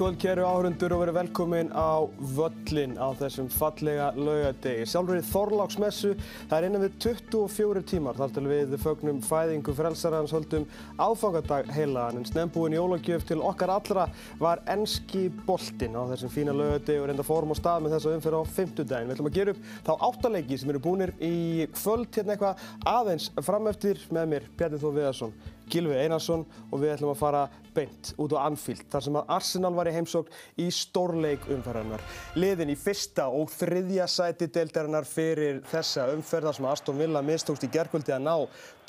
Kvöld, 0.00 0.16
kæru 0.16 0.46
áhörundur 0.48 0.94
og 0.96 1.02
verið 1.02 1.16
velkomin 1.18 1.70
á 1.76 2.08
völlin 2.32 2.94
á 2.96 3.12
þessum 3.18 3.50
fallega 3.52 4.06
laugadegi. 4.16 4.86
Sjálfur 4.88 5.18
í 5.18 5.26
Þorláksmessu, 5.28 6.14
það 6.48 6.54
er 6.56 6.66
innan 6.70 6.84
við 6.86 6.94
24 7.04 7.82
tímar 7.90 8.16
þar 8.16 8.32
til 8.32 8.44
við 8.48 8.72
fögnum 8.80 9.18
fæðingu 9.20 9.74
frelsarans 9.76 10.32
höldum 10.32 10.64
áfangadag 10.96 11.68
heilaðan 11.76 12.22
en 12.22 12.30
snembúin 12.30 12.78
jólagjöf 12.78 13.28
til 13.28 13.42
okkar 13.44 13.74
allra 13.76 14.08
var 14.40 14.64
enski 14.72 15.26
boltinn 15.44 16.00
á 16.00 16.08
þessum 16.14 16.32
fína 16.32 16.56
laugadegi 16.56 16.96
og 17.04 17.12
reynda 17.12 17.28
fórum 17.28 17.52
á 17.52 17.60
stað 17.60 17.84
með 17.84 17.98
þessa 17.98 18.16
umfyrir 18.16 18.40
á 18.40 18.52
fymtudagin. 18.56 19.12
Við 19.12 19.18
ætlum 19.18 19.32
að 19.34 19.38
gera 19.42 19.52
upp 19.58 19.64
þá 19.84 19.94
áttaleiki 20.08 20.62
sem 20.64 20.72
eru 20.72 20.84
búinir 20.88 21.12
í 21.20 21.68
kvöld 21.76 22.08
hérna 22.16 22.38
eitthvað 22.38 22.68
aðeins 22.88 23.28
frameftir 23.44 24.00
með 24.08 24.32
mér, 24.32 24.52
Bjarni 24.56 24.80
Þór 24.80 24.96
Viðarsson. 25.02 25.40
Gilvi 25.70 25.96
Einarsson 25.96 26.44
og 26.70 26.80
við 26.82 26.94
ætlum 26.94 27.12
að 27.14 27.20
fara 27.20 27.42
beint 27.74 28.12
út 28.18 28.34
á 28.34 28.42
Anfield 28.42 28.86
þar 28.90 29.04
sem 29.06 29.18
að 29.20 29.30
Arsenal 29.36 29.72
var 29.76 29.90
í 29.90 29.94
heimsókn 29.94 30.38
í 30.62 30.66
stórleik 30.74 31.46
umferðarnar. 31.54 32.02
Liðin 32.38 32.72
í 32.74 32.76
fyrsta 32.78 33.28
og 33.30 33.52
þriðja 33.54 34.08
sæti 34.10 34.50
deildarinnar 34.50 35.06
fyrir 35.08 35.60
þessa 35.70 36.08
umferðar 36.14 36.58
sem 36.58 36.68
Aston 36.70 36.98
Villa 36.98 37.22
mistókst 37.24 37.66
í 37.66 37.70
gerkvöldi 37.72 38.14
að 38.16 38.26
ná 38.26 38.34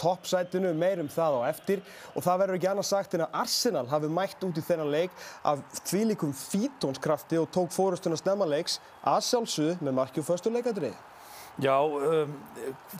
toppsætinu, 0.02 0.74
meirum 0.74 1.12
það 1.14 1.38
á 1.38 1.42
eftir 1.52 1.86
og 2.16 2.26
það 2.26 2.42
verður 2.44 2.60
ekki 2.60 2.72
annað 2.72 2.90
sagt 2.90 3.16
en 3.16 3.26
að 3.28 3.38
Arsenal 3.44 3.86
hafi 3.92 4.10
mætt 4.10 4.48
út 4.48 4.58
í 4.58 4.66
þennan 4.66 4.92
leik 4.96 5.24
af 5.46 5.62
þvílikum 5.86 6.34
fítónskrafti 6.34 7.38
og 7.42 7.52
tók 7.54 7.74
fórustuna 7.76 8.18
snemmaleiks 8.18 8.80
að 9.06 9.24
sjálfsögðu 9.30 9.92
með 9.92 10.22
förstu 10.26 10.54
leikadriði. 10.54 11.11
Já, 11.60 11.76
um, 11.84 12.36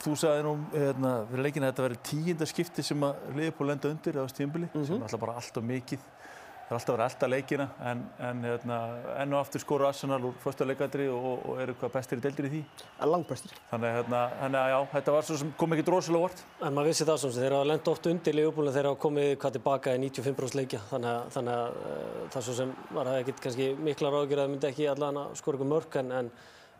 þú 0.02 0.14
sagði 0.18 0.42
nú 0.44 0.56
hérna, 0.74 1.12
fyrir 1.30 1.46
leikinu 1.46 1.66
að 1.66 1.70
þetta 1.72 1.84
verið 1.86 2.02
tíunda 2.08 2.48
skipti 2.50 2.84
sem 2.84 3.06
að 3.06 3.22
Liverpool 3.38 3.70
lenda 3.70 3.88
undir 3.88 4.18
á 4.20 4.24
stímbili 4.28 4.68
mm 4.68 4.74
-hmm. 4.74 4.86
sem 4.86 4.96
er 4.96 5.02
alltaf 5.02 5.20
bara 5.20 5.36
allt 5.40 5.56
og 5.56 5.64
mikið. 5.64 6.00
Það 6.68 6.70
er 6.70 6.74
alltaf 6.74 6.94
verið 6.94 7.04
alltaf 7.04 7.28
leikina 7.28 7.68
en, 7.84 8.04
en 8.18 8.44
hérna, 8.44 8.76
enn 9.22 9.32
og 9.34 9.40
aftur 9.40 9.60
skoru 9.60 9.86
Arsenal 9.86 10.24
úr 10.24 10.34
fyrsta 10.44 10.64
leikadri 10.64 11.08
og, 11.08 11.48
og 11.48 11.60
eru 11.60 11.74
hvað 11.74 11.92
bestir 11.92 12.18
í 12.18 12.20
deildir 12.20 12.46
í 12.46 12.50
því. 12.50 12.62
En 13.00 13.10
langt 13.10 13.28
bestir. 13.28 13.52
Þannig 13.70 13.88
að 13.88 13.96
hérna, 13.96 14.20
hérna, 14.40 14.68
já, 14.68 14.86
þetta 14.92 15.12
var 15.12 15.22
svo 15.22 15.36
sem 15.36 15.52
kom 15.58 15.72
ekki 15.72 15.84
drosalega 15.84 16.22
vort. 16.22 16.44
En 16.62 16.74
maður 16.74 16.88
vissi 16.88 17.04
það 17.04 17.18
svona, 17.18 17.34
þeir 17.34 17.52
hafa 17.52 17.64
lenda 17.64 17.90
oft 17.90 18.06
undir 18.06 18.34
Liverpool 18.34 18.68
en 18.68 18.72
þeir 18.72 18.88
hafa 18.88 19.00
komið 19.00 19.36
hvað 19.36 19.52
tilbaka 19.52 19.94
í 19.94 19.98
95% 19.98 20.54
leikja 20.54 20.80
þannig 20.90 21.10
að, 21.10 21.28
þannig 21.34 21.54
að 21.54 21.68
uh, 21.82 22.28
það 22.30 22.42
svo 22.42 22.54
sem 22.54 22.74
var 22.90 23.06
ekkert 23.18 23.40
kannski 23.40 23.74
mikla 23.76 24.10
ráðgjur 24.10 24.38
að 24.38 24.44
það 24.44 24.50
myndi 24.54 24.66
ekki 24.66 24.88
allan 24.88 25.16
að 25.16 25.36
skora 25.36 25.56
ykkur 25.56 25.72
mörg 25.74 25.96
en, 25.96 26.12
en 26.12 26.32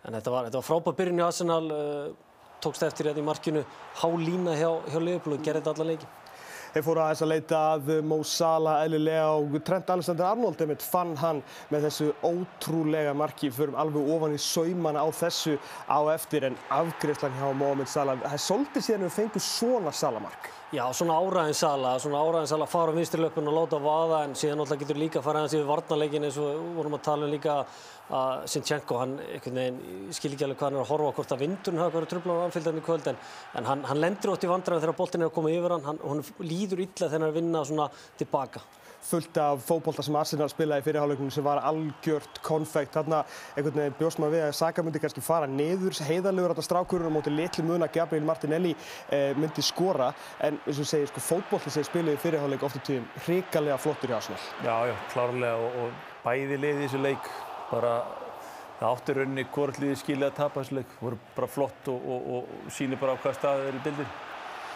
En 0.03 0.17
þetta 0.17 0.35
var, 0.35 0.51
var 0.51 0.67
frábært 0.67 0.99
byrjun 0.99 1.23
í 1.23 1.27
Arsenal, 1.27 1.63
uh, 1.71 2.33
tókst 2.63 2.83
eftir 2.87 3.11
þetta 3.11 3.23
í 3.23 3.27
markinu, 3.27 3.63
há 4.01 4.09
lína 4.19 4.57
hjá, 4.59 4.71
hjá 4.91 4.99
Liverpool 4.99 5.37
og 5.37 5.47
gerði 5.47 5.63
þetta 5.63 5.75
alla 5.77 5.89
leiki. 5.93 6.11
Þeir 6.73 6.85
fóru 6.87 7.03
aðeins 7.05 7.21
að 7.21 7.29
leita 7.29 7.59
að 7.75 7.91
Mo 8.09 8.17
Salah 8.25 8.79
eðlilega 8.87 9.25
og 9.37 9.59
Trent 9.67 9.91
Alexander-Arnold 9.93 10.63
einmitt 10.65 10.85
fann 10.87 11.13
hann 11.21 11.43
með 11.69 11.85
þessu 11.85 12.07
ótrúlega 12.25 13.13
marki. 13.13 13.51
Förum 13.53 13.77
alveg 13.77 14.09
ofan 14.15 14.39
í 14.39 14.41
saumana 14.41 15.05
á 15.05 15.09
þessu 15.13 15.59
á 15.85 16.01
eftir 16.15 16.49
en 16.49 16.57
afgriðslan 16.73 17.37
hjá 17.37 17.51
Mohamed 17.53 17.93
Salah. 17.93 18.25
Það 18.25 18.45
svolítið 18.47 18.89
síðan 18.89 19.05
við 19.05 19.17
fengum 19.19 19.47
svona 19.51 19.93
Salah-mark. 19.93 20.49
Já, 20.73 20.87
svona 20.97 21.19
áræðin 21.21 21.53
Salah, 21.53 21.99
svona 22.01 22.21
áræðin 22.25 22.49
Salah 22.49 22.69
fara 22.73 22.93
á 22.93 22.97
vinstrilöpun 22.97 23.49
og 23.51 23.57
láta 23.59 23.77
vaða 23.77 24.23
en 24.25 24.31
síðan 24.33 24.63
náttúrulega 24.63 24.81
getur 24.81 25.01
líka 25.03 25.19
að 25.21 25.27
fara 25.27 25.43
aðeins 25.43 25.57
yfir 25.59 25.67
varnarleikin 25.69 26.25
eins 26.25 26.39
og 26.41 26.63
vorum 26.79 26.97
að 26.97 27.03
tala 27.05 27.27
um 27.27 27.33
líka 27.35 27.57
að 28.09 28.47
Sinchenko, 28.55 29.01
hann 29.03 29.13
einhvern 29.21 29.61
veginn 29.61 30.17
skil 30.17 30.31
ekki 30.33 30.47
alveg 30.47 30.63
hvað 30.63 30.71
hann 30.71 30.79
er 30.79 30.85
að 30.87 30.93
horfa 30.95 31.13
hvort 31.19 31.35
að 31.37 31.43
vindurinn 31.45 31.83
hafa 31.83 31.97
verið 31.99 32.13
tröfla 32.15 32.39
á 32.41 32.45
anfylgdarinn 32.47 32.81
í 32.81 32.87
kvöld 32.87 33.11
en, 33.13 33.21
en 33.61 33.69
hann, 33.69 33.85
hann 33.91 34.01
lendur 34.01 34.33
ótt 34.33 34.47
í 34.49 34.53
vandræðum 34.55 34.85
þegar 34.87 35.01
boltin 35.03 35.27
er 35.27 35.29
að 35.29 35.37
koma 35.37 35.53
yfir 35.53 35.77
hann, 35.77 36.01
hann 36.09 36.25
líður 36.41 36.85
illa 36.87 37.03
þegar 37.03 37.19
hann 37.19 37.27
er 37.29 37.35
að 37.35 37.41
vinna 37.43 37.67
svona 37.69 37.91
tilbaka 38.23 38.65
fullt 39.03 39.39
af 39.43 39.63
fókbólta 39.67 40.05
sem 40.05 40.17
Arsenal 40.17 40.49
spilaði 40.51 40.85
í 40.85 40.87
fyrirháleikunum 40.87 41.33
sem 41.35 41.45
var 41.45 41.61
algjört 41.67 42.41
konfekt. 42.47 42.95
Þarna 42.97 43.23
einhvern 43.57 43.81
veginn 43.81 43.99
bjóst 43.99 44.23
maður 44.23 44.37
við 44.37 44.45
að 44.47 44.55
Saka 44.59 44.85
myndi 44.87 45.03
kannski 45.03 45.25
fara 45.25 45.49
niður, 45.51 45.99
heiðarlegur 46.09 46.55
átta 46.55 46.65
strákurinn 46.67 47.11
og 47.11 47.17
móti 47.17 47.35
litlu 47.35 47.67
mun 47.67 47.87
að 47.87 47.95
Gabriel 47.99 48.27
Martinelli 48.29 48.75
eh, 49.11 49.33
myndi 49.39 49.65
skora. 49.67 50.13
En 50.41 50.59
eins 50.63 50.81
og 50.83 50.89
segir, 50.89 51.11
sko, 51.11 51.25
fókbólta 51.27 51.73
sem 51.73 51.87
spilaði 51.87 52.19
í 52.19 52.23
fyrirháleik 52.23 52.67
ofta 52.67 52.83
tíðum 52.87 53.09
hrikalega 53.27 53.79
flottur 53.83 54.15
í 54.15 54.19
Arsenal. 54.19 54.43
Já, 54.65 54.75
já, 54.93 54.97
klárlega 55.15 55.55
og, 55.67 55.79
og 55.85 56.11
bæði 56.27 56.61
liði 56.61 56.85
í 56.85 56.87
þessu 56.87 57.03
leik 57.03 57.33
bara 57.73 57.97
það 58.83 58.91
átti 58.91 59.17
rauninni 59.17 59.49
hvort 59.55 59.79
liði 59.83 59.97
skilja 60.01 60.31
að 60.31 60.39
tapa 60.39 60.63
þessu 60.63 60.81
leik. 60.81 60.93
Það 60.99 61.09
voru 61.09 61.25
bara 61.37 61.55
flott 61.57 61.91
og, 61.93 62.13
og, 62.15 62.29
og 62.37 62.71
sýnir 62.75 63.01
bara 63.03 63.17
á 63.19 63.23
hvað 63.23 63.41
staðið 63.41 63.73
er 63.73 63.81
í 63.81 63.83
bildin. 63.89 64.15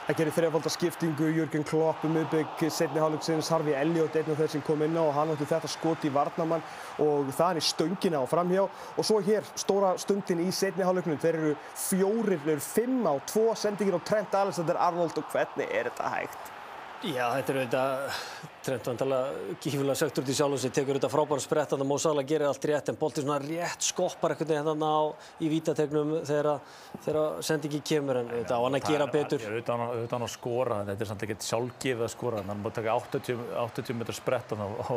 Það 0.06 0.18
gerir 0.20 0.34
þrejafólda 0.36 0.70
skiptingu, 0.70 1.28
Jörgen 1.34 1.64
Klopp 1.66 2.04
um 2.06 2.12
miðbygg, 2.14 2.60
setni 2.70 3.00
hálfleiksins, 3.02 3.48
Harfi 3.50 3.72
Elliot, 3.74 4.14
einn 4.14 4.28
af 4.30 4.38
þeir 4.38 4.52
sem 4.52 4.62
kom 4.62 4.84
inn 4.86 4.94
á 4.94 5.02
og 5.02 5.10
hann 5.16 5.32
átti 5.34 5.48
þetta 5.50 5.70
skoti 5.72 6.06
í 6.06 6.12
varnamann 6.14 6.62
og 7.02 7.32
það 7.34 7.58
er 7.58 7.66
stöngina 7.66 8.20
og 8.22 8.30
framhjá 8.30 8.68
og 8.68 9.02
svo 9.02 9.18
hér 9.26 9.42
stóra 9.58 9.96
stundin 9.98 10.44
í 10.46 10.52
setni 10.54 10.86
hálfleiknum, 10.86 11.18
þeir 11.18 11.40
eru 11.40 11.54
fjórir, 11.74 12.38
þeir 12.44 12.54
eru 12.54 12.66
fimm 12.68 13.02
á, 13.10 13.18
tvo 13.26 13.48
sendingir 13.58 13.98
á 13.98 14.06
Trent 14.06 14.38
Alexander-Arnold 14.44 15.18
og 15.18 15.34
hvernig 15.34 15.74
er 15.74 15.90
þetta 15.90 16.14
hægt? 16.14 16.55
Já, 17.04 17.26
þetta 17.28 17.52
er 17.52 17.58
auðvitað, 17.60 18.20
Trent 18.66 18.88
vantalega 18.88 19.56
gífilega 19.62 19.94
sögt 20.00 20.16
út 20.22 20.30
í 20.32 20.34
sjálf 20.34 20.56
og 20.56 20.60
sér, 20.62 20.72
tekur 20.74 20.96
auðvitað 20.96 21.12
frábæra 21.12 21.42
sprett 21.44 21.74
að 21.74 21.82
það 21.82 21.88
Mo 21.90 21.98
Salah 22.02 22.24
gerir 22.26 22.48
allt 22.48 22.64
rétt 22.70 22.88
en 22.90 22.98
boltið 22.98 23.26
svona 23.26 23.36
rétt 23.42 23.84
skoppar 23.84 24.32
eitthvað 24.32 24.54
hérna 24.56 24.88
á 24.88 25.02
í 25.44 25.50
vítategnum 25.52 26.14
þegar 26.26 27.20
sendingi 27.44 27.82
kemur 27.86 28.22
en 28.22 28.32
auðvitað 28.32 28.56
á 28.56 28.64
hann 28.64 28.78
að 28.80 28.88
gera 28.88 29.10
betur. 29.12 29.44
Auðvitað 29.44 29.76
á 29.76 30.16
hann 30.16 30.26
að 30.26 30.34
skora, 30.38 30.80
þetta 30.88 31.06
er 31.06 31.12
samt 31.12 31.28
ekkert 31.28 31.46
sjálfgefið 31.50 32.08
að 32.08 32.12
skora, 32.16 32.42
hann 32.48 32.64
má 32.64 32.72
taka 32.80 32.98
80, 33.04 33.46
80 33.66 34.00
metrar 34.00 34.18
sprett 34.18 34.56
á, 34.56 34.66
á, 34.66 34.94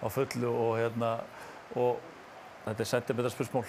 á 0.00 0.06
fullu 0.06 0.54
og 0.54 0.74
hérna 0.78 1.14
og 1.74 1.98
þetta 2.64 2.86
er 2.86 2.92
sentimeterspursmól. 2.94 3.66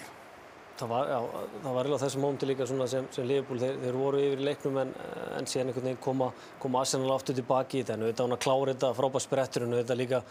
Það 0.81 0.89
var, 0.89 1.09
já, 1.11 1.17
það 1.61 1.75
var 1.75 1.87
eiginlega 1.87 2.01
þessu 2.01 2.19
mómenti 2.23 2.47
líka 2.49 2.65
sem, 2.65 2.79
sem 3.13 3.25
Liverpool, 3.29 3.59
þeir, 3.61 3.75
þeir 3.83 3.97
voru 3.99 4.21
yfir 4.21 4.39
í 4.41 4.45
leiknum 4.47 4.79
en, 4.81 4.93
en 5.37 5.49
síðan 5.49 5.69
einhvern 5.69 5.85
veginn 5.85 5.99
koma, 6.01 6.29
koma 6.63 6.79
Arsenal 6.81 7.11
aftur 7.13 7.37
tilbaki 7.37 7.77
í 7.77 7.83
þetta 7.83 7.97
en 7.99 8.05
auðvitað 8.07 8.25
hann 8.25 8.37
að 8.37 8.41
klára 8.47 8.73
þetta 8.73 8.89
frábært 8.97 9.25
sprettur 9.27 9.65
en 9.67 9.75
auðvitað 9.75 9.99
líka 9.99 10.21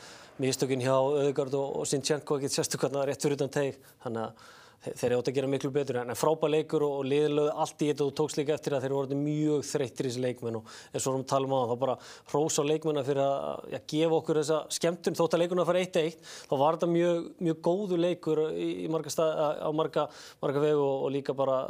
místökinn 0.42 0.82
hjá 0.82 0.96
Öðegard 0.96 1.54
og, 1.60 1.76
og 1.78 1.86
Sinchenko 1.86 2.40
ekkert 2.40 2.56
sérstaklega 2.56 3.04
rétt 3.06 3.22
fyrir 3.22 3.38
utan 3.38 3.54
teig. 3.54 3.78
Þannig 4.02 4.26
að 4.26 4.48
þeir 4.80 5.14
átt 5.18 5.28
að 5.28 5.36
gera 5.36 5.50
miklu 5.50 5.70
betur 5.74 5.98
en 6.00 6.12
frábæð 6.16 6.54
leikur 6.54 6.84
og, 6.86 7.02
liðlöðu 7.10 7.52
allt 7.64 7.84
í 7.84 7.90
þetta 7.90 8.06
og 8.06 8.14
tókst 8.16 8.40
líka 8.40 8.54
eftir 8.56 8.76
að 8.76 8.86
þeir 8.86 8.94
voru 8.96 9.18
mjög 9.20 9.66
þreyttir 9.68 10.08
í 10.08 10.10
þessi 10.10 10.24
leikmenn 10.24 10.58
og 10.60 10.74
eins 10.94 11.08
og 11.10 11.18
við 11.18 11.26
talum 11.32 11.52
á 11.52 11.58
það 11.60 11.72
þá 11.72 11.82
bara 11.84 11.96
hrósa 12.32 12.64
leikmennar 12.64 13.08
fyrir 13.08 13.22
að 13.26 13.74
ja, 13.74 13.82
gefa 13.92 14.18
okkur 14.20 14.40
þessa 14.40 14.60
skemmtun. 14.78 15.18
Þótt 15.20 15.36
að 15.36 15.44
leikurna 15.44 15.68
fara 15.68 15.84
1-1 15.84 16.18
þá 16.24 16.54
var 16.64 16.78
þetta 16.78 16.92
mjög, 16.94 17.30
mjög 17.48 17.62
góðu 17.68 18.00
leikur 18.00 18.44
í, 18.54 18.70
í 18.86 18.90
marga 18.92 19.12
stað, 19.12 19.42
á 19.60 19.70
marga, 19.76 20.06
marga 20.40 20.64
vegu 20.64 20.84
og, 20.86 21.06
og 21.06 21.14
líka 21.18 21.36
bara 21.36 21.60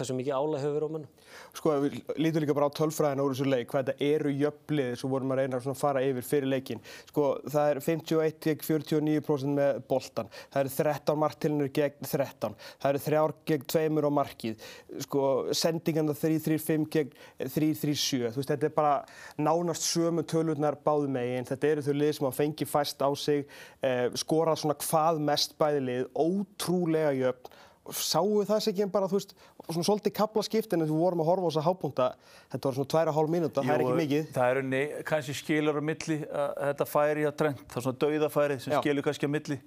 hversu 0.00 0.16
mikið 0.16 0.36
álæg 0.36 0.64
hefur 0.64 0.76
verið 0.76 0.90
á 0.90 0.94
mennum. 0.96 1.10
Sko, 1.56 1.74
við 1.84 1.96
lítum 2.18 2.44
líka 2.44 2.56
bara 2.56 2.68
á 2.70 2.76
tölfræðina 2.78 3.24
úr 3.24 3.34
þessu 3.34 3.48
leik, 3.48 3.68
hvað 3.70 3.90
þetta 3.90 4.08
eru 4.10 4.32
jöfnlið 4.40 4.90
sem 5.00 5.12
vorum 5.12 5.34
að 5.34 5.40
reyna 5.40 5.60
að 5.60 5.78
fara 5.78 6.02
yfir 6.06 6.26
fyrir 6.26 6.50
leikin. 6.50 6.82
Sko, 7.10 7.26
það 7.50 7.70
er 7.70 7.80
51-49% 7.86 9.54
með 9.56 9.80
boltan, 9.90 10.30
það 10.50 10.62
eru 10.62 10.74
13 10.76 11.20
margtilinur 11.20 11.72
gegn 11.76 12.10
13, 12.10 12.56
það 12.82 12.90
eru 12.90 13.02
3 13.06 13.24
gegn 13.50 13.66
2 13.74 14.10
á 14.10 14.12
markið, 14.20 14.68
sko, 15.06 15.24
sendingarna 15.60 16.16
3-3-5 16.18 16.88
gegn 16.96 17.14
3-3-7, 17.44 18.30
þú 18.30 18.42
veist, 18.42 18.52
þetta 18.54 18.70
er 18.70 18.76
bara 18.76 18.94
nánast 19.40 19.86
sömu 19.86 20.24
tölurnar 20.28 20.78
báðu 20.84 21.10
megin, 21.12 21.48
þetta 21.48 21.72
eru 21.74 21.86
þau 21.86 21.94
lið 21.96 22.14
sem 22.18 22.30
að 22.30 22.38
fengi 22.38 22.68
fæst 22.68 23.02
á 23.04 23.10
sig, 23.18 23.46
eh, 23.82 24.06
skorað 24.18 24.62
svona 24.62 24.78
hvað 24.80 25.20
mest 25.30 25.58
bæði 25.60 25.82
lið, 25.88 26.06
ótrúlega 26.14 27.12
jöfn, 27.18 27.58
sáu 27.96 28.44
það 28.48 28.62
sér 28.64 28.72
ekki 28.72 28.88
bara, 28.94 29.08
þú 29.10 29.18
veist, 29.18 29.34
svona 29.66 29.86
svolítið 29.88 30.14
kaplaskipt 30.16 30.74
en 30.76 30.84
við 30.84 30.94
vorum 30.94 31.22
að 31.24 31.30
horfa 31.30 31.46
á 31.46 31.48
þessa 31.50 31.64
hápunta 31.66 32.08
þetta 32.52 32.68
var 32.68 32.78
svona 32.78 32.92
tværa 32.94 33.14
hálf 33.16 33.32
mínúta, 33.34 33.64
það 33.66 33.74
er 33.74 33.84
ekki 33.84 34.00
mikið 34.00 34.32
Það 34.36 34.54
eru 34.54 34.64
nei, 34.68 34.82
kannski 35.10 35.36
skilur 35.38 35.80
á 35.80 35.82
milli 35.90 36.18
að 36.26 36.50
þetta 36.70 36.88
færi 36.90 37.28
á 37.28 37.32
trend, 37.42 37.62
það 37.66 37.80
er 37.80 37.86
svona 37.86 38.02
dauðafæri 38.04 38.58
sem 38.60 38.74
Já. 38.74 38.80
skilur 38.80 39.06
kannski 39.06 39.30
á 39.30 39.34
milli 39.36 39.60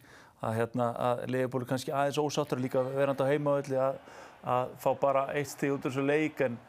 að 0.44 0.60
hérna, 0.60 0.90
að 1.08 1.24
Leifbóli 1.31 1.70
kannski 1.70 1.96
aðeins 1.96 2.20
ósáttur 2.20 2.62
líka 2.64 2.84
verandi 2.84 3.24
á 3.24 3.31
heimavalli 3.31 3.80
að, 3.80 4.00
að 4.44 4.78
fá 4.84 4.90
bara 5.00 5.28
eitt 5.38 5.54
stíð 5.54 5.78
út 5.78 5.88
úr 5.88 5.94
þessu 5.94 6.08
leik 6.08 6.44
en 6.48 6.60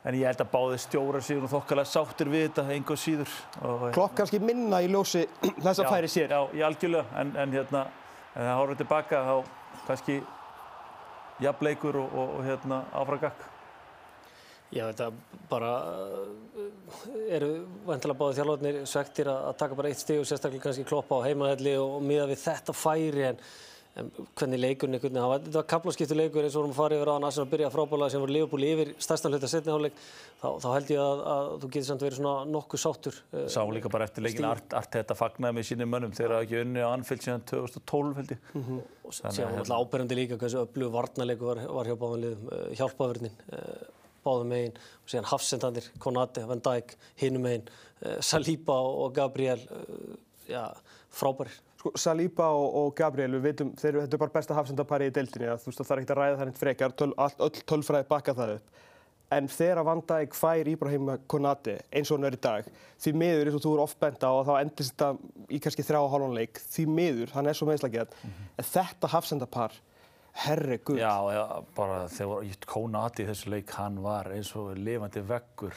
En 0.00 0.16
ég 0.16 0.24
held 0.24 0.40
að 0.40 0.48
báði 0.48 0.76
stjóra 0.80 1.20
sig 1.20 1.36
og 1.36 1.50
þokkalega 1.52 1.90
sáttir 1.90 2.30
við 2.32 2.46
þetta 2.46 2.62
einhver 2.72 2.96
síður. 2.96 3.32
Klopp 3.92 4.14
kannski 4.16 4.38
minna 4.40 4.78
í 4.80 4.86
ljósi 4.88 5.26
þess 5.42 5.82
að 5.82 5.90
færi 5.92 6.08
sér. 6.08 6.32
Já, 6.32 6.40
ég 6.56 6.64
algjörlega, 6.70 7.04
en, 7.20 7.32
en 7.36 7.52
hérna, 7.52 7.82
en 8.32 8.46
það 8.46 8.56
horfum 8.62 8.78
tilbaka 8.80 9.20
þá 9.26 9.34
kannski 9.90 10.16
jafnleikur 11.44 11.98
og, 12.00 12.12
og, 12.12 12.36
og 12.38 12.46
hérna 12.46 12.84
áfragakk. 12.96 13.48
Já, 14.70 14.84
þetta 14.86 15.08
bara 15.50 15.70
uh, 15.82 16.66
eru 17.34 17.48
vantilega 17.88 18.18
báði 18.20 18.36
þjálfarnir 18.38 18.76
svektir 18.86 19.30
að 19.32 19.56
taka 19.58 19.78
bara 19.78 19.90
eitt 19.90 20.02
stíg 20.02 20.20
og 20.22 20.28
sérstaklega 20.30 20.68
kannski 20.68 20.86
kloppa 20.86 21.18
á 21.18 21.26
heimaðelli 21.26 21.74
og 21.80 21.96
miða 22.06 22.28
við 22.30 22.44
þetta 22.44 22.76
færi 22.76 23.26
en 23.32 23.40
hvernig 23.90 24.60
leikurinn 24.62 24.94
einhvern 24.94 25.16
veginn, 25.16 25.28
var, 25.32 25.40
þetta 25.42 25.58
var 25.58 25.66
kaplaskiptu 25.72 26.16
leikur 26.16 26.44
eins 26.46 26.54
og 26.54 26.62
vorum 26.62 26.74
að 26.74 26.78
fara 26.78 26.96
yfir 26.96 27.10
á 27.10 27.14
hann 27.16 27.26
að 27.26 27.48
byrja 27.50 27.70
frábálega 27.74 28.12
sem 28.14 28.22
voru 28.22 28.34
Liverpool 28.36 28.66
yfir 28.68 28.92
stærstan 29.02 29.34
hluta 29.34 29.48
setni 29.50 29.72
hálfleik 29.72 29.96
þá, 30.40 30.46
þá 30.62 30.68
held 30.76 30.92
ég 30.94 31.00
að, 31.02 31.22
að 31.32 31.48
þú 31.50 31.70
getur 31.74 31.86
samt 31.88 32.04
verið 32.06 32.20
svona 32.20 32.34
nokkuð 32.54 32.82
sáttur. 32.84 33.18
eh, 33.34 33.46
Sá 33.50 33.60
líka 33.74 33.90
bara 33.92 34.06
eftir 34.06 34.24
leikin 34.24 34.46
Art, 34.46 34.76
Art 34.78 34.94
þetta 34.94 35.16
fagnaði 35.18 35.56
með 35.58 35.66
sínum 35.72 35.90
mönnum 35.90 36.14
þegar 36.16 36.36
það 36.36 36.44
ekki 36.46 36.60
unni 36.62 36.84
á 36.86 36.88
Anfield 36.90 37.24
síðan 37.26 37.46
2012 37.50 38.20
held 38.20 38.34
ég. 38.36 38.44
og 38.54 39.16
síðan 39.16 39.40
var 39.40 39.62
alltaf 39.64 39.82
áberandi 39.82 40.18
líka 40.20 40.38
hversu 40.40 40.62
öflug 40.62 40.92
varnarleiku 40.94 41.48
var, 41.50 41.62
var 41.80 41.90
hjá 41.90 41.96
báðum 42.04 42.22
liðum, 42.24 42.44
uh, 42.54 42.68
hjálpaverðnin 42.78 43.40
uh, 43.56 43.88
báðum 44.22 44.52
megin 44.54 44.78
og 44.78 45.10
síðan 45.10 45.30
Hafsendandir, 45.32 45.90
Konate, 45.98 46.46
Van 46.46 46.62
Dijk, 46.62 46.94
hinum 47.18 47.42
megin, 47.48 47.66
uh, 48.04 48.20
Saliba 48.22 48.78
og 48.86 49.16
Gabriel, 49.18 49.66
já, 50.46 50.68
frábærir. 51.10 51.58
Sko, 51.80 51.94
Saliba 51.96 52.50
og, 52.52 52.74
og 52.76 52.90
Gabriel, 52.98 53.38
við 53.38 53.46
veitum, 53.46 53.72
þeir, 53.80 54.02
þetta 54.02 54.16
er 54.16 54.20
bara 54.20 54.34
besta 54.34 54.56
hafsendapari 54.58 55.06
í 55.08 55.12
deildinni, 55.16 55.46
að, 55.48 55.62
þú 55.62 55.70
veist, 55.70 55.80
það 55.80 55.94
er 55.94 56.02
ekkert 56.02 56.10
að 56.12 56.18
ræða 56.18 56.38
það 56.40 56.50
neitt 56.50 56.60
frekar, 56.60 56.94
töl, 57.00 57.08
all, 57.16 57.36
öll 57.46 57.62
tölfræði 57.72 58.08
bakka 58.10 58.34
það 58.36 58.52
upp. 58.58 58.82
En 59.32 59.46
þegar 59.48 59.86
Van 59.86 60.02
Dijk 60.10 60.34
fær 60.36 60.68
Íbrahim 60.68 61.08
Konati 61.30 61.76
eins 61.94 62.10
og 62.10 62.18
hann 62.18 62.28
er 62.28 62.36
í 62.36 62.40
dag, 62.42 62.68
því 63.00 63.12
miður 63.22 63.48
eins 63.48 63.56
og 63.56 63.64
þú 63.64 63.72
eru 63.76 63.84
oft 63.86 64.00
bent 64.02 64.26
á 64.26 64.28
og 64.28 64.42
þá 64.48 64.52
endist 64.58 64.92
þetta 64.92 65.30
í 65.48 65.60
kannski 65.62 65.86
þrjá 65.86 66.00
og 66.02 66.10
hálfan 66.12 66.36
leik, 66.36 66.60
því 66.74 66.86
miður, 66.98 67.32
hann 67.38 67.48
er 67.48 67.56
svo 67.56 67.70
meðslagjað, 67.70 68.16
en 68.26 68.68
þetta 68.74 69.12
hafsendapar, 69.14 69.78
herri 70.32 70.78
guð. 70.78 70.98
Já, 71.00 71.14
já, 71.34 71.44
bara 71.76 71.96
þegar 72.08 72.50
Konati 72.70 73.24
í 73.24 73.26
þessu 73.28 73.50
leik, 73.50 73.70
hann 73.76 73.96
var 74.02 74.30
eins 74.32 74.50
og 74.56 74.74
lifandi 74.78 75.20
veggur. 75.26 75.74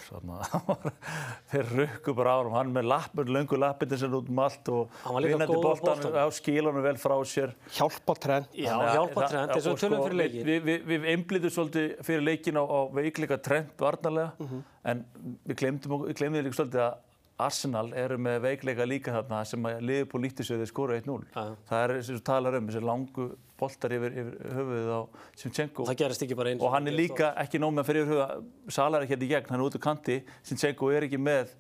Þeir 1.51 1.71
rukku 1.77 2.13
bara 2.17 2.35
á 2.35 2.38
hann, 2.44 2.51
hann 2.55 2.73
með 2.75 2.88
lappur, 2.89 3.25
löngu 3.33 3.57
lappinni 3.59 3.97
sem 4.00 4.13
út 4.13 4.29
um 4.31 4.39
allt 4.44 4.69
og 4.73 4.91
vinnandi 5.17 5.47
góður 5.57 6.17
á 6.17 6.25
skílanum 6.33 6.83
vel 6.85 6.95
frá 7.01 7.15
sér. 7.27 7.53
Hjálpa 7.75 8.15
trend. 8.19 8.50
Já, 8.53 8.71
Þannig 8.73 8.89
að- 8.89 8.97
hjálpa 9.00 9.21
það- 9.21 9.29
trend, 9.33 9.55
eins 9.57 9.65
og 9.67 9.73
og 9.73 9.79
tölum 9.83 9.97
sko, 9.97 10.03
fyrir 10.07 10.19
leikin. 10.23 10.45
Við, 10.51 10.61
við, 10.69 10.83
við 10.94 11.07
einblíðum 11.13 11.56
svolítið 11.57 11.88
fyrir 12.03 12.23
leikin 12.27 12.57
á, 12.61 12.63
á 12.63 12.79
veikleika 12.94 13.38
trend 13.41 13.73
varnarlega, 13.77 14.31
Mhm. 14.39 14.63
en 14.85 15.06
við 15.47 15.56
glemdum, 15.63 15.97
við 16.07 16.13
glemdum 16.21 16.44
líka 16.45 16.59
svolítið 16.63 16.83
að 16.89 16.95
Arsenal 17.39 17.91
eru 17.97 18.15
með 18.17 18.41
veikleika 18.41 18.85
líka 18.88 19.11
þarna 19.11 19.44
sem 19.45 19.61
að 19.65 19.81
Liverpool 19.81 20.21
líti 20.21 20.45
sig 20.45 20.53
þegar 20.56 20.63
þeir 20.63 20.69
skora 20.71 20.97
1-0. 21.01 21.25
Já. 21.35 21.56
Það 21.67 21.89
er 21.89 22.01
sem 22.03 22.15
þú 22.15 22.21
talar 22.23 22.56
um, 22.56 22.67
þessi 22.67 22.81
langu 22.85 23.35
boltar 23.63 23.95
yfir, 23.95 24.18
yfir 24.21 24.57
höfuðið 24.57 24.92
á 24.94 25.01
Sinchenko. 25.39 25.88
Það 25.89 26.01
gerist 26.04 26.25
ekki 26.27 26.38
bara 26.39 26.51
eins 26.54 26.63
Og 26.63 26.75
hann 26.75 26.92
er 26.92 26.98
líka 26.98 27.31
ekki 27.44 27.62
nóg 27.63 27.74
með 27.77 27.89
fyrir 27.89 28.12
huga, 28.12 28.27
Sala 28.68 29.00
er 29.00 29.07
ekki 29.07 29.15
hérna 29.15 29.27
í 29.27 29.31
gegn, 29.31 29.50
hann 29.54 29.63
er 29.63 29.65
út 29.69 29.80
á 29.80 29.81
kanti, 29.88 30.19
Sinchenko 30.45 30.92
er 30.94 31.07
ekki 31.07 31.19
með 31.21 31.56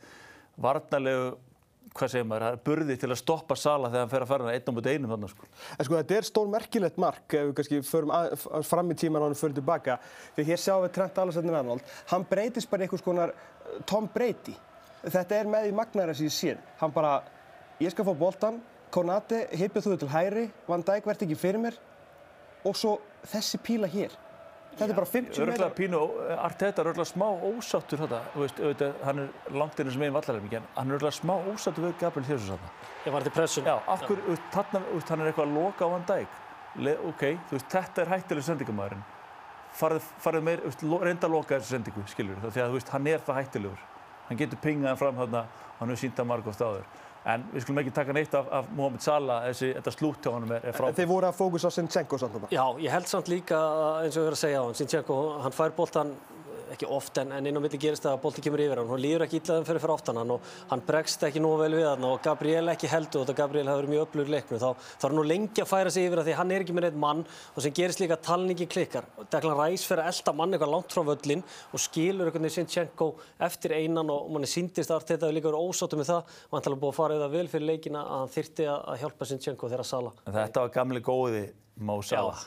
varnarlegu, 0.61 1.33
hvað 1.93 2.09
segir 2.09 2.25
maður, 2.25 2.45
það 2.45 2.55
er 2.55 2.61
burði 2.67 2.97
til 3.01 3.09
að 3.11 3.19
stoppa 3.21 3.57
Sala 3.59 3.89
þegar 3.91 4.03
hann 4.03 4.11
fer 4.11 4.25
að 4.25 4.31
fara 4.31 4.53
einn 4.53 4.69
á 4.69 4.73
mútið 4.73 4.97
einum 4.97 5.13
þarna 5.13 5.29
sko. 5.29 5.49
En 5.77 5.87
sko 5.87 5.97
þetta 5.99 6.17
er 6.17 6.27
stór 6.27 6.51
merkilegt 6.53 6.99
mark 7.01 7.37
ef 7.37 7.47
við 7.47 7.55
kannski 7.59 7.81
förum 7.85 8.13
að, 8.17 8.35
fram 8.69 8.89
í 8.89 8.97
tíman 8.97 9.21
og 9.21 9.29
hann 9.29 9.37
fyrir 9.37 9.57
tilbaka. 9.59 9.97
Því 10.35 10.47
hér 10.49 10.61
sjáum 10.63 10.85
við 10.87 10.93
Trent 10.97 11.21
Alexander-Arnold, 11.23 11.95
hann 12.09 12.27
breytist 12.29 12.71
bara 12.71 12.87
einhvers 12.87 13.05
konar 13.05 13.33
uh, 13.35 13.77
Tom 13.89 14.09
Brady. 14.13 14.55
Þetta 15.03 15.37
er 15.37 15.49
með 15.53 15.69
í 15.69 15.73
sem 16.17 16.25
ég 16.25 16.33
séð. 16.33 16.61
Hann 16.81 16.93
bara, 16.95 17.17
ég 17.83 17.93
skal 17.93 18.07
fá 18.07 18.13
boltan, 18.17 18.61
Konate, 18.93 19.47
hippið 19.57 19.87
þú 19.87 19.95
til 20.03 20.09
hæri, 20.11 20.43
Van 20.67 20.83
Dijk 20.85 21.07
verði 21.09 21.25
ekki 21.25 21.37
fyrir 21.41 21.61
mér 21.63 21.77
og 22.65 22.75
svo 22.75 22.97
þessi 23.31 23.59
píla 23.63 23.87
hér. 23.91 24.11
Þetta 24.73 24.89
er 24.89 24.97
bara 24.97 25.05
50 25.05 25.37
Örgla 25.43 25.51
metra. 25.53 25.69
pínu, 25.77 25.99
Arteta 26.41 26.81
er 26.81 26.87
örgla 26.89 27.05
smá 27.05 27.27
ósáttur 27.45 27.99
þetta, 28.01 28.21
þú 28.33 28.39
veist, 28.41 28.57
auðvitað, 28.63 28.93
hann 29.05 29.19
er 29.19 29.27
langt 29.53 29.79
inn 29.83 29.91
sem 29.93 29.99
megin 30.01 30.15
vallarleifing, 30.15 30.53
en 30.57 30.63
hann 30.75 30.89
er 30.89 30.97
örgla 30.97 31.11
smá 31.13 31.33
ósáttur 31.53 31.85
við 31.85 31.93
Gabriel 32.01 32.25
Jesus 32.31 32.49
þarna. 32.49 32.71
Ég 33.05 33.13
var 33.13 33.21
til 33.27 33.31
pressun. 33.35 33.67
Já, 33.69 33.75
af 33.87 34.01
hverju, 34.07 34.23
þú 34.25 34.33
veist, 34.33 34.47
þarna, 34.55 34.81
þú 34.87 34.95
veist, 34.97 35.09
hann 35.13 35.21
er 35.21 35.29
eitthvað 35.29 35.45
að 35.45 35.53
loka 35.59 35.85
á 35.85 35.89
hann 35.93 36.07
dæk. 36.09 36.39
Le, 36.87 36.95
ok, 37.11 37.23
þú 37.51 37.57
veist, 37.59 37.69
þetta 37.69 38.01
er 38.01 38.11
hættileg 38.15 38.43
sendingamæðurinn. 38.49 39.03
Farið, 39.77 40.09
farið 40.25 40.43
meir, 40.49 40.57
þú 40.65 40.71
veist, 40.71 40.83
lo- 40.89 41.01
reynda 41.05 41.27
að 41.29 41.35
loka 41.37 41.59
þessu 41.59 41.75
sendingu, 41.77 42.07
skiljur, 42.09 42.41
því 42.49 42.61
að, 42.65 42.73
þú 42.73 42.79
veist, 42.79 42.89
hann 42.89 43.07
er 43.13 43.19
það 43.29 43.39
hættilegur. 43.43 43.85
Hann 44.27 44.37
getur 44.41 44.57
pingað 44.63 44.87
hann 44.89 44.97
fram 44.97 45.15
þarna, 45.21 45.45
hann 45.79 45.89
hefur 45.93 46.01
sínt 46.01 46.17
að 46.23 46.29
margóft 46.33 46.61
áður. 46.65 46.85
En 47.23 47.43
við 47.53 47.63
skulum 47.63 47.79
ekki 47.79 47.93
taka 47.95 48.13
neitt 48.15 48.33
af, 48.35 48.49
af 48.51 48.65
Mohamed 48.75 49.03
Salah, 49.03 49.45
þessi, 49.47 49.69
þetta 49.77 49.91
slútt 49.95 50.25
hjá 50.25 50.33
honum 50.33 50.49
er, 50.57 50.65
er 50.67 50.75
frábært. 50.75 50.97
Þeir 50.97 51.09
voru 51.13 51.29
að 51.29 51.37
fókus 51.37 51.63
á 51.63 51.71
Sinchenko 51.71 52.19
samt 52.19 52.35
þarna. 52.35 52.49
Já, 52.51 52.63
ég 52.83 52.91
held 52.91 53.07
samt 53.07 53.31
líka 53.31 53.59
að, 53.59 53.83
eins 54.03 54.17
og 54.17 54.19
ég 54.19 54.27
verið 54.27 54.35
að 54.35 54.41
segja 54.41 54.59
á 54.59 54.63
hann, 54.65 54.77
Sinchenko, 54.81 55.19
hann 55.45 55.55
fær 55.55 55.75
boltan 55.77 56.11
ekki 56.75 56.89
oft 56.89 57.17
en, 57.21 57.31
en 57.35 57.47
inn 57.49 57.57
á 57.57 57.61
milli 57.63 57.79
gerist 57.81 58.05
það 58.05 58.17
að 58.17 58.21
bolti 58.23 58.43
kemur 58.45 58.63
yfir 58.63 58.81
hann, 58.81 58.89
hann 58.91 59.03
líður 59.03 59.25
ekki 59.25 59.39
illa 59.41 59.57
þeim 59.57 59.67
fyrir 59.67 59.83
fyrir 59.83 59.93
aftan 59.95 60.19
hann 60.21 60.33
og 60.35 60.51
hann 60.69 60.83
bregst 60.87 61.25
ekki 61.27 61.41
nógu 61.43 61.61
vel 61.63 61.77
við 61.77 61.87
hann 61.89 62.07
og 62.07 62.21
Gabriel 62.25 62.73
ekki 62.73 62.91
heldur 62.91 63.23
og 63.23 63.27
þetta 63.27 63.37
Gabriel 63.41 63.71
hafi 63.71 63.81
verið 63.81 63.93
mjög 63.93 64.05
öflugur 64.07 64.31
í 64.31 64.35
leiknum. 64.35 64.61
Þá 64.61 64.69
er 64.69 65.07
hann 65.07 65.17
nú 65.17 65.25
lengi 65.27 65.63
að 65.63 65.71
færa 65.71 65.93
sig 65.93 66.07
yfir 66.07 66.21
að 66.21 66.29
því 66.29 66.37
hann 66.39 66.53
er 66.53 66.65
ekki 66.65 66.77
með 66.77 66.87
neitt 66.87 67.01
mann 67.03 67.25
og 67.25 67.65
sem 67.65 67.75
gerist 67.79 68.03
líka 68.03 68.17
að 68.17 68.25
talningi 68.29 68.69
klikkar. 68.69 69.09
Declan 69.33 69.59
Rice 69.59 69.89
fyrir 69.89 70.05
að 70.05 70.13
elda 70.13 70.35
mann 70.39 70.55
eitthvað 70.55 70.73
langt 70.75 70.95
frá 70.95 71.03
völlin 71.09 71.43
og 71.73 71.83
skilur 71.83 72.29
einhvern 72.29 72.47
veginn 72.47 72.57
Sinchenko 72.59 73.09
eftir 73.49 73.75
einan 73.77 74.11
og 74.13 74.31
manni 74.33 74.49
síndist 74.49 74.93
að 74.93 75.07
þetta 75.07 75.27
hefur 75.27 75.37
líka 75.39 75.49
verið 75.51 75.69
ósáttu 75.71 75.99
með 75.99 76.11
það. 76.11 76.37
Og 76.49 76.57
hann 76.57 76.67
tala 76.67 76.81
búið 76.83 76.93
að 76.93 76.99
fara 76.99 77.17
yfir 77.17 77.25
það 77.25 77.37
vel 77.37 77.47
fyrir 77.53 77.69
leikina 77.71 78.03
að 78.03 78.23
hann 78.23 78.33
þyrti 78.37 78.69
að 78.69 78.83
að 78.83 78.99
hjálpa 79.03 79.29
Sinchenko 79.29 79.69
þegar 79.71 79.87
Sala 79.87 80.11
En 80.25 80.35
þetta 80.35 80.65
var 80.65 80.75
gamli 80.77 81.03
góði 81.03 81.45
Mo 81.81 82.01
Salah. 82.05 82.45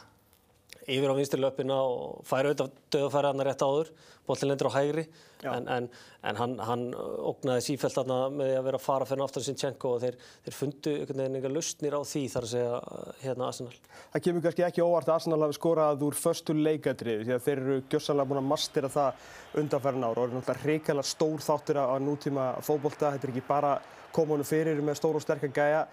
Yfir 0.86 1.10
á 1.10 1.18
vinstri 1.18 1.40
löpina 1.42 1.76
og 1.82 2.20
færi 2.26 2.52
auðvitað 2.52 2.76
döðafæri 2.94 3.30
hann 3.30 3.42
rétt 3.46 3.64
áður, 3.66 3.88
boltin 4.26 4.50
lendur 4.50 4.68
á 4.70 4.76
hægri 4.76 5.04
en, 5.46 5.66
en, 5.70 5.88
en 6.22 6.38
hann, 6.40 6.54
hann 6.62 6.84
ógnaði 6.96 7.64
sífælt 7.66 7.96
þarna 7.98 8.18
með 8.34 8.52
að 8.56 8.68
vera 8.68 8.80
að 8.80 8.84
fara 8.84 9.08
fyrir 9.08 9.24
aftur 9.26 9.44
Sinchenko 9.46 9.92
og 9.96 10.04
þeir, 10.04 10.18
þeir 10.46 10.56
fundu 10.56 10.94
einhvern 10.94 11.22
veginn 11.22 11.38
einhver 11.40 11.54
lausnir 11.56 11.98
á 11.98 12.00
því 12.06 12.22
þar 12.32 12.46
að 12.46 12.52
segja 12.54 12.78
hérna 13.24 13.50
Arsenal. 13.50 13.76
Það 14.14 14.24
kemur 14.28 14.46
kannski 14.46 14.66
ekki 14.68 14.86
óvart 14.86 15.10
að 15.10 15.18
Arsenal 15.18 15.40
hafi 15.46 15.58
skorað 15.58 16.06
úr 16.06 16.18
förstu 16.22 16.56
leikadriði 16.56 17.26
því 17.26 17.36
að 17.36 17.44
þeir 17.46 17.62
eru 17.64 17.78
gjössanlega 17.92 18.30
búin 18.32 18.42
að 18.42 18.50
mastera 18.54 18.92
það 18.96 19.28
undanferðin 19.62 20.08
ára 20.08 20.16
og 20.16 20.24
eru 20.24 20.38
náttúrulega 20.38 20.70
reikalega 20.72 21.10
stór 21.12 21.46
þáttur 21.46 21.82
á 21.82 21.96
nútíma 22.02 22.48
fótbolta. 22.66 23.14
Þetta 23.14 23.28
er 23.28 23.34
ekki 23.34 23.46
bara 23.46 23.76
koma 24.16 24.36
honum 24.36 24.48
fyrir 24.48 24.80
með 24.84 25.00
stór 25.00 25.18
og 25.18 25.24
sterkar 25.24 25.52
gæja. 25.54 25.86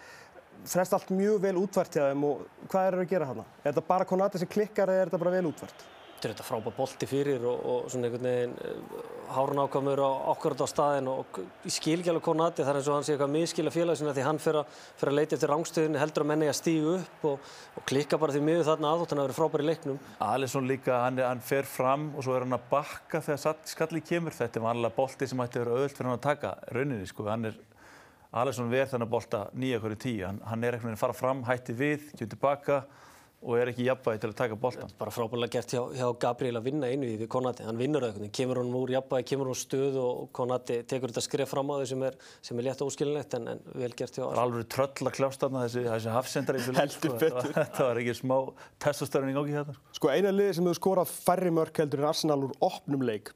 Þrest 0.73 0.93
allt 0.95 1.09
mjög 1.11 1.41
vel 1.43 1.55
útvært 1.59 1.97
hjá 1.97 2.05
þeim 2.11 2.23
og 2.29 2.45
hvað 2.71 2.91
eru 2.91 3.01
að 3.03 3.09
gera 3.15 3.31
hana? 3.33 3.47
Er 3.63 3.71
þetta 3.73 3.87
bara 3.89 4.05
Konati 4.07 4.39
sem 4.39 4.47
klikkar 4.53 4.87
eða 4.93 5.01
er 5.07 5.11
þetta 5.11 5.23
bara 5.25 5.35
vel 5.39 5.49
útvært? 5.51 5.89
Þetta 6.23 6.29
er 6.29 6.35
þetta 6.37 6.45
frábæð 6.47 6.75
bolti 6.77 7.07
fyrir 7.09 7.41
og, 7.43 7.63
og 7.67 7.87
svona 7.91 8.07
einhvern 8.07 8.23
veginn 8.29 8.53
uh, 8.63 8.99
hárun 9.35 9.59
ákvæmur 9.59 9.99
á 9.99 10.11
okkur 10.31 10.53
á 10.55 10.67
staðin 10.71 11.09
og 11.11 11.39
ég 11.67 11.73
skil 11.75 11.97
ekki 11.99 12.13
alveg 12.13 12.23
Konati 12.23 12.63
þar 12.63 12.79
eins 12.79 12.87
og 12.87 12.95
hann 12.95 13.03
sé 13.03 13.11
eitthvað 13.17 13.33
miskila 13.33 13.73
félag 13.75 13.99
sinna 13.99 14.13
því 14.15 14.23
hann 14.29 14.39
fyrir 14.39 14.61
að, 14.61 15.11
leita 15.17 15.35
eftir 15.35 15.51
rángstöðinu 15.51 15.99
heldur 15.99 16.23
að 16.23 16.29
menni 16.31 16.47
að 16.47 16.55
stígu 16.61 16.93
upp 17.01 17.27
og, 17.27 17.51
og 17.75 17.85
klikka 17.91 18.21
bara 18.23 18.37
því 18.37 18.43
miður 18.47 18.69
þarna 18.69 18.93
aðótt 18.95 19.11
hann 19.11 19.19
að 19.25 19.27
vera 19.27 19.37
frábær 19.41 19.65
í 19.65 19.67
leiknum. 19.67 19.99
Alisson 20.29 20.71
líka, 20.71 21.01
hann, 21.03 21.19
er- 21.19 21.27
hann 21.33 21.43
fer 21.43 21.67
fram 21.67 22.07
og 22.15 22.23
svo 22.23 22.37
er 22.39 22.47
hann 22.47 22.55
að 22.55 22.69
bakka 22.71 23.19
þegar 23.27 23.59
skallið 23.75 24.07
kemur. 24.13 24.39
Þetta 24.39 24.61
er 24.61 24.67
vanlega 24.69 24.95
bolti 24.95 25.27
sem 25.27 25.43
ætti 25.43 25.59
að 25.59 25.65
vera 25.65 25.75
auðvöld 25.75 25.97
fyrir 25.99 26.07
hann 26.13 26.21
að 26.21 26.25
taka 26.29 26.55
rauninni. 26.71 27.11
Sko. 27.11 27.27
Hann 27.27 27.51
er, 27.51 27.59
Alisson 28.33 28.69
ver 28.73 28.87
þennan 28.89 29.09
bolta 29.13 29.45
nýja 29.53 29.79
hverju 29.83 29.99
tíu. 30.01 30.25
Hann, 30.25 30.41
hann 30.49 30.63
er 30.65 30.75
veginn 30.89 30.97
að 30.97 31.03
fara 31.05 31.13
fram, 31.17 31.43
hætti 31.45 31.75
við, 31.77 32.07
kemur 32.17 32.31
tilbaka 32.33 32.83
og 33.43 33.57
er 33.59 33.67
ekki 33.73 33.83
jafnvægi 33.89 34.21
til 34.23 34.29
að 34.31 34.35
taka 34.39 34.55
boltan. 34.55 34.91
bara 34.97 35.11
frábæðilega 35.11 35.51
gert 35.51 35.73
hjá, 35.75 35.81
hjá 35.99 36.05
Gabriel 36.23 36.55
að 36.61 36.63
vinna 36.69 36.87
einu 36.87 37.09
í 37.11 37.17
við 37.19 37.27
Konati, 37.27 37.65
hann 37.67 37.75
vinnur 37.75 38.05
veginn, 38.07 38.31
kemur 38.31 38.61
hann 38.61 38.69
úr 38.79 38.93
jafnvægi, 38.93 39.25
kemur 39.33 39.49
hann 39.49 39.51
úr 39.57 39.59
stöð 39.59 39.97
og 39.99 40.29
Konati 40.31 40.77
tekur 40.87 41.11
þetta 41.11 41.23
skref 41.25 41.51
fram 41.51 41.73
á 41.75 41.83
þau 41.83 41.89
sem 41.91 42.05
er, 42.07 42.15
sem 42.41 42.61
er 42.63 42.67
létt 42.69 42.85
óskilinlegt 42.87 43.35
en, 43.35 43.49
en 43.51 43.59
vel 43.75 43.91
gert 43.99 44.15
hjá 44.15 44.23
Það 44.23 44.37
er 44.37 44.41
alveg 44.45 44.69
tröll 44.71 45.09
að 45.11 45.17
kljást 45.19 45.43
þarna 45.43 45.65
þessi, 45.65 45.83
þessi 45.91 46.15
hafsendar. 46.15 46.61
Heldur 46.79 46.95
Sko. 46.95 47.19
betur. 47.19 47.51
Þetta 47.59 47.89
var- 47.89 48.01
ekki 48.05 48.15
smá 48.21 48.37
í 49.33 49.37
gangi 49.41 49.57
þetta. 49.59 49.75
sko. 49.75 49.95
Sko 49.99 50.13
eina 50.15 50.31
liði 50.31 50.55
sem 50.55 50.71
hefur 50.71 50.79
skorað 50.79 51.11
færri 51.27 51.51
mörk 51.59 51.83
heldur 51.83 51.99
en 52.05 52.11
Arsenal 52.13 52.39
úr 52.47 52.55
opnum 52.63 53.03
leik 53.03 53.35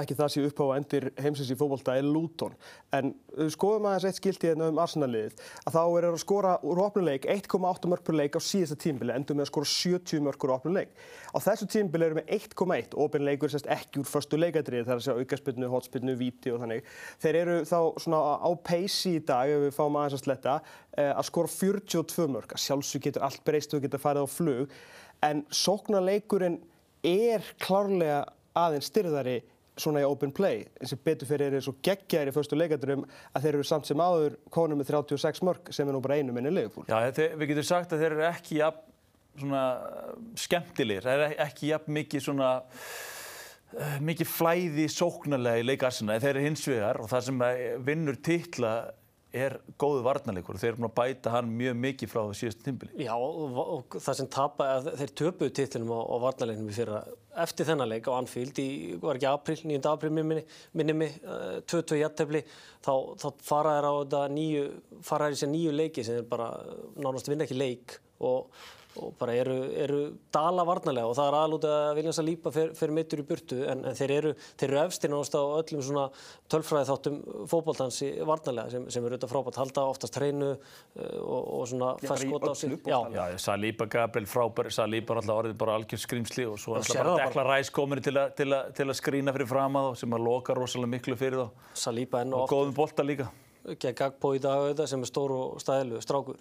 ekki 0.00 0.14
það 0.16 0.30
sé 0.32 0.42
upp 0.46 0.60
á 0.64 0.66
endir 0.78 1.04
heimsins 1.20 1.50
í 1.52 1.56
fótbolta 1.58 1.94
er 1.98 2.06
Luton. 2.06 2.54
En 2.96 3.10
við 3.36 3.50
skoðum 3.52 3.88
aðeins 3.90 4.06
eitt 4.08 4.18
skilti 4.20 4.48
hérna 4.48 4.70
um 4.70 4.78
Arsenal-liðið. 4.80 5.42
Að 5.66 5.76
þá 5.76 5.82
er 5.84 6.06
að 6.08 6.16
skora 6.22 6.52
úr 6.64 6.80
opnum 6.86 7.08
leik 7.10 7.26
1,8 7.28 7.90
mörk 7.92 8.06
per 8.06 8.16
leik 8.16 8.38
á 8.38 8.40
síðasta 8.40 8.78
tímbili 8.80 9.12
endur 9.12 9.36
með 9.36 9.46
að 9.46 9.50
skora 9.50 9.70
70 9.72 10.24
mörk 10.24 10.46
úr 10.46 10.54
opnum 10.56 10.78
leik. 10.78 10.96
Á 11.36 11.38
þessu 11.44 11.68
tímbili 11.74 12.08
erum 12.08 12.22
við 12.22 12.32
1,1 12.38 12.96
opin 13.04 13.26
leikur 13.28 13.52
sérst 13.52 13.68
ekki 13.76 14.00
úr 14.00 14.08
förstu 14.08 14.40
leikadrið 14.40 14.88
það 14.88 14.94
er 14.94 15.02
að 15.02 15.06
segja 15.08 15.26
aukarspinnu, 15.26 15.70
hotspinnu, 15.74 16.16
víti 16.16 16.54
og 16.54 16.64
þannig. 16.64 16.90
Þeir 17.20 17.40
eru 17.42 17.60
þá 17.68 17.78
svona 18.00 18.24
á 18.40 18.50
peysi 18.64 19.16
í 19.18 19.24
dag 19.28 19.52
ef 19.52 19.64
við 19.66 19.76
fáum 19.76 20.00
aðeins 20.00 20.18
að 20.22 20.24
sletta 20.24 20.58
eh, 20.96 21.12
að 21.12 21.28
skora 21.28 21.52
42 21.52 22.30
mörk. 22.32 22.56
Að 22.56 22.64
sjálfsög 22.64 23.08
getur 23.10 23.28
allt 23.28 23.44
breyst 23.44 23.76
og 23.76 23.84
getur 23.84 24.00
farið 24.00 24.24
á 24.24 24.28
flug. 24.40 24.76
En 25.22 25.44
sóknarleikurinn 25.52 26.62
er 27.04 27.44
klárlega 27.60 28.22
aðeins 28.56 28.88
styrðari 28.90 29.42
svona 29.78 30.02
í 30.02 30.06
open 30.06 30.32
play 30.36 30.66
eins 30.80 30.92
og 30.92 31.00
betur 31.06 31.28
fyrir 31.28 31.52
eru 31.52 31.62
svo 31.64 31.74
geggjar 31.84 32.28
í 32.28 32.34
fyrstu 32.34 32.58
leikadrum 32.58 33.04
að 33.32 33.46
þeir 33.46 33.54
eru 33.54 33.66
samt 33.66 33.88
sem 33.88 34.02
áður 34.02 34.36
konum 34.52 34.80
með 34.80 34.92
36 34.92 35.44
mörg 35.48 35.72
sem 35.72 35.88
er 35.88 35.96
nú 35.96 36.02
bara 36.04 36.18
einu 36.20 36.34
minni 36.36 36.52
leifbúl. 36.52 36.84
Já, 36.90 36.98
þeir, 37.16 37.38
við 37.40 37.52
getum 37.52 37.68
sagt 37.70 37.94
að 37.94 38.04
þeir 38.04 38.16
eru 38.16 38.26
ekki 38.28 38.58
jafn 38.60 38.88
svona 39.32 39.62
skemmtilegir, 40.36 41.06
það 41.06 41.22
er 41.24 41.38
ekki 41.46 41.70
jafn 41.70 41.94
mikið 41.96 42.24
svona 42.26 42.50
uh, 42.60 43.94
mikið 44.04 44.28
flæði 44.28 44.88
sóknarlega 44.92 45.62
í 45.62 45.68
leikarsina 45.70 46.18
þeir 46.20 46.34
eru 46.34 46.42
hins 46.50 46.66
vegar 46.68 47.00
og 47.00 47.08
það 47.08 47.24
sem 47.30 47.46
vinnur 47.86 48.20
titla 48.20 48.74
er 49.32 49.56
góðu 49.80 50.02
varnarleikur 50.04 50.58
þeir 50.60 50.70
eru 50.72 50.80
búin 50.82 50.88
að 50.90 50.96
bæta 50.98 51.32
hann 51.32 51.52
mjög 51.56 51.78
mikið 51.80 52.10
frá 52.12 52.22
síðustu 52.36 52.66
tímbili. 52.66 52.92
Já, 53.00 53.12
og, 53.16 53.58
og 53.62 53.96
það 53.96 54.18
sem 54.18 54.28
tapa, 54.32 54.66
þeir 54.88 55.14
töpuðu 55.22 55.54
titlinum 55.56 55.94
á, 55.96 56.00
á 56.04 56.16
varnarleiknum 56.26 56.68
í 56.68 56.76
fyrra 56.76 57.00
eftir 57.42 57.68
þennan 57.70 57.88
leik 57.88 58.10
á 58.12 58.16
Anfield 58.18 58.60
í, 58.60 58.68
var 59.00 59.16
ekki 59.16 59.30
april, 59.30 59.58
9. 59.72 59.80
april 59.88 60.12
minni, 60.18 60.44
minni 60.76 60.96
mig, 61.04 61.16
22 61.70 62.02
jættefli, 62.02 62.44
þá, 62.84 62.92
þá 63.22 63.26
fara 63.48 63.78
þær 63.78 63.88
á 63.88 63.92
þetta 64.02 64.22
nýju, 64.36 64.68
fara 65.08 65.30
þær 65.30 65.38
í 65.38 65.40
sér 65.40 65.52
nýju 65.54 65.74
leiki 65.78 66.06
sem 66.06 66.20
er 66.20 66.28
bara 66.28 66.52
nánast 67.00 67.32
vinna 67.32 67.48
ekki 67.48 67.56
leik 67.56 67.98
og 68.22 68.52
og 69.00 69.14
bara 69.16 69.34
eru, 69.40 69.56
eru 69.72 70.00
dala 70.34 70.64
varnarlega 70.68 71.08
og 71.08 71.16
það 71.16 71.28
er 71.30 71.36
aðlútið 71.38 71.74
að 71.74 71.94
Viljans 71.96 72.18
að 72.20 72.26
lípa 72.28 72.52
fyrir, 72.52 72.92
mittur 72.92 73.22
í 73.22 73.24
burtu 73.28 73.60
en, 73.64 73.84
en 73.88 73.96
þeir 73.96 74.12
eru, 74.18 74.32
eru 74.66 74.76
náttúrulega 74.76 75.40
á 75.40 75.56
öllum 75.62 75.84
svona 75.86 76.04
tölfræði 76.52 76.88
þáttum 76.90 77.18
fókbóltansi 77.48 78.10
varnarlega 78.28 78.74
sem, 78.74 78.84
sem 78.92 79.06
eru 79.06 79.16
auðvitað 79.16 79.32
frábært 79.32 79.60
halda 79.62 79.84
oftast 79.94 80.18
hreinu 80.20 80.50
uh, 80.52 80.58
og, 81.22 81.48
og 81.60 81.64
svona 81.70 81.92
fæst 82.02 82.26
skota 82.26 82.52
á 82.52 82.54
sig. 82.58 82.74
Já, 82.84 82.98
já, 83.16 83.38
Salíba 83.46 83.88
Gabriel 83.96 84.28
frábæri, 84.28 84.74
Salíba 84.76 85.16
er 85.16 85.22
alltaf 85.22 85.40
orðið 85.40 85.56
bara 85.62 85.78
algjör 85.80 86.02
skrýmsli 86.04 86.48
og 86.50 86.60
svo 86.60 86.76
er 86.76 86.82
alltaf 86.82 87.00
bara 87.00 87.14
Dekla 87.22 87.46
Ræs 87.48 87.72
komin 87.72 88.02
til, 88.04 88.20
til, 88.36 88.58
til 88.76 88.88
að 88.88 88.98
skrína 89.00 89.32
fyrir 89.36 89.48
fram 89.48 89.80
að 89.80 89.88
þá 89.88 90.02
sem 90.04 90.18
að 90.18 90.26
loka 90.28 90.58
rosalega 90.58 90.92
miklu 90.98 91.16
fyrir 91.20 91.46
þá. 91.46 91.64
Salíba 91.86 92.20
enn 92.26 92.36
og 92.36 92.44
oft. 92.44 92.52
Og 92.52 92.58
góðum 92.58 92.76
bolta 92.76 93.06
líka. 93.06 93.30
Gagbo 93.62 94.34
í 94.34 94.42
dag 94.42 94.58
auðvitað 94.58 94.88
sem 94.90 95.04
er 95.04 95.08
stór 95.08 95.32
og 95.36 95.60
stælu 95.62 96.00
strákur. 96.02 96.40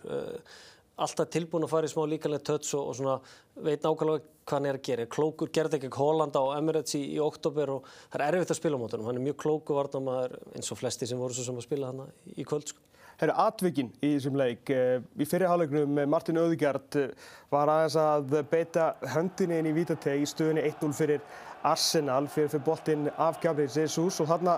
Alltaf 1.01 1.31
tilbúin 1.33 1.65
að 1.65 1.71
fara 1.71 1.89
í 1.89 1.91
smá 1.91 2.03
líkanlega 2.05 2.45
tötts 2.51 2.75
og, 2.77 2.91
og 2.91 2.97
svona 2.99 3.17
veit 3.65 3.81
nákvæmlega 3.81 4.21
hvað 4.45 4.57
hann 4.57 4.69
er 4.69 4.77
að 4.77 4.85
gera. 4.85 5.07
Klókur 5.15 5.51
gerði 5.53 5.79
ekki 5.79 5.91
Hollanda 5.95 6.43
á 6.43 6.57
Emirates 6.59 6.97
í, 6.99 7.01
í 7.15 7.19
oktober 7.23 7.73
og 7.77 7.89
það 8.11 8.23
er 8.27 8.37
erfitt 8.37 8.53
að 8.53 8.61
spila 8.61 8.77
á 8.77 8.81
mótunum. 8.83 9.09
Hann 9.09 9.17
er 9.17 9.25
mjög 9.25 9.39
klóku 9.41 9.77
varnamæður 9.77 10.37
eins 10.53 10.71
og 10.73 10.79
flesti 10.81 11.09
sem 11.09 11.21
voru 11.21 11.37
svo 11.37 11.47
sem 11.47 11.57
að 11.57 11.67
spila 11.67 11.91
hann 11.91 12.05
í 12.35 12.45
kvöld. 12.45 12.69
Sko. 12.69 12.85
Herru, 13.21 13.35
atvikinn 13.37 13.91
í 14.01 14.15
þessum 14.15 14.37
leik. 14.39 14.69
Eh, 14.73 14.95
í 15.21 15.25
fyrirhálegnum 15.29 15.99
eh, 16.01 16.07
Martin 16.09 16.39
Öðugard 16.41 16.97
eh, 16.97 17.11
var 17.53 17.69
aðeins 17.69 17.97
að 18.01 18.37
beita 18.49 18.87
höndinni 19.13 19.59
inn 19.61 19.69
í 19.69 19.75
Vítateg 19.75 20.23
í 20.23 20.29
stöðunni 20.29 20.63
1-0 20.65 20.95
fyrir 20.97 21.21
Arsenal 21.69 22.23
fyrir, 22.25 22.49
fyrir 22.49 22.65
boltinn 22.65 23.11
af 23.21 23.37
Gabriel 23.43 23.69
Jesus 23.69 24.17
og 24.23 24.31
þarna 24.31 24.55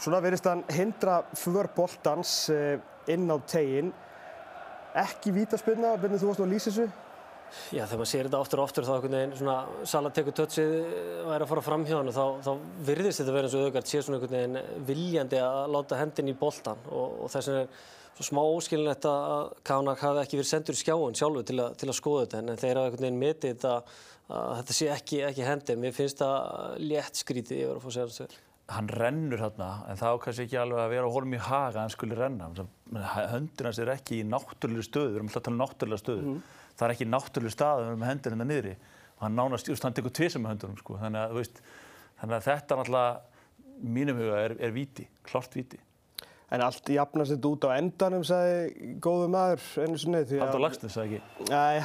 svona 0.00 0.22
verist 0.24 0.48
hann 0.48 0.64
hindra 0.72 1.18
för 1.36 1.68
boltans 1.76 2.32
inn 3.12 3.28
á 3.28 3.36
teginn 3.44 3.92
ekki 5.02 5.32
vítaspilna, 5.34 5.96
hvernig 6.00 6.20
þú 6.20 6.30
varst 6.30 6.44
lýsa 6.50 6.70
þessu? 6.70 6.90
Já, 7.72 7.82
þegar 7.84 7.98
maður 8.00 8.08
sér 8.08 8.28
þetta 8.28 8.38
oftur 8.40 8.60
og 8.60 8.66
oftur 8.68 8.86
þá 8.86 8.92
einhvern 8.94 9.16
veginn 9.18 9.34
svona 9.36 9.86
Sala 9.88 10.10
tekur 10.14 10.34
tötsið 10.36 10.70
og 11.26 11.32
er 11.34 11.42
að 11.44 11.50
fara 11.50 11.64
fram 11.64 11.82
hjá 11.84 11.98
hann 11.98 12.08
og 12.08 12.14
þá, 12.16 12.46
þá 12.46 12.86
virðist 12.88 13.20
þetta 13.20 13.34
verið 13.34 13.48
eins 13.48 13.56
og 13.56 13.64
auðvitað 13.66 13.90
sé 13.90 14.00
svona 14.04 14.20
einhvern 14.20 14.38
veginn 14.38 14.86
viljandi 14.88 15.40
að 15.42 15.58
láta 15.74 15.98
hendin 16.00 16.30
í 16.32 16.36
boltan 16.38 16.80
og, 16.88 17.18
og 17.26 17.32
þess 17.34 17.50
vegna 17.50 17.66
er 17.66 17.82
svo 18.12 18.28
smá 18.28 18.40
óskilinlegt 18.44 19.08
að 19.08 19.52
Kának 19.68 20.00
hafi 20.04 20.22
ekki 20.22 20.40
verið 20.40 20.50
sendur 20.52 20.78
í 20.78 20.80
skjáin 20.80 21.18
sjálfu 21.20 21.44
til, 21.48 21.58
til 21.80 21.90
að 21.90 21.98
skoða 21.98 22.24
þetta 22.24 22.40
en 22.40 22.62
þeir 22.62 22.80
hafa 22.80 22.88
einhvern 22.88 23.06
veginn 23.08 23.20
metið 23.20 23.52
þetta 23.52 23.74
að 24.32 24.56
þetta 24.62 24.78
sé 24.78 24.88
ekki, 24.94 25.20
ekki 25.28 25.44
hendi. 25.44 25.76
Mér 25.76 25.92
finnst 25.96 26.22
það 26.22 26.80
létt 26.80 27.20
skrítið 27.20 27.66
yfir 27.66 27.76
að 27.76 27.84
fá 27.84 27.90
að 27.90 27.96
segja 27.98 28.10
þetta 28.16 28.51
hann 28.76 28.88
rennur 28.90 29.40
hérna 29.42 29.68
en 29.90 29.98
þá 30.00 30.06
kannski 30.22 30.46
ekki 30.46 30.58
alveg 30.60 30.82
að 30.82 30.92
vera 30.94 31.10
á 31.10 31.14
holm 31.14 31.36
í 31.36 31.40
haga 31.42 31.82
hann 31.82 31.92
skulle 31.92 32.18
renna 32.18 32.48
höndin 32.52 33.68
hans 33.68 33.80
er 33.82 33.92
ekki 33.94 34.20
í 34.20 34.26
náttúrulega 34.28 34.86
stöðu 34.86 35.12
við 35.12 35.20
erum 35.20 35.30
alltaf 35.30 35.42
að 35.42 35.46
tala 35.48 35.56
um 35.56 35.62
náttúrulega 35.62 36.02
stöðu 36.02 36.24
mm. 36.24 36.40
það 36.78 36.86
er 36.86 36.94
ekki 36.96 37.08
náttúrulega 37.10 37.56
staðu 37.56 37.84
við 37.84 37.90
erum 37.90 38.02
með 38.02 38.12
hendur 38.12 38.36
hérna 38.36 38.48
niðri 38.48 38.74
og 39.16 39.24
hann 39.26 39.38
nánast, 39.38 39.70
just 39.70 39.86
hann 39.86 39.96
tekur 39.96 40.14
tvisum 40.16 40.44
með 40.44 40.54
höndunum 40.54 40.80
sko. 40.80 40.98
þannig, 41.02 41.22
að, 41.22 41.36
veist, 41.38 41.62
þannig 42.20 42.38
að 42.38 42.48
þetta 42.48 42.78
náttúrulega 42.80 43.90
mínum 43.96 44.22
huga 44.22 44.42
er, 44.46 44.56
er 44.62 44.76
viti, 44.76 45.08
klart 45.26 45.56
viti 45.58 45.80
En 46.52 46.60
allt 46.60 46.90
jafnast 46.92 47.32
þetta 47.32 47.48
út 47.48 47.64
á 47.64 47.70
endanum, 47.78 48.24
sagði 48.28 48.90
góðu 49.00 49.28
maður 49.32 49.62
einu 49.86 50.00
sinni. 50.00 50.20
Haldur 50.36 50.60
Lagsnes, 50.60 50.92
sagði 50.92 51.16
ekki? 51.16 51.46
Nei, 51.48 51.80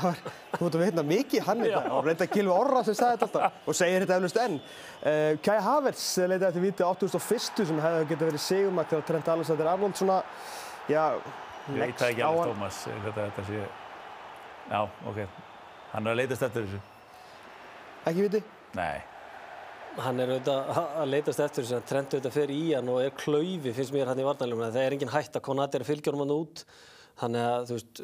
þú 0.58 0.66
veit 0.66 0.76
að 0.76 0.82
við 0.82 0.86
hérna 0.90 1.06
mikið 1.08 1.46
hann 1.48 1.64
þetta 1.64 1.94
og 1.96 2.04
reynda 2.10 2.28
Gilvi 2.34 2.52
Orra 2.52 2.84
sem 2.84 2.98
sagði 3.00 3.22
þetta 3.22 3.30
alltaf 3.30 3.72
og 3.72 3.80
segir 3.80 4.04
þetta 4.04 4.20
eflust 4.20 4.42
enn. 4.44 4.60
Uh, 5.00 5.32
Kai 5.48 5.58
Havertz 5.64 6.06
leitaði 6.20 6.50
eftir 6.50 6.66
viti 6.68 6.84
á 6.84 6.92
8001 6.92 7.72
sem 7.72 7.82
hefði 7.88 8.06
getið 8.12 8.32
verið 8.34 8.46
segumakt 8.50 8.92
þegar 8.92 9.10
Trent 9.12 9.34
Alexander-Arnold 9.38 10.00
svona, 10.04 10.22
já, 10.92 11.04
leggst 11.16 11.28
á 11.32 11.72
hann. 11.72 11.78
Ég 11.78 11.84
veit 11.86 12.08
ekki 12.12 12.28
alveg 12.28 12.52
Thomas, 12.52 12.86
þetta, 12.92 13.20
þetta 13.22 13.52
sé, 13.52 13.68
já, 14.68 14.80
ok, 15.14 15.28
hann 15.94 16.10
er 16.10 16.18
að 16.18 16.26
leitast 16.26 16.50
eftir 16.50 16.68
þessu. 16.68 16.88
Ekki 18.04 18.28
viti? 18.28 18.50
Nei 18.76 18.98
hann 20.04 20.22
er 20.22 20.32
auðvitað 20.36 20.80
að 21.02 21.10
leitast 21.12 21.42
eftir 21.42 21.66
þess 21.66 21.78
að 21.80 21.88
Trent 21.90 22.16
auðvitað 22.16 22.38
fer 22.38 22.54
í 22.54 22.62
hann 22.72 22.94
og 22.94 23.02
er 23.02 23.18
klaufi 23.18 23.74
finnst 23.74 23.96
mér 23.96 24.12
hann 24.12 24.22
í 24.22 24.28
varnælum 24.28 24.64
það 24.68 24.82
er 24.84 24.96
engin 24.98 25.14
hætt 25.14 25.38
að 25.40 25.46
Konati 25.48 25.80
er 25.80 25.86
að 25.86 25.92
fylgja 25.92 26.14
hann 26.14 26.34
út 26.36 26.64
þannig 27.18 27.46
að 27.50 27.70
þú 27.70 27.78
veist 27.78 28.02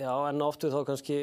já 0.00 0.12
enn 0.30 0.46
oftu 0.46 0.70
þá 0.72 0.80
kannski 0.88 1.18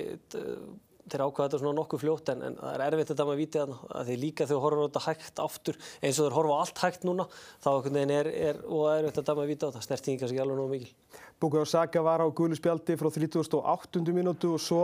þeir 1.08 1.24
ákvæða 1.24 1.48
þetta 1.48 1.60
svona 1.62 1.78
nokkuð 1.78 2.02
fljótt 2.04 2.32
en, 2.34 2.42
en 2.44 2.56
það 2.60 2.74
er 2.74 2.84
erfitt 2.88 3.12
þetta 3.12 3.26
með 3.28 3.34
að 3.34 3.42
víti 3.42 3.62
þannig 3.62 3.84
að 4.00 4.10
því 4.10 4.18
líka 4.22 4.48
þegar 4.48 4.64
horfa 4.66 4.80
á 4.80 4.88
þetta 4.88 5.04
hægt 5.06 5.42
aftur 5.44 5.78
eins 6.02 6.18
og 6.18 6.28
þeir 6.28 6.36
horfa 6.38 6.58
allt 6.64 6.82
hægt 6.84 7.06
núna 7.08 7.28
þá 7.64 7.70
er, 7.88 8.30
er, 8.32 8.60
og 8.66 8.84
er 8.92 8.98
erfitt 9.02 9.20
þetta 9.22 9.36
með 9.38 9.46
að 9.46 9.52
víti 9.54 9.64
á 9.64 9.70
þetta 9.70 9.86
snertingi 9.88 10.22
kannski 10.24 10.42
alveg 10.44 10.60
nógu 10.60 10.74
mikil 10.74 10.92
Bukayo 11.40 11.68
Saka 11.70 12.04
var 12.04 12.24
á 12.24 12.28
guðlu 12.28 12.58
spjaldi 12.60 12.98
frá 13.00 13.12
38. 13.14 14.04
minútu 14.16 14.56
og 14.56 14.64
svo 14.64 14.82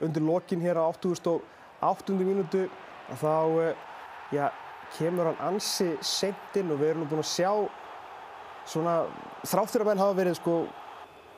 undir 0.00 0.24
lokin 0.24 0.62
hér 0.64 0.80
á 0.80 0.84
88. 0.88 2.16
minútu 2.22 2.66
þá 3.20 3.34
eh, 3.66 3.84
já, 4.32 4.48
kemur 4.96 5.30
hann 5.30 5.42
ansi 5.50 5.90
sent 6.04 6.58
inn 6.60 6.72
og 6.72 6.80
við 6.80 6.92
erum 6.92 7.04
nú 7.04 7.10
búin 7.10 7.22
að 7.24 7.30
sjá 7.30 7.50
svona 8.66 8.96
þráttur 9.46 9.84
að 9.84 9.90
menn 9.90 10.02
hafa 10.02 10.18
verið 10.18 10.38
sko 10.40 10.56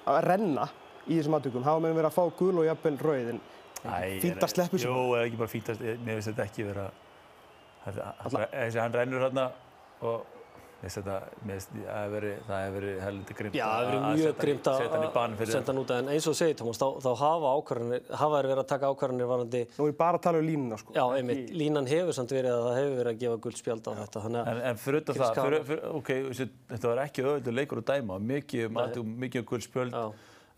að 0.09 0.23
renna 0.29 0.69
í 1.09 1.17
þessum 1.17 1.37
aðtökum, 1.39 1.65
hafa 1.67 1.83
menn 1.85 1.97
verið 1.97 2.11
að 2.11 2.17
fá 2.17 2.39
gul 2.39 2.55
og 2.61 2.69
jafnvel 2.69 2.97
rauð 3.03 3.31
en 3.35 3.43
fínt 4.23 4.43
að 4.43 4.53
sleppu 4.55 4.81
sem 4.81 4.91
Jú, 4.91 5.05
eða 5.17 5.29
ekki 5.29 5.41
bara 5.41 5.53
fínt 5.53 5.71
að, 5.73 5.85
mér 6.05 6.19
finnst 6.19 6.31
þetta 6.33 6.49
ekki 6.49 6.67
vera 6.69 6.89
þessi 7.89 8.83
hann 8.83 8.97
rennur 8.97 9.25
hérna 9.27 9.47
og 10.05 10.38
Þetta, 10.79 11.15
það 11.43 11.97
hefur 11.99 12.75
verið 12.77 12.99
heldur 13.03 13.37
grimt 13.39 13.57
Já, 13.59 13.65
það 13.67 13.81
hefur 13.81 13.97
verið 13.97 14.21
mjög 14.21 14.37
grimt 14.39 14.69
að 14.71 14.77
setja 15.41 15.65
hann 15.67 15.81
út 15.81 15.91
en 15.97 16.11
eins 16.13 16.29
og 16.31 16.37
segið 16.39 16.61
Tómas, 16.61 16.79
þá, 16.79 16.87
þá 17.03 17.09
hafa 17.19 17.55
ákvarðanir 17.59 18.05
hafa 18.21 18.29
verið 18.37 18.53
verið 18.53 18.63
að 18.63 18.69
taka 18.71 18.91
ákvarðanir 18.93 19.31
varandi 19.33 19.63
Nú 19.75 19.89
er 19.89 19.97
bara 19.99 20.21
að 20.21 20.25
tala 20.29 20.39
um 20.39 20.47
línuna 20.47 20.79
sko 20.79 20.95
Já, 20.95 21.03
einmitt, 21.17 21.51
línan 21.51 21.91
hefur 21.91 22.15
samt 22.15 22.35
verið 22.37 22.55
að 22.55 22.63
það 22.69 22.79
hefur 22.79 22.95
verið 23.01 23.11
að 23.11 23.25
gefa 23.25 23.41
guldspjald 23.47 23.91
á 23.91 23.91
Já. 23.91 23.99
þetta 24.05 24.23
En, 24.29 24.61
en 24.71 24.79
fyrir 24.85 25.03
þetta 25.03 25.17
það, 25.19 25.41
fyrir, 25.41 25.65
fyrir, 25.73 25.83
ok, 25.99 26.13
þetta 26.71 26.93
var 26.93 27.03
ekki 27.03 27.25
öðvöldur 27.27 27.57
leikur 27.59 27.83
að 27.83 27.89
dæma 27.91 28.19
mikið 28.29 28.69
um, 28.69 28.79
um 29.03 29.49
guldspjöld 29.51 29.97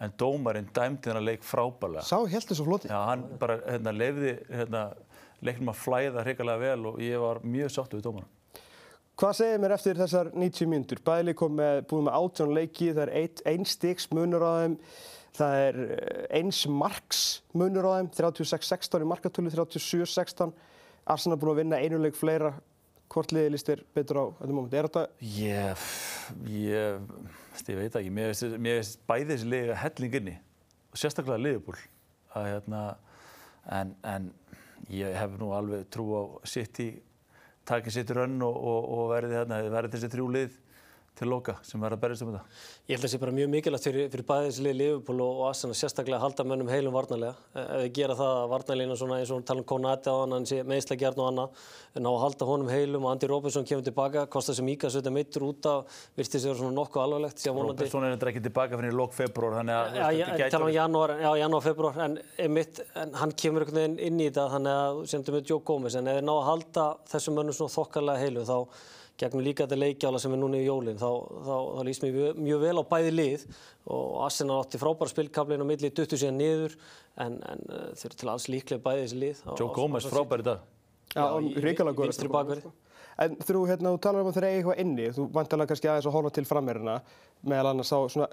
en 0.01 0.13
dómarinn 0.21 0.69
dæmdi 0.77 1.09
þennan 1.09 1.27
leik 1.27 1.45
frábælega 1.45 2.05
Sá 2.05 2.19
heldur 2.29 2.57
svo 2.57 2.67
floti. 2.69 2.89
Já, 2.93 2.99
hann 3.09 3.25
bara 3.41 3.59
hérna, 3.67 3.93
lefði 3.93 4.37
hérna, 4.49 4.85
leiknum 5.45 5.73
að 5.73 5.81
flæða 5.81 6.25
hrikalega 6.25 6.63
vel 6.63 6.93
og 6.93 7.01
ég 7.05 7.21
var 7.21 7.43
mjög 7.45 7.75
sáttu 7.75 7.99
við 7.99 8.07
dómarinn 8.09 8.31
Hvað 9.21 9.35
segir 9.37 9.59
mér 9.61 9.75
eftir 9.75 9.99
þessar 10.01 10.31
90 10.33 10.69
mínútur? 10.73 11.01
Bæli 11.05 11.35
kom 11.37 11.53
með, 11.59 11.83
búið 11.91 12.07
með 12.07 12.15
átjón 12.17 12.53
leiki, 12.57 12.87
það 12.97 13.01
er 13.03 13.11
ein, 13.19 13.41
ein 13.51 13.67
stiks 13.69 14.07
munur 14.17 14.41
á 14.41 14.53
þeim, 14.63 14.77
það 15.37 15.57
er 15.65 15.81
eh, 15.85 16.23
eins 16.39 16.61
marks 16.73 17.21
munur 17.53 17.85
á 17.85 17.91
þeim, 17.99 18.09
36-16 18.17 19.05
í 19.05 19.09
markatölu, 19.11 19.53
37-16. 19.53 20.55
Arsenal 21.13 21.37
búin 21.43 21.53
að 21.53 21.61
vinna 21.61 21.83
einu 21.85 21.99
leik 22.01 22.17
fleira. 22.17 22.55
Hvort 23.13 23.37
liði 23.37 23.53
líst 23.53 23.69
þér 23.69 23.83
betur 23.99 24.23
á 24.23 24.25
þetta 24.39 24.57
móment? 24.57 24.79
Er 24.81 24.89
þetta? 24.89 25.05
Ég, 25.37 25.85
ég, 26.55 27.13
ég 27.61 27.81
veit 27.83 28.01
ekki. 28.01 28.15
Mér 28.17 28.33
finnst 28.33 29.05
bæði 29.11 29.29
þessi 29.35 29.51
liði 29.53 29.75
að 29.75 29.81
hellinginni 29.83 30.37
og 30.95 31.05
sérstaklega 31.05 31.45
liðbúl. 31.45 31.77
Hérna, 32.39 32.87
en, 33.69 33.93
en 34.01 34.33
ég 34.89 35.13
hef 35.21 35.37
nú 35.37 35.53
alveg 35.61 35.91
trú 35.93 36.09
á 36.17 36.23
sitt 36.49 36.81
í 36.81 36.91
takið 37.71 37.97
sitt 37.97 38.11
rönn 38.17 38.43
og, 38.45 38.57
og, 38.57 38.91
og 38.97 39.09
verði, 39.15 39.39
hérna, 39.39 39.63
verði 39.71 39.95
þessi 39.95 40.13
þrjúlið 40.15 40.59
til 41.19 41.29
loka 41.29 41.57
sem 41.67 41.81
verður 41.83 41.99
að 41.99 42.03
berjast 42.05 42.25
um 42.25 42.31
þetta. 42.31 42.43
Ég 42.89 42.95
held 42.95 43.01
að 43.01 43.05
það 43.05 43.13
sé 43.13 43.19
bara 43.21 43.35
mjög 43.37 43.49
mikilvægt 43.53 43.87
fyrir, 43.87 44.07
fyrir 44.13 44.27
bæðislið 44.29 44.75
Liverpool 44.79 45.21
og 45.25 45.41
Arsenal 45.51 45.77
sérstaklega 45.77 46.17
að 46.17 46.25
halda 46.25 46.43
mönnum 46.49 46.71
heilum 46.71 46.95
varnarlega. 46.97 47.35
Ef 47.55 47.67
þið 47.83 47.91
gera 47.99 48.15
það 48.21 48.33
að 48.37 48.51
varnarlegina 48.55 48.97
svona 49.01 49.17
eins 49.21 49.33
og 49.35 49.43
tala 49.49 49.61
um 49.61 49.67
Konati 49.69 50.09
á 50.09 50.17
hann, 50.17 50.33
hann 50.37 50.47
sé 50.49 50.57
meðslega 50.65 51.01
gert 51.03 51.19
og 51.21 51.27
annað, 51.29 51.49
en 51.99 52.09
á 52.09 52.11
að 52.13 52.23
halda 52.25 52.45
honum 52.49 52.71
heilum 52.73 53.05
og 53.05 53.11
Andy 53.13 53.27
Robertson 53.31 53.67
kemur 53.69 53.85
tilbaka, 53.87 54.21
kostar 54.33 54.55
sem 54.57 54.71
Íkas 54.73 54.95
auðvitað 54.97 55.17
mittur 55.19 55.43
út 55.49 55.63
af, 55.69 55.79
virtist 56.17 56.45
að 56.45 56.49
vera 56.49 56.61
svona 56.63 56.77
nokkuð 56.79 57.01
alvarlegt. 57.05 57.39
Robertson 57.51 58.05
er 58.07 58.11
eitthvað 58.15 58.33
ekki 58.33 58.45
tilbaka 58.47 58.81
fyrir 58.81 58.95
lók 58.97 59.13
februar, 59.17 59.53
þannig 59.61 59.75
að... 59.77 59.85
Ég 60.21 60.47
tala 60.55 60.67
um 60.71 60.75
janúar, 60.75 61.11
já, 61.21 61.31
janúar, 61.43 61.65
februar, 61.67 61.95
en, 62.07 62.13
einmitt, 62.41 62.75
en 62.97 63.09
hann 63.21 63.33
kemur 63.37 63.63
inn 63.69 64.19
í 64.23 64.31
þetta, 64.31 64.49
þannig 64.55 64.73
að 64.79 65.05
gegnum 69.21 69.45
líka 69.45 69.67
þetta 69.67 69.79
leikjála 69.79 70.21
sem 70.23 70.35
er 70.35 70.41
núna 70.41 70.61
í 70.61 70.67
jólinn 70.67 71.01
þá, 71.01 71.09
þá, 71.47 71.57
þá 71.77 71.81
lýst 71.89 72.05
mér 72.05 72.17
mjög, 72.17 72.43
mjög 72.49 72.65
vel 72.65 72.75
á 72.81 72.85
bæði 72.95 73.15
lið 73.15 73.47
og 73.95 74.19
Arsenal 74.27 74.61
átti 74.65 74.81
frábæra 74.81 75.13
spilkablin 75.13 75.65
og 75.65 75.71
milli 75.71 75.93
duttu 75.95 76.19
síðan 76.21 76.41
niður 76.41 76.77
en, 77.21 77.41
en 77.41 77.65
uh, 77.69 77.89
þeir 77.95 78.11
eru 78.11 78.21
til 78.23 78.33
alls 78.35 78.49
líklega 78.53 78.85
bæði 78.85 79.07
þessi 79.07 79.23
lið 79.25 79.43
Joe 79.61 79.73
Gómez 79.77 80.09
frábæri 80.09 80.47
dag. 80.47 80.65
Já, 81.11 81.27
ríkala 81.65 81.93
góður 81.93 82.13
vinstri 82.13 82.31
bakverði 82.31 82.71
En 83.21 83.35
þú, 83.37 83.67
hérna, 83.69 83.93
talar 84.01 84.25
um 84.25 84.31
að 84.31 84.39
þeir 84.39 84.47
eiga 84.49 84.59
eitthvað 84.61 84.79
inni, 84.81 85.09
þú 85.13 85.27
vantalega 85.35 85.69
kannski 85.75 85.89
aðeins 85.93 86.07
að 86.09 86.15
horfa 86.15 86.31
til 86.39 86.45
frammeirina, 86.49 86.95
meðal 87.51 87.73
annars 87.75 87.91
á 87.93 87.99
svona, 88.09 88.29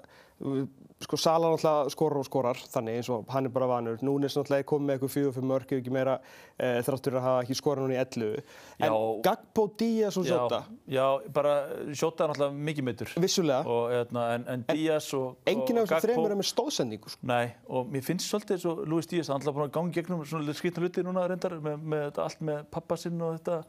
sko 1.04 1.18
Sala 1.20 1.50
náttúrulega 1.52 1.90
skorar 1.92 2.20
og 2.22 2.26
skorar, 2.26 2.60
þannig 2.72 2.96
eins 2.96 3.10
og 3.12 3.26
hann 3.34 3.46
er 3.46 3.52
bara 3.52 3.68
vanur. 3.68 3.98
Núnis 4.06 4.36
náttúrulega 4.38 4.66
komið 4.70 4.86
með 4.88 4.96
eitthvað 4.96 5.12
fjögur 5.12 5.34
fyrir 5.36 5.48
mörg, 5.50 5.74
ef 5.74 5.82
ekki 5.82 5.92
meira, 5.92 6.14
e, 6.56 6.70
þráttur 6.86 7.18
að 7.18 7.26
hafa 7.26 7.42
ekki 7.44 7.56
skorað 7.58 7.84
núna 7.84 7.98
í 7.98 8.00
11. 8.00 8.40
En. 8.78 8.96
Gagbo, 9.26 9.66
Díaz 9.82 10.18
og 10.22 10.30
Jota, 10.30 10.62
Já, 10.88 11.04
bara 11.36 11.52
Jota 11.92 12.24
er 12.24 12.32
náttúrulega 12.32 12.64
mikið 12.70 12.88
meittur. 12.88 13.12
vissulega, 13.20 13.60
Og, 13.68 13.92
hérna, 13.92 14.24
en, 14.38 14.48
en 14.54 14.64
Díaz 14.72 15.10
og, 15.18 15.36
og 15.36 15.52
af 15.52 15.92
þessum 15.92 16.02
þremur 16.06 16.32
er 16.32 16.40
með 16.40 16.50
stóðsendingu, 16.54 17.12
sko. 17.12 17.28
Nei, 17.28 17.44
og 17.68 17.92
mér 17.92 18.08
finnst 18.08 18.32
svolítið 18.32 18.56
eins 18.56 18.66
og 18.72 18.82
Luis 18.88 19.12
Díaz, 19.12 19.28
hann 19.28 19.36
er 19.36 19.44
alltaf 19.44 19.60
búin 19.60 19.68
að 19.68 19.76
gangi 19.76 19.96
gegnum 20.00 20.24
svona 20.24 20.56
skrítna 20.56 20.86
hluti 20.86 21.04
núna 21.04 21.28
reyndar, 21.28 21.60
með, 21.60 21.86
með 21.94 22.20
allt 22.24 22.40
með 22.40 22.66
pappa 22.72 22.96
sinn 22.96 23.20
og 23.20 23.36
þetta 23.38 23.62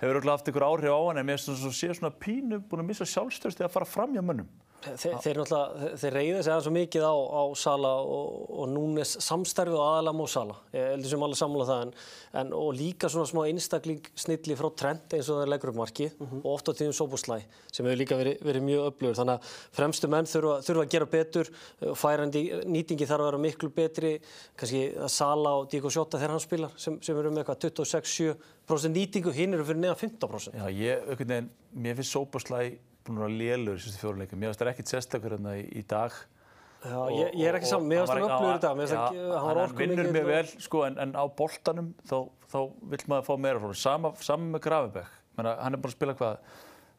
hefur 0.00 0.14
örugglega 0.14 0.38
haft 0.38 0.50
einhver 0.50 0.66
áhrif 0.66 0.96
á 0.96 1.00
hann, 1.00 1.20
en 1.20 1.28
mér 1.28 1.38
finnst 1.38 1.62
það 1.64 1.76
sé 1.76 1.92
svona 1.94 2.14
pínu 2.16 2.62
búin 2.64 2.84
að 2.84 2.90
missa 2.90 3.08
sjálfstörst 3.08 3.62
að 3.64 3.72
fara 3.76 3.88
fram 3.88 4.16
hjá 4.16 4.24
mönnum. 4.24 4.48
Þeir, 4.80 5.18
þeir, 5.20 5.38
þeir 6.00 6.14
reyða 6.14 6.38
sig 6.40 6.52
aðeins 6.54 6.64
svo 6.64 6.70
mikið 6.72 7.02
á, 7.04 7.12
á 7.12 7.42
Sala 7.60 7.90
og, 8.00 8.36
og 8.62 8.68
Núnes 8.72 9.10
samstarfið 9.20 9.76
og 9.76 9.82
aðalega 9.84 10.16
mó 10.16 10.28
Sala. 10.30 10.54
Ég 10.72 10.86
heldur 10.94 11.12
sem 11.12 11.24
allir 11.26 11.36
sammála 11.36 11.66
það 11.68 11.82
en, 11.84 11.90
en 12.40 12.52
og 12.56 12.70
líka 12.78 13.10
svona 13.12 13.28
smá 13.28 13.42
einstakling 13.44 14.08
snilli 14.16 14.56
frá 14.56 14.70
Trent 14.80 15.16
eins 15.18 15.28
og 15.28 15.42
þeir 15.42 15.52
leggur 15.52 15.74
upp 15.74 15.80
markið 15.82 16.22
og 16.30 16.48
oft 16.54 16.70
á 16.70 16.76
tíðum 16.78 16.96
Sóbúslæ 16.96 17.36
sem 17.68 17.84
hefur 17.84 18.00
líka 18.00 18.16
verið, 18.22 18.40
verið 18.46 18.64
mjög 18.70 18.86
öflugur. 18.88 19.18
Þannig 19.20 19.36
að 19.36 19.52
fremstu 19.76 20.10
menn 20.14 20.30
þurfa, 20.32 20.56
þurfa 20.64 20.86
að 20.86 20.94
gera 20.96 21.10
betur, 21.12 21.52
færandi 22.00 22.44
nýtingi 22.64 23.10
þarf 23.10 23.26
að 23.26 23.28
vera 23.28 23.42
miklu 23.44 23.72
betri, 23.76 24.14
kannski 24.56 24.86
að 24.96 25.12
Sala 25.12 25.58
og 25.60 25.68
Diego 25.68 25.92
Jota 25.92 26.16
þegar 26.16 26.38
hann 26.38 26.46
spilar 26.46 26.72
sem, 26.80 26.96
sem 27.04 27.20
eru 27.20 27.34
með 27.34 27.44
eitthvað 27.44 27.68
26-7% 27.68 28.40
nýtingu, 28.94 29.32
hinn 29.34 29.54
eru 29.54 29.64
fyrir 29.64 29.80
neðan 29.82 29.98
15%. 29.98 30.54
Já, 30.54 30.66
ég, 30.70 31.02
einhvern 31.08 31.28
veginn, 31.34 31.50
mér 31.74 31.94
finnst 31.98 32.12
Sóboslæ 32.14 32.60
búin 33.06 33.18
að 33.24 33.36
lélur 33.40 33.76
í 33.76 33.82
sérstu 33.82 33.98
fjóruleikum. 34.04 34.38
Mér 34.38 34.52
finnst 34.52 34.60
það 34.62 34.70
ekkert 34.74 34.92
sérstakur 34.92 35.34
hérna 35.36 35.56
í, 35.58 35.82
dag. 35.88 36.12
Já, 36.80 36.96
ég, 37.12 37.34
ég 37.36 37.46
er 37.50 37.58
ekki 37.58 37.68
saman, 37.68 37.88
mér 37.90 37.98
finnst 38.04 38.14
hann 38.14 38.24
öflugur 38.30 38.56
í 38.56 38.60
dag, 38.62 38.76
mér 38.78 38.86
finnst 38.86 38.96
hann- 38.96 39.16
hann 39.44 39.58
Hann 39.60 39.76
vinnur 39.76 40.10
mjög 40.14 40.26
vel, 40.30 40.46
sko, 40.64 40.82
en, 40.86 40.98
en 40.98 41.12
á 41.12 41.24
boltanum 41.36 41.94
þá, 42.08 42.16
þá 42.52 42.58
vill 42.94 43.04
maður 43.10 43.26
fá 43.28 43.34
meira 43.38 43.58
frá 43.60 43.66
hann. 43.68 43.74
Sama, 43.82 44.12
sama 44.20 44.56
með 44.56 44.62
Grafenberg. 44.68 45.10
Menna, 45.36 45.56
hann 45.60 45.74
er 45.74 45.80
bara 45.82 45.92
að 45.92 45.96
spila 45.98 46.14
hvað? 46.14 46.38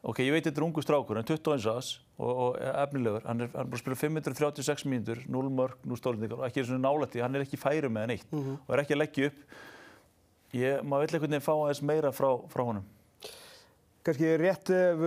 Ok, 0.02 0.18
ég 0.18 0.32
veit 0.34 0.42
þetta 0.44 0.58
er 0.58 0.64
ungu 0.66 0.82
strákur, 0.82 1.14
hann 1.14 1.22
er 1.22 1.30
21 1.36 1.66
ás 1.78 1.88
og, 2.18 2.30
og 2.30 2.56
efnilegur. 2.58 3.22
Hann 3.26 3.40
er, 3.44 3.50
hann 3.54 3.66
er 3.66 3.70
bara 3.70 3.78
að 3.78 3.82
spila 3.84 3.98
536 4.00 4.86
mínútur, 4.90 5.20
0 5.30 5.50
mörg, 5.54 5.76
0 5.86 5.96
stólendingar 6.00 6.40
og 6.40 6.46
ekki 6.48 6.64
svona 6.66 6.82
nálætti. 6.88 7.22
Hann 7.22 7.34
er 7.38 7.44
ekki 7.46 7.58
færi 7.62 7.86
með 7.90 8.08
neitt 8.10 8.32
og 8.34 8.72
er 8.74 8.82
ekki 8.82 8.96
að 8.96 9.02
leggja 9.04 9.28
upp. 9.30 9.44
Ég, 10.52 10.82
maður 10.84 11.06
vill 11.06 11.16
einhvern 11.16 11.32
veginn 11.32 11.44
fá 11.46 11.52
aðeins 11.54 11.82
meira 11.88 12.10
frá, 12.12 12.28
frá 12.52 12.62
honum. 12.66 12.84
Kannski 14.02 14.32
rétt 14.40 14.72
eh, 14.74 15.04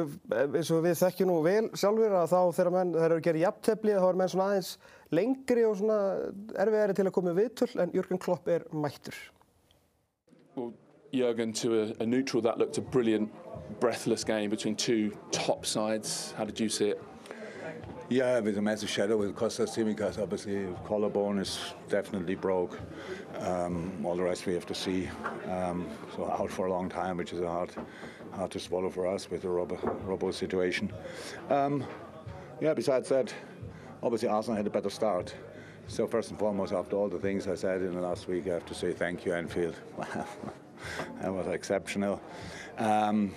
eins 0.56 0.72
og 0.72 0.86
við 0.86 0.98
þekkjum 1.02 1.30
nú 1.30 1.36
vel 1.44 1.66
sjálfur 1.76 2.16
að 2.16 2.32
þá 2.32 2.40
þegar 2.58 2.72
menn, 2.78 2.94
þeir 2.96 3.06
eru 3.10 3.18
að 3.20 3.26
gera 3.28 3.42
jafntefli 3.44 3.98
þá 4.00 4.08
er 4.08 4.20
menn 4.22 4.32
svona 4.32 4.48
aðeins 4.54 4.72
lengri 5.14 5.66
og 5.68 5.76
svona 5.82 5.98
erfiðari 6.64 6.96
til 6.96 7.06
að 7.06 7.16
koma 7.18 7.34
í 7.34 7.40
viðtöl 7.42 7.70
en 7.84 7.94
Jörgen 7.94 8.22
Klopp 8.24 8.48
er 8.50 8.66
mættur. 8.72 9.20
Well, 10.56 10.72
Jurgen, 11.12 11.54
to 11.54 11.82
a, 11.82 11.84
a 12.00 12.06
neutral, 12.06 12.42
that 12.42 12.58
looked 12.58 12.78
a 12.78 12.82
brilliant, 12.82 13.30
breathless 13.80 14.24
game 14.24 14.50
between 14.50 14.76
two 14.76 15.12
top 15.32 15.66
sides. 15.66 16.34
How 16.38 16.46
did 16.46 16.60
you 16.60 16.70
see 16.70 16.90
it? 16.90 17.02
Yeah, 18.08 18.40
with 18.40 18.56
a 18.60 18.62
massive 18.62 18.90
shadow 18.90 19.18
with 19.18 19.36
Costas 19.36 19.76
Tsimikas, 19.76 20.22
obviously 20.22 20.68
collarbone 20.86 21.40
is 21.40 21.74
definitely 21.90 22.36
broke. 22.36 22.80
Um, 23.40 24.06
all 24.06 24.16
the 24.16 24.22
rest 24.22 24.46
we 24.46 24.54
have 24.54 24.68
to 24.68 24.76
see. 24.76 25.10
Um, 25.50 25.90
so 26.16 26.32
out 26.32 26.52
for 26.52 26.68
a 26.68 26.70
long 26.70 26.88
time, 26.88 27.18
which 27.18 27.34
is 27.34 27.42
a 27.42 27.48
hard, 27.48 27.72
hard 28.32 28.52
to 28.52 28.60
swallow 28.60 28.92
for 28.92 29.08
us 29.08 29.32
with 29.32 29.42
the 29.42 29.50
Robo, 29.50 29.78
Robo 30.04 30.30
situation. 30.30 30.94
Um, 31.50 31.84
yeah, 32.62 32.76
besides 32.76 33.10
that, 33.10 33.34
obviously 34.04 34.28
Arsenal 34.28 34.58
had 34.58 34.68
a 34.68 34.70
better 34.70 34.92
start. 34.92 35.34
So 35.88 36.06
first 36.06 36.30
and 36.30 36.38
foremost, 36.38 36.74
after 36.74 36.96
all 36.98 37.10
the 37.10 37.18
things 37.18 37.48
I 37.48 37.56
said 37.56 37.82
in 37.82 37.96
the 37.96 38.02
last 38.02 38.28
week, 38.28 38.46
I 38.46 38.54
have 38.54 38.68
to 38.68 38.76
say 38.76 38.92
thank 38.94 39.26
you, 39.26 39.34
Anfield. 39.34 39.76
that 39.98 41.34
was 41.34 41.48
exceptional. 41.48 42.22
Um, 42.78 43.34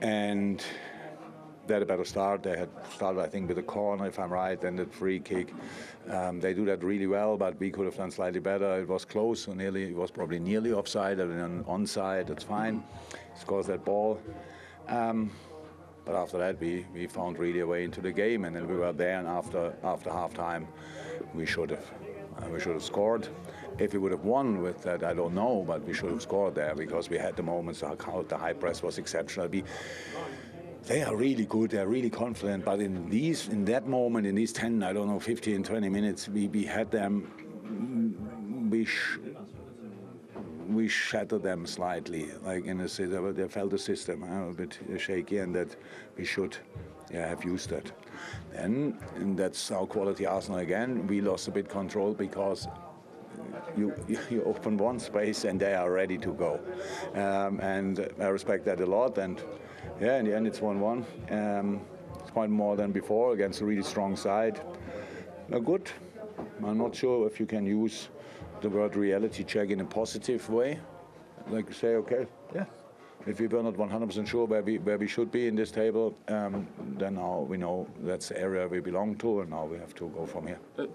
and 0.00 0.64
they 1.66 1.74
had 1.74 1.82
a 1.82 1.86
better 1.86 2.04
start. 2.04 2.42
They 2.42 2.56
had 2.56 2.68
started, 2.90 3.20
I 3.20 3.26
think, 3.26 3.48
with 3.48 3.58
a 3.58 3.62
corner, 3.62 4.06
if 4.06 4.18
I'm 4.18 4.32
right, 4.32 4.60
then 4.60 4.76
the 4.76 4.86
free 4.86 5.20
kick. 5.20 5.52
Um, 6.10 6.40
they 6.40 6.54
do 6.54 6.64
that 6.66 6.82
really 6.82 7.06
well, 7.06 7.36
but 7.36 7.58
we 7.58 7.70
could 7.70 7.86
have 7.86 7.96
done 7.96 8.10
slightly 8.10 8.40
better. 8.40 8.80
It 8.80 8.88
was 8.88 9.04
close, 9.04 9.48
nearly, 9.48 9.84
it 9.84 9.96
was 9.96 10.10
probably 10.10 10.38
nearly 10.38 10.72
offside 10.72 11.18
and 11.20 11.64
onside. 11.66 12.26
That's 12.26 12.44
fine. 12.44 12.84
Scores 13.34 13.66
that 13.66 13.84
ball. 13.84 14.20
Um, 14.88 15.30
but 16.04 16.14
after 16.14 16.38
that, 16.38 16.60
we, 16.60 16.84
we 16.92 17.06
found 17.06 17.38
really 17.38 17.60
a 17.60 17.66
way 17.66 17.84
into 17.84 18.00
the 18.00 18.12
game, 18.12 18.44
and 18.44 18.54
then 18.54 18.68
we 18.68 18.76
were 18.76 18.92
there. 18.92 19.18
And 19.18 19.26
after 19.26 19.74
after 19.82 20.10
half 20.10 20.34
time, 20.34 20.68
we 21.32 21.46
should 21.46 21.70
have 21.70 21.90
uh, 22.36 22.48
we 22.50 22.60
should 22.60 22.74
have 22.74 22.82
scored. 22.82 23.28
If 23.78 23.92
we 23.92 23.98
would 23.98 24.12
have 24.12 24.24
won 24.24 24.60
with 24.60 24.82
that, 24.82 25.02
I 25.02 25.14
don't 25.14 25.34
know, 25.34 25.64
but 25.66 25.82
we 25.84 25.94
should 25.94 26.10
have 26.10 26.22
scored 26.22 26.54
there 26.54 26.74
because 26.74 27.08
we 27.08 27.16
had 27.16 27.36
the 27.36 27.42
moments. 27.42 27.80
The 27.80 28.36
high 28.36 28.52
press 28.52 28.82
was 28.82 28.98
exceptional. 28.98 29.48
We, 29.48 29.64
they 30.86 31.02
are 31.02 31.16
really 31.16 31.46
good. 31.46 31.70
They're 31.70 31.88
really 31.88 32.10
confident. 32.10 32.64
But 32.64 32.80
in 32.80 33.08
these, 33.08 33.48
in 33.48 33.64
that 33.66 33.86
moment, 33.86 34.26
in 34.26 34.34
these 34.34 34.52
10, 34.52 34.82
I 34.82 34.92
don't 34.92 35.08
know, 35.08 35.20
15, 35.20 35.62
20 35.62 35.88
minutes, 35.88 36.28
we, 36.28 36.48
we 36.48 36.64
had 36.64 36.90
them. 36.90 38.68
We 38.70 38.84
sh- 38.84 39.18
we 40.68 40.88
shattered 40.88 41.42
them 41.42 41.66
slightly, 41.66 42.30
like 42.42 42.64
in 42.64 42.78
the 42.78 42.88
system. 42.88 43.22
but 43.24 43.36
They 43.36 43.46
felt 43.48 43.70
the 43.70 43.78
system 43.78 44.22
a 44.22 44.52
bit 44.52 44.78
shaky, 44.98 45.38
and 45.38 45.54
that 45.54 45.76
we 46.16 46.24
should 46.24 46.56
yeah, 47.12 47.28
have 47.28 47.44
used 47.44 47.70
that. 47.70 47.92
Then, 48.52 48.98
and 49.16 49.36
that's 49.38 49.70
our 49.70 49.86
quality 49.86 50.26
Arsenal 50.26 50.60
again. 50.60 51.06
We 51.06 51.20
lost 51.20 51.48
a 51.48 51.50
bit 51.50 51.68
control 51.68 52.14
because 52.14 52.66
you, 53.76 53.94
you 54.30 54.42
open 54.44 54.76
one 54.76 54.98
space 54.98 55.44
and 55.44 55.60
they 55.60 55.74
are 55.74 55.90
ready 55.90 56.18
to 56.18 56.32
go. 56.32 56.60
Um, 57.14 57.60
and 57.60 58.08
I 58.20 58.26
respect 58.26 58.64
that 58.66 58.80
a 58.80 58.86
lot. 58.86 59.18
And 59.18 59.42
yeah, 60.00 60.18
in 60.18 60.24
the 60.24 60.34
end, 60.34 60.46
it's 60.46 60.60
1 60.60 60.80
1. 60.80 61.06
Um, 61.30 61.80
it's 62.20 62.30
quite 62.30 62.50
more 62.50 62.76
than 62.76 62.92
before 62.92 63.32
against 63.32 63.60
a 63.60 63.64
really 63.64 63.82
strong 63.82 64.16
side. 64.16 64.60
Uh, 65.52 65.58
good. 65.58 65.90
I'm 66.64 66.78
not 66.78 66.94
sure 66.94 67.26
if 67.26 67.38
you 67.38 67.46
can 67.46 67.66
use 67.66 68.08
the 68.60 68.68
word 68.68 68.96
reality 68.96 69.44
check 69.44 69.70
in 69.70 69.80
a 69.80 69.84
positive 69.84 70.48
way. 70.48 70.78
Like 71.48 71.72
say, 71.72 71.96
okay, 71.96 72.26
yeah. 72.54 72.64
If 73.26 73.40
we 73.40 73.46
were 73.46 73.62
not 73.62 73.74
100% 73.74 74.26
sure 74.26 74.46
where 74.46 74.62
we 74.62 74.78
where 74.78 74.98
we 74.98 75.06
should 75.06 75.30
be 75.30 75.46
in 75.46 75.54
this 75.54 75.70
table, 75.70 76.14
um, 76.28 76.66
then 76.98 77.14
now 77.14 77.46
we 77.48 77.56
know 77.56 77.86
that's 78.02 78.28
the 78.28 78.40
area 78.40 78.68
we 78.68 78.80
belong 78.80 79.16
to, 79.16 79.40
and 79.40 79.50
now 79.50 79.64
we 79.64 79.78
have 79.78 79.94
to 79.94 80.08
go 80.08 80.26
from 80.26 80.46
here. 80.46 80.58
Uh, 80.78 80.86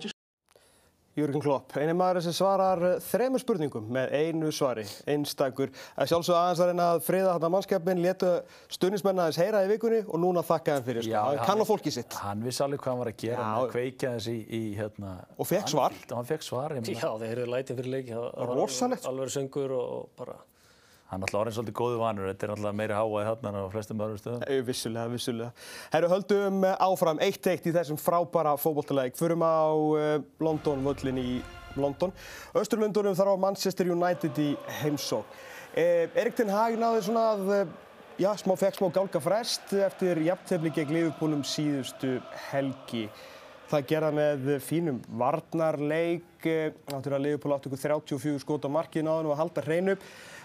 Jörgen 1.19 1.43
Klopp, 1.43 1.75
eini 1.77 1.93
maður 1.97 2.23
sem 2.25 2.36
svarar 2.36 2.82
eh, 2.88 2.97
þremur 3.03 3.43
spurningum 3.43 3.88
með 3.95 4.13
einu 4.19 4.51
svari, 4.55 4.86
einstakur. 5.10 5.73
Það 5.97 6.12
sjálfsög 6.13 6.38
aðeins 6.39 6.63
að 6.63 6.71
reyna 6.71 6.88
að 6.95 7.01
friða 7.08 7.34
þarna 7.36 7.51
mannskapin, 7.55 8.03
letu 8.03 8.34
stuðnismenn 8.77 9.23
aðeins 9.23 9.41
heyra 9.43 9.63
í 9.65 9.71
vikunni 9.73 10.01
og 10.05 10.23
núna 10.23 10.43
þakka 10.45 10.77
hann 10.77 10.88
fyrir. 10.88 11.08
Sko. 11.08 11.23
hann 11.29 11.41
kann 11.49 11.63
á 11.63 11.65
fólkið 11.69 11.97
sitt. 11.99 12.19
Hann 12.25 12.45
vissi 12.45 12.63
alveg 12.65 12.84
hvað 12.84 12.93
hann 12.93 13.03
var 13.03 13.12
að 13.13 13.17
gera, 13.23 13.39
Já. 13.39 13.47
hann 13.47 13.63
að 13.63 13.73
kveikja 13.75 14.13
þessi 14.17 14.36
í, 14.36 14.43
í 14.60 14.62
hérna... 14.79 15.15
Og 15.38 15.49
fékk 15.49 15.73
svar. 15.73 15.97
Hann 16.13 16.29
fekk 16.29 16.47
svar, 16.47 16.77
ég 16.77 16.86
meina. 16.86 16.99
Já, 16.99 17.12
þeir 17.23 17.34
eru 17.36 17.49
lætið 17.55 17.82
fyrir 17.82 17.95
leiki. 17.97 18.15
Það 18.15 18.39
var 18.39 18.55
Rosalegt, 18.60 19.03
sko. 19.03 19.13
Alveg 19.13 19.36
söngur 19.36 19.75
og 19.79 20.08
bara... 20.19 20.39
Hann 21.10 21.24
er 21.24 21.26
alltaf 21.26 21.39
orðin 21.41 21.56
svolítið 21.58 21.78
góðu 21.80 22.02
vanur, 22.04 22.28
þetta 22.30 22.45
er 22.45 22.52
alltaf 22.54 22.76
meiri 22.78 22.98
háaði 22.98 23.28
þarna 23.30 23.50
en 23.50 23.56
á 23.65 23.74
flestum 23.74 24.02
öðrum 24.06 24.19
stöðum. 24.22 24.43
Ei, 24.45 24.60
Vissulega, 24.67 25.10
vissulega. 25.10 25.52
Herru, 25.93 26.10
höldum 26.12 26.65
eh, 26.69 26.76
áfram 26.86 27.22
1-1 27.26 27.69
í 27.72 27.74
þessum 27.74 27.98
frábæra 27.98 28.54
fótbolltaleik. 28.62 29.17
Förum 29.17 29.41
á 29.41 29.74
uh, 29.74 30.19
London, 30.45 30.86
völlin 30.86 31.17
í 31.17 31.32
London. 31.78 32.13
Östurlundunum 32.58 33.17
þarf 33.17 33.34
á 33.34 33.43
Manchester 33.48 33.89
United 33.89 34.38
í 34.41 34.52
heimsók. 34.84 35.26
Eh, 35.74 36.10
Erik 36.17 36.38
Ten 36.38 36.50
Hag 36.50 36.78
náði 36.82 37.04
svona 37.06 37.26
að, 37.34 37.50
eh, 37.56 37.74
já, 38.17 38.32
smá 38.38 38.56
fekk 38.58 38.80
smá 38.80 38.89
gálga 38.93 39.22
frest 39.22 39.74
eftir 39.74 40.17
jafntefli 40.17 40.72
gegn 40.74 40.93
Liverpoolum 40.93 41.43
síðustu 41.43 42.22
helgi. 42.50 43.10
Það 43.69 43.86
gerða 43.86 44.12
með 44.12 44.62
fínum 44.65 45.02
varnarleik, 45.13 46.45
eh, 46.45 46.72
að 46.88 47.19
Liverpool 47.22 47.54
áttu 47.54 47.69
ykkur 47.69 48.02
34 48.02 48.39
skot 48.39 48.65
á 48.65 48.69
markinu 48.69 49.10
á 49.13 49.17
hann 49.17 49.26
og 49.28 49.38
að 49.38 49.41
halda 49.43 49.62
hreinu. 49.62 49.98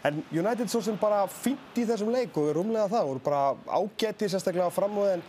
En 0.04 0.20
United 0.36 0.68
svo 0.68 0.82
sem 0.84 0.96
bara 1.00 1.22
fínt 1.32 1.78
í 1.80 1.86
þessum 1.88 2.10
leik 2.12 2.36
og 2.36 2.50
er 2.50 2.58
rúmlega 2.58 2.90
það, 2.92 3.06
voru 3.08 3.22
bara 3.24 3.42
ágæti 3.78 4.28
sérstaklega 4.28 4.66
á 4.68 4.76
framöðu 4.76 5.14
en 5.16 5.22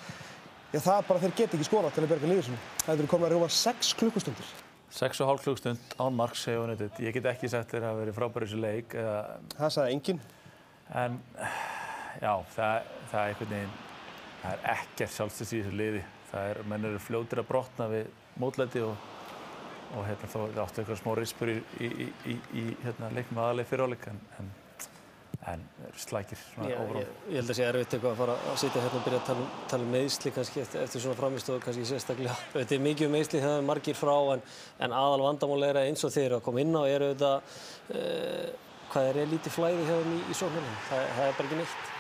já, 0.73 0.79
það 0.83 0.97
er 0.97 1.05
bara 1.07 1.21
þeir 1.23 1.35
geta 1.38 1.55
ekki 1.55 1.67
skorað 1.69 1.93
til 1.95 2.03
að 2.03 2.11
berga 2.11 2.31
liður 2.31 2.47
sinni. 2.49 2.59
Það 2.83 2.97
eru 2.99 3.11
komin 3.13 3.27
að 3.29 3.35
rúma 3.38 3.47
6 3.55 3.93
klukkustundir. 4.01 4.49
6,5 4.95 5.41
klukkstund 5.45 5.95
án 5.99 6.15
marks 6.15 6.43
hefur 6.47 6.67
United. 6.67 6.99
Ég 7.03 7.15
get 7.15 7.29
ekki 7.31 7.49
sagt 7.51 7.71
þér 7.71 7.88
að 7.89 8.01
verið 8.01 8.17
frábæri 8.19 8.49
þessu 8.49 8.59
leik. 8.63 8.93
Eða, 8.99 9.15
Það 9.55 9.71
sagði 9.77 9.95
enginn. 9.95 10.19
en 11.05 11.17
já, 12.21 12.33
það, 12.55 12.91
það 13.11 13.21
er 13.21 13.31
einhvern 13.31 13.55
veginn, 13.55 13.73
það 14.43 14.51
er 14.53 14.69
ekkert 14.75 15.15
sjálfstis 15.15 15.53
í 15.55 15.61
þessu 15.63 15.79
liði. 15.79 16.03
Það 16.31 16.51
er, 16.51 16.61
menn 16.71 16.89
eru 16.91 16.99
fljótir 16.99 17.41
að 17.41 17.47
brotna 17.49 17.88
við 17.91 18.11
mótlæti 18.43 18.83
og, 18.83 19.07
og 19.95 20.05
hérna 20.07 20.29
það 20.35 20.61
áttu 20.65 20.83
eitthvað 20.83 21.01
smá 21.01 21.11
rispur 21.19 21.51
í, 21.55 21.57
í, 21.79 22.11
í, 22.35 22.38
í 22.59 22.65
hérna, 22.83 23.11
leiknum 23.15 23.39
aðaleg 23.45 23.67
fyriráleik 23.71 24.07
en, 24.11 24.19
en 24.39 24.53
en 25.51 25.63
slækir 26.01 26.39
svona 26.41 26.69
Já, 26.71 26.77
ófram. 26.81 26.99
ég, 27.01 27.10
ég 27.29 27.39
held 27.39 27.51
að 27.53 27.58
sé 27.58 27.65
erfitt 27.67 27.95
eitthvað 27.95 28.12
að 28.12 28.19
fara 28.21 28.36
að 28.51 28.60
sitja 28.62 28.84
hérna 28.84 28.99
og 28.99 29.05
byrja 29.05 29.19
að 29.19 29.27
tala 29.29 29.43
um, 29.43 29.49
tala 29.71 29.86
um 29.86 29.91
meðsli 29.95 30.34
kannski 30.36 30.62
eftir, 30.63 30.84
eftir 30.86 31.03
svona 31.03 31.19
framistóð 31.19 31.60
kannski 31.65 31.88
sérstaklega. 31.89 32.38
Þetta 32.55 32.77
er 32.77 32.86
mikið 32.88 33.10
um 33.10 33.15
meðsli 33.17 33.41
það 33.43 33.58
er 33.60 33.67
margir 33.69 33.99
frá 33.99 34.15
en, 34.36 34.45
en 34.88 34.95
aðal 35.01 35.25
vandamál 35.27 35.67
er 35.69 35.81
að 35.81 35.89
eins 35.91 36.05
og 36.08 36.15
þeir 36.15 36.27
eru 36.29 36.39
að 36.39 36.45
koma 36.47 36.63
inn 36.65 36.73
á 36.73 36.84
eru 36.89 37.12
þetta, 37.13 37.34
uh, 37.95 38.79
hvað 38.93 39.12
er 39.12 39.34
lítið 39.36 39.58
flæði 39.60 39.86
hjá 39.86 39.93
þeim 39.99 40.15
í, 40.15 40.23
í 40.25 40.39
sóknarnum. 40.41 40.79
Það, 40.89 41.05
það 41.19 41.29
er 41.29 41.38
bara 41.39 41.49
ekki 41.49 41.62
neitt. 41.62 41.94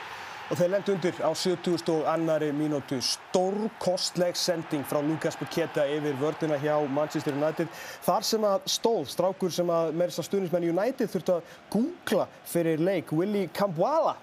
Og 0.45 0.59
þeir 0.59 0.69
lendi 0.75 0.93
undir 0.93 1.15
á 1.25 1.31
70 1.33 1.87
og 1.89 2.03
annari 2.05 2.51
mínútu. 2.53 2.99
Stórkostleg 3.01 4.37
sending 4.37 4.83
frá 4.85 4.99
Lucas 5.01 5.39
Paqueta 5.39 5.87
yfir 5.89 6.13
vördina 6.21 6.59
hjá 6.61 6.75
Manchester 6.85 7.33
United. 7.33 7.71
Þar 8.05 8.27
sem 8.29 8.45
að 8.45 8.67
stóð 8.69 9.09
strákur 9.09 9.55
sem 9.55 9.71
að 9.73 9.97
meirist 9.97 10.21
að 10.21 10.27
stuðnismenn 10.29 10.67
United 10.69 11.09
þurfti 11.09 11.33
að 11.33 11.57
googla 11.73 12.27
fyrir 12.45 12.85
leik, 12.85 13.09
Willy 13.09 13.47
Kambwala. 13.57 14.13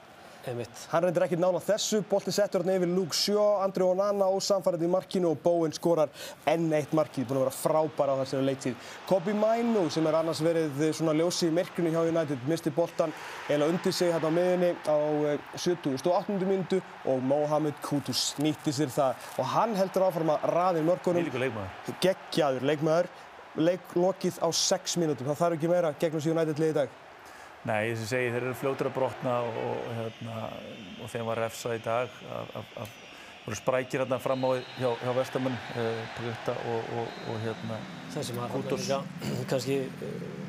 Einmitt. 0.42 0.70
Hann 0.90 1.04
reyndir 1.04 1.22
ekki 1.22 1.36
nála 1.38 1.60
þessu, 1.62 2.00
bolti 2.10 2.32
settur 2.34 2.64
hann 2.64 2.74
yfir 2.74 2.90
Luke 2.90 3.14
Shaw, 3.14 3.60
Andri 3.62 3.84
Onana 3.86 4.26
ósamfærið 4.34 4.82
í 4.82 4.90
markinu 4.90 5.30
og 5.30 5.38
Bowen 5.44 5.74
skorar 5.76 6.10
enn 6.50 6.66
eitt 6.74 6.90
markið, 6.96 7.28
búin 7.28 7.38
að 7.38 7.44
vera 7.44 7.54
frábær 7.54 8.10
á 8.10 8.14
þessari 8.22 8.46
leiktíð. 8.48 8.88
Kobi 9.06 9.34
Mainu 9.38 9.84
sem 9.94 10.08
er 10.10 10.18
annars 10.18 10.42
verið 10.42 10.82
svona 10.98 11.14
ljósi 11.14 11.46
í 11.46 11.54
myrkrinu 11.54 11.92
hjá 11.94 12.00
United, 12.08 12.42
misti 12.50 12.72
boltan 12.74 13.14
eða 13.52 13.68
undir 13.70 13.94
sig 13.94 14.10
hérna 14.10 14.32
á 14.34 14.36
miðunni 14.38 14.72
á 14.82 14.96
70 15.54 16.10
og 16.10 16.18
8. 16.18 16.40
minútu 16.42 16.80
og 17.06 17.22
Mohamed 17.22 17.78
Kudus 17.84 18.32
nýtti 18.42 18.74
sér 18.74 18.90
það 18.90 19.30
og 19.38 19.50
hann 19.54 19.76
heldur 19.78 20.08
áfram 20.08 20.34
að 20.34 20.48
raði 20.56 20.82
mörkunum. 20.88 21.22
Nýlíku 21.22 21.44
leikmaður. 21.44 21.94
Geggjaður 22.02 22.66
leikmaður, 22.72 23.12
leiklokið 23.62 24.42
á 24.42 24.48
6 24.50 24.98
mínútum, 24.98 25.30
það 25.30 25.40
þarf 25.44 25.60
ekki 25.60 25.70
meira 25.70 25.94
gegnum 26.02 26.24
sig 26.24 26.34
United 26.34 26.58
lið 26.58 26.74
í 26.74 26.78
dag. 26.82 27.00
Nei, 27.62 27.92
þess 27.92 28.02
að 28.02 28.10
segja, 28.10 28.34
þeir 28.34 28.44
eru 28.48 28.58
fljótur 28.58 28.88
að 28.90 28.96
brotna 28.96 29.38
og, 29.46 29.58
og, 29.68 29.82
hérna, 30.00 30.38
og 30.98 31.10
þeim 31.12 31.28
var 31.28 31.40
refsað 31.44 31.76
í 31.78 31.82
dag 31.84 32.16
af, 32.34 32.54
af, 32.58 32.72
af 32.82 32.96
voru 33.44 33.58
sprækir 33.58 34.02
hérna 34.02 34.18
fram 34.22 34.44
á 34.46 34.50
hjá, 34.78 34.90
hjá 35.02 35.12
Vestamann, 35.16 35.58
eh, 35.78 36.02
Pagutta 36.16 36.56
og, 36.70 36.90
og, 36.98 37.20
og 37.30 37.38
hérna 37.42 37.78
Það 38.12 38.26
sem 38.28 38.40
að 38.42 38.56
Kútos. 38.56 38.88
líka 38.88 39.46
kannski 39.50 39.78
uh, 39.86 40.42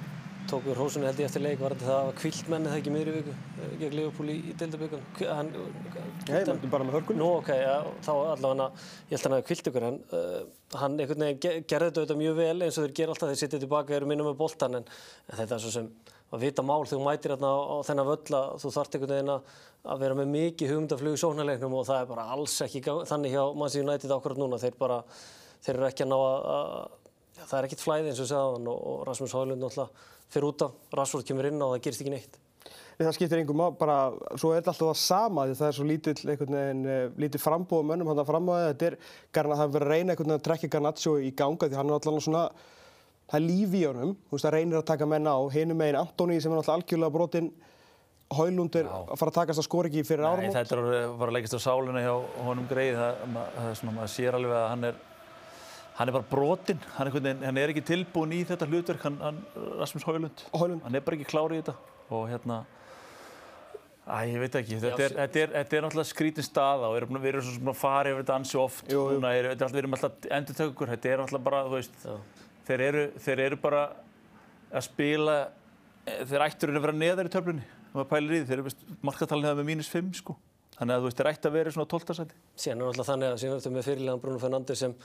tók 0.50 0.66
við 0.68 0.78
hrósunni 0.78 1.08
held 1.08 1.22
ég 1.22 1.30
eftir 1.30 1.42
leik 1.42 1.62
var 1.62 1.74
þetta 1.74 1.88
það 1.88 2.10
að 2.10 2.18
kvilt 2.20 2.50
menni 2.52 2.70
það 2.70 2.82
ekki 2.82 2.94
miðri 2.94 3.16
viku 3.16 3.34
uh, 3.34 3.70
gegn 3.82 3.96
Liverpool 3.98 4.34
í, 4.34 4.38
í 4.50 4.56
deildabökun. 4.60 5.06
Hann, 5.30 5.52
Nei, 6.28 6.42
það 6.44 6.52
er 6.54 6.74
bara 6.74 6.88
með 6.88 6.98
hörkun. 7.00 7.20
Nú, 7.22 7.30
ok, 7.40 7.54
já, 7.58 7.78
þá 8.06 8.12
allavega, 8.18 8.68
ég 9.10 9.16
held 9.16 9.22
að 9.22 9.30
hann 9.30 9.38
hafi 9.38 9.48
kvilt 9.50 9.72
ykkur, 9.72 9.88
en 9.90 10.02
uh, 10.18 10.42
hann 10.82 10.98
einhvern 11.00 11.26
veginn 11.28 11.42
ge 11.46 11.56
gerði 11.72 11.90
þetta 11.90 12.04
auðvitað 12.04 12.22
mjög 12.22 12.42
vel 12.42 12.58
eins 12.68 12.78
og 12.78 12.86
þeir 12.86 12.98
gera 13.00 13.16
alltaf 13.16 13.34
þeir 13.34 13.42
sitja 13.42 13.64
tilbaka 13.64 13.94
og 13.94 14.02
eru 14.02 14.12
minna 14.12 14.28
með 14.28 14.38
boltan, 14.44 14.82
en, 14.82 14.92
en 15.32 15.40
þetta 15.40 15.58
er 15.58 15.64
svo 15.66 15.74
sem 15.78 15.90
að 16.34 16.44
vita 16.48 16.66
mál 16.66 16.82
þegar 16.82 16.98
þú 16.98 17.06
mætir 17.06 17.34
hérna 17.36 17.52
á, 17.54 17.76
þennan 17.88 18.10
völl 18.10 18.38
að 18.40 18.50
þú 18.64 18.74
þarft 18.74 18.98
einhvern 18.98 19.14
veginn 19.14 19.34
að 19.34 20.04
vera 20.04 20.18
með 20.18 20.34
mikið 20.34 20.74
hugmyndaflug 20.74 21.18
í 21.18 21.22
sóknarleiknum 21.22 21.78
og 21.78 21.88
það 21.90 22.02
er 22.02 22.10
bara 22.10 22.28
alls 22.34 22.56
ekki 22.66 22.84
þannig 22.84 23.36
hjá 23.36 23.44
Manchester 23.54 23.86
United 23.86 24.16
akkurat 24.16 24.40
núna, 24.42 24.60
þeir 24.62 24.78
bara, 24.80 25.02
þeir 25.66 25.76
eru 25.76 25.90
ekki 25.90 26.06
að 26.06 26.14
ná 26.14 26.18
að, 26.18 26.48
að 26.56 27.44
það 27.44 27.58
er 27.60 27.68
ekkert 27.68 27.84
flæði 27.84 28.14
eins 28.14 28.24
og 28.24 28.32
segðan 28.32 28.72
og, 28.72 28.80
og 28.94 29.04
Rasmus 29.10 29.36
Hólund 29.36 29.62
náttúrulega 29.62 30.10
fyrir 30.34 30.50
út 30.50 30.66
af, 30.66 30.80
Rashford 30.98 31.28
kemur 31.28 31.50
inn 31.50 31.62
á 31.62 31.66
og 31.68 31.76
það 31.76 31.86
gerist 31.86 32.04
ekki 32.04 32.14
neitt. 32.14 32.40
Nei, 32.94 33.08
það 33.08 33.16
skiptir 33.18 33.40
einhver 33.42 33.58
mál, 33.58 33.74
bara, 33.78 33.98
svo 34.38 34.52
er 34.54 34.62
þetta 34.62 34.74
alltaf 34.74 34.90
það 34.92 35.00
sama 35.02 35.46
því 35.50 35.58
það 35.60 35.68
er 35.68 35.76
svo 35.78 35.86
lítill, 35.90 36.30
einhvern 36.30 36.58
veginn, 36.58 36.84
uh, 36.86 37.16
lítill 37.24 37.42
frambóð 37.42 37.88
mönnum 37.90 38.12
hann 38.12 38.22
að 38.22 38.30
fram 38.30 38.50
á 38.50 38.54
það. 38.54 38.68
Þetta 38.68 38.88
er, 38.90 38.98
Garna, 39.34 39.58
það 39.58 39.66
er 39.66 39.74
verið 39.76 39.88
að 39.88 39.94
reyna 39.94 40.14
einhvern 40.14 40.30
veginn 40.30 40.40
að 40.40 40.46
trekja 40.48 40.72
Garnaccio 40.76 41.14
í 41.18 41.32
ganga 41.42 41.70
því 41.70 41.80
hann 41.80 41.90
er 41.90 41.98
alltaf 41.98 42.26
svona, 42.28 42.44
það 43.34 43.40
er 43.40 43.46
líf 43.50 43.74
í 43.76 43.84
honum, 43.90 44.16
þú 44.30 44.38
veist, 44.38 44.46
það 44.46 44.54
reynir 44.60 44.78
að 44.80 44.90
taka 44.94 45.08
menna 45.10 45.34
á. 45.34 45.42
Hinum 45.58 45.80
meginn 45.82 45.98
Antoni 45.98 46.36
sem 46.44 46.54
er 46.54 46.60
alltaf 46.62 46.76
algjörlega 46.78 47.16
brotinn, 47.18 47.48
Hólund 48.34 48.76
er 48.80 48.88
að 48.90 49.18
fara 49.20 49.30
að 49.30 49.36
takast 49.36 49.62
að 49.62 49.66
skora 49.68 49.90
ekki 49.92 50.02
fyrir 50.08 50.24
Nei, 50.24 50.30
áramót. 50.32 50.56
þetta 50.56 50.74
er 50.74 50.80
að 50.82 51.18
fara 51.20 51.30
að 51.30 51.36
leggast 51.36 51.54
á 51.54 51.62
sáluna 51.62 52.02
hjá 52.02 52.14
honum 52.48 52.70
greið. 52.70 52.96
Það, 52.98 53.18
það 53.58 53.68
er 53.70 53.76
svona, 53.78 53.94
maður 53.98 54.12
sér 54.14 54.38
alveg 54.40 54.54
að 54.58 54.64
hann 54.72 54.88
er, 54.90 55.02
hann 56.00 56.10
er 56.10 56.16
bara 56.16 56.30
brotinn. 56.32 56.80
Hann, 56.96 57.12
er 57.12 57.44
hann 57.44 57.60
er 57.62 57.74
ekki 57.76 57.84
tilbúin 57.92 58.34
í 58.34 58.40
þetta 58.50 58.70
hlutverk, 58.72 59.06
hann, 59.06 59.20
hann 59.22 59.42
Rasmus 59.84 60.08
Hólund. 60.08 60.46
Hann 60.56 60.98
er 60.98 61.06
bara 61.06 61.20
ekki 61.20 61.30
klár 61.30 61.54
í 61.54 61.60
þetta. 61.62 61.76
Og 62.14 62.26
hérna, 62.32 62.64
æ, 64.08 64.18
ég 64.32 64.42
veit 64.48 64.58
ekki, 64.64 64.80
þetta 64.82 65.06
er, 65.06 65.18
þetta 65.20 65.44
er, 65.44 65.54
þetta 65.60 65.78
er 65.78 65.86
náttúrulega 65.86 66.10
skrítin 66.16 66.48
staða 66.48 66.90
og 66.90 66.96
við 66.96 67.04
erum, 67.04 67.20
við 67.22 67.34
erum 67.36 67.46
svona 67.52 67.76
að 67.76 67.82
fara 67.84 68.16
yfir 68.16 68.24
þetta 68.26 68.40
ansi 68.40 68.58
oft. 68.64 68.88
Jú, 68.90 69.04
jú. 69.14 69.20
Núna 69.20 69.36
er, 69.38 69.52
þetta 69.52 69.62
er 69.62 69.68
alltaf, 69.68 69.78
við 69.78 69.84
erum 69.84 70.00
alltaf 70.00 70.32
endurtökur, 70.40 70.96
þetta 70.96 71.14
er 71.14 71.24
alltaf 71.28 71.46
bara, 71.52 71.62
þú 71.70 71.78
veist, 71.78 72.10
þeir 72.68 72.86
eru, 72.88 73.04
þeir 73.26 73.44
eru 73.48 73.60
bara 73.62 73.84
að 74.74 74.88
spila, 74.88 75.38
eh, 76.06 76.24
þeir 76.30 76.48
ættur 76.48 76.74
að 76.74 76.86
vera 76.88 76.98
neðar 76.98 77.30
í 77.30 77.34
töflunni, 77.34 77.68
þeir 77.94 78.58
eru 78.58 78.74
markatalinn 79.02 79.50
hefða 79.50 79.62
með 79.62 79.70
mínus 79.72 79.92
5 79.94 80.14
sko. 80.22 80.38
Þannig 80.74 80.96
að 80.96 81.04
þú 81.04 81.10
veist, 81.10 81.20
þeir 81.20 81.30
ætti 81.30 81.50
að 81.50 81.58
vera 81.60 81.72
svona 81.76 81.92
12. 81.92 82.16
sæti. 82.18 82.40
Síðan 82.58 82.80
er 82.80 82.88
náttúrulega 82.88 83.10
þannig 83.12 83.30
að 83.30 83.40
síðan 83.44 83.60
ertu 83.60 83.72
með 83.74 83.88
fyrirlegan 83.88 84.22
Bruno 84.24 84.40
Fernandes 84.42 84.82
sem 84.82 84.96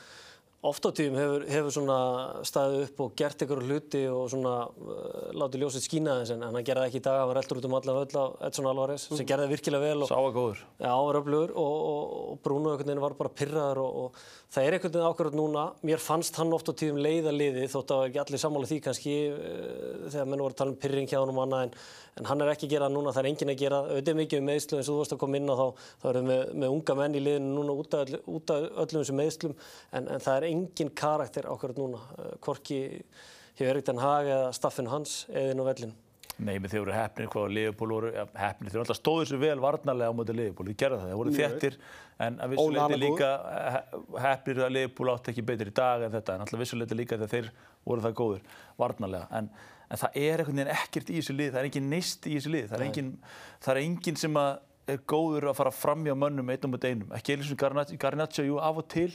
oft 0.67 0.83
á 0.83 0.91
tíðum 0.91 1.19
hefur, 1.19 1.45
hefur 1.47 1.75
svona 1.75 1.99
staðið 2.47 2.81
upp 2.89 3.03
og 3.05 3.13
gert 3.19 3.45
ykkur 3.45 3.61
hluti 3.63 4.01
og 4.11 4.25
svona 4.33 4.55
uh, 4.67 5.29
látið 5.39 5.63
ljósið 5.63 5.85
skína 5.85 6.17
þess 6.19 6.35
en 6.35 6.43
hann 6.49 6.67
gerði 6.67 6.89
ekki 6.89 6.99
í 6.99 7.05
dag, 7.05 7.21
hann 7.21 7.31
var 7.31 7.39
eldur 7.43 7.61
út 7.61 7.69
um 7.69 7.77
allan 7.79 7.99
völl 8.01 8.19
á 8.19 8.27
Edson 8.49 8.67
Alvarez 8.67 9.05
sem 9.07 9.29
gerði 9.29 9.53
virkilega 9.53 9.93
vel 9.93 10.03
og 10.03 10.11
Sá 10.11 10.17
að 10.19 10.33
góður. 10.35 10.65
Já, 10.81 10.91
hann 10.91 11.07
var 11.07 11.21
öflugur 11.21 11.55
og, 11.63 11.77
og, 11.93 12.17
og 12.33 12.43
Bruno 12.43 12.75
var 13.05 13.17
bara 13.21 13.35
pyrraður 13.39 13.83
og, 13.85 14.01
og 14.03 14.25
það 14.49 14.65
er 14.65 14.75
einhvern 14.75 14.93
veginn 14.95 15.09
ákvarðat 15.13 15.37
núna, 15.37 15.63
mér 15.85 16.01
fannst 16.01 16.39
hann 16.41 16.55
oft 16.57 16.71
á 16.71 16.73
tíðum 16.73 17.01
leiða 17.05 17.35
liðið 17.35 17.67
þótt 17.75 17.93
að 17.93 18.05
ekki 18.07 18.21
allir 18.23 18.41
sammála 18.41 18.71
því 18.71 18.79
kannski 18.87 19.17
uh, 19.29 20.07
þegar 20.09 20.31
menn 20.31 20.43
voru 20.45 20.55
að 20.55 20.61
tala 20.63 20.73
um 20.73 20.79
pyrring 20.81 21.11
hjá 21.11 21.19
hann 21.19 21.33
og 21.35 21.41
annað 21.45 21.67
en, 21.67 21.75
en 22.17 22.31
hann 22.31 22.45
er 22.45 22.53
ekki 22.55 22.69
að 22.69 22.75
gera 22.75 22.89
það 22.89 22.97
núna, 22.97 23.15
það 23.17 23.23
er 23.23 23.31
enginn 23.33 23.53
að 23.53 23.61
gera 23.63 23.83
auðvitað 23.91 24.21
mikið 24.23 24.43
um 24.43 24.49
meðslu 24.49 24.81
eins 24.81 24.89
og 24.89 24.95
þú 24.95 24.99
varst 25.03 25.17
að 25.19 25.23
koma 25.25 25.41
inn 25.41 25.53
á 25.53 25.57
þá 25.61 25.67
þá 26.01 26.09
erum 26.15 26.33
við 26.33 26.41
með, 26.41 26.57
með 26.65 26.77
unga 26.79 26.99
menn 27.03 27.21
í 27.21 27.25
liðinu 27.27 27.55
núna 27.59 27.79
út 27.85 27.99
af, 28.01 28.67
öllum 28.85 29.05
þessum 29.05 29.21
meðslum 29.21 29.57
en, 29.59 30.09
en 30.09 30.27
það 30.27 30.35
er 30.35 30.51
enginn 30.51 30.97
karakter 31.05 31.53
ákvarðat 31.53 31.85
núna, 31.85 32.03
hvorki 32.41 32.83
hjá 33.59 33.69
Erik 33.69 33.89
Den 33.89 34.01
Haag 34.01 34.33
eða 34.33 34.53
staffinu 34.57 34.97
hans 34.97 35.25
eða 35.29 35.53
inn 35.53 35.67
á 35.67 35.69
vellinu. 35.69 36.08
Nei, 36.39 36.55
þeir 36.63 36.85
voru 36.85 36.93
hefnir 36.95 37.27
hvað 37.33 37.49
Liverpool 37.51 37.93
voru, 37.97 38.11
hefnir, 38.39 38.71
þeir 38.71 38.83
alltaf 38.85 38.99
stóðu 39.01 39.25
sér 39.27 39.41
vel 39.43 39.57
varnarlega 39.63 40.13
á 40.13 40.15
móti 40.15 40.37
Liverpool, 40.39 40.69
þeir 40.71 40.77
gerðu 40.85 40.99
það, 41.01 41.09
þeir 41.11 41.19
voru 41.19 41.33
þéttir 41.35 41.79
en 42.27 42.37
að 42.45 42.53
vissuleiti 42.53 42.99
líka 43.03 43.31
he- 43.75 44.03
hefnir 44.23 44.61
að 44.63 44.71
Liverpool 44.77 45.11
átti 45.17 45.33
ekki 45.35 45.45
betur 45.49 45.73
í 45.73 45.75
dag 45.81 46.05
en 46.07 46.15
þetta, 46.15 46.37
en 46.39 46.45
alltaf 46.47 46.63
vissuleiti 46.63 46.99
líka 47.01 47.19
þegar 47.19 47.33
þeir 47.35 47.51
voru 47.91 48.05
það 48.07 48.15
góður 48.21 48.47
varnarlega, 48.79 49.27
en, 49.41 49.51
en 49.91 50.03
það 50.05 50.21
er 50.23 50.43
einhvern 50.45 50.61
veginn 50.63 50.73
ekkert 50.77 51.11
í 51.11 51.19
þessu 51.19 51.37
lið, 51.41 51.51
það 51.57 51.61
er 51.65 51.69
engin 51.73 51.91
neist 51.97 52.27
í 52.31 52.37
þessu 52.39 52.55
lið, 52.55 52.69
það 52.71 52.79
er 52.79 52.87
engin, 52.87 53.11
það 53.67 53.73
er 53.75 53.83
engin 53.83 54.21
sem 54.23 54.39
er 54.89 55.03
góður 55.11 55.49
að 55.51 55.59
fara 55.59 55.75
fram 55.75 56.07
hjá 56.07 56.15
mönnum 56.17 56.55
einn 56.55 56.65
á 56.65 56.69
móti 56.71 56.93
einum, 56.95 57.11
ekki 57.19 57.35
eins 57.35 57.51
og 57.53 57.59
Garnaccio, 57.99 58.47
jú, 58.47 58.61
af 58.63 58.79
og 58.85 58.87
til, 58.95 59.11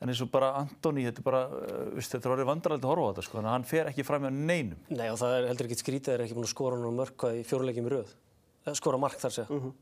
en 0.00 0.08
eins 0.12 0.20
og 0.24 0.30
bara 0.34 0.52
Antoni, 0.60 1.04
þetta 1.08 1.22
er 1.22 1.28
bara, 1.30 1.44
uh, 1.46 1.86
veist, 1.94 2.12
þetta 2.14 2.28
er 2.30 2.34
orðið 2.36 2.50
vandrarlega 2.50 2.84
að 2.84 2.92
horfa 2.94 3.06
á 3.06 3.10
þetta, 3.12 3.26
sko, 3.28 3.38
þannig 3.38 3.50
að 3.52 3.56
hann 3.58 3.70
fer 3.70 3.92
ekki 3.92 4.04
fram 4.10 4.26
hjá 4.26 4.34
neinum. 4.34 4.84
Nei 4.90 5.08
og 5.10 5.18
það 5.22 5.38
er 5.38 5.48
heldur 5.52 5.70
ekkert 5.70 5.84
skrítið, 5.84 6.04
þeir 6.10 6.18
eru 6.18 6.28
ekki 6.28 6.38
búin 6.40 6.48
að 6.50 6.54
skora 6.56 6.76
núna 6.82 6.98
mörg 7.02 7.16
hvað 7.24 7.40
í 7.40 7.48
fjóruleikjum 7.48 7.90
röð. 7.94 8.14
Eh, 8.66 8.72
Skora 8.78 8.98
mark 9.00 9.18
þar 9.20 9.34
segja. 9.38 9.50
Mhm. 9.50 9.74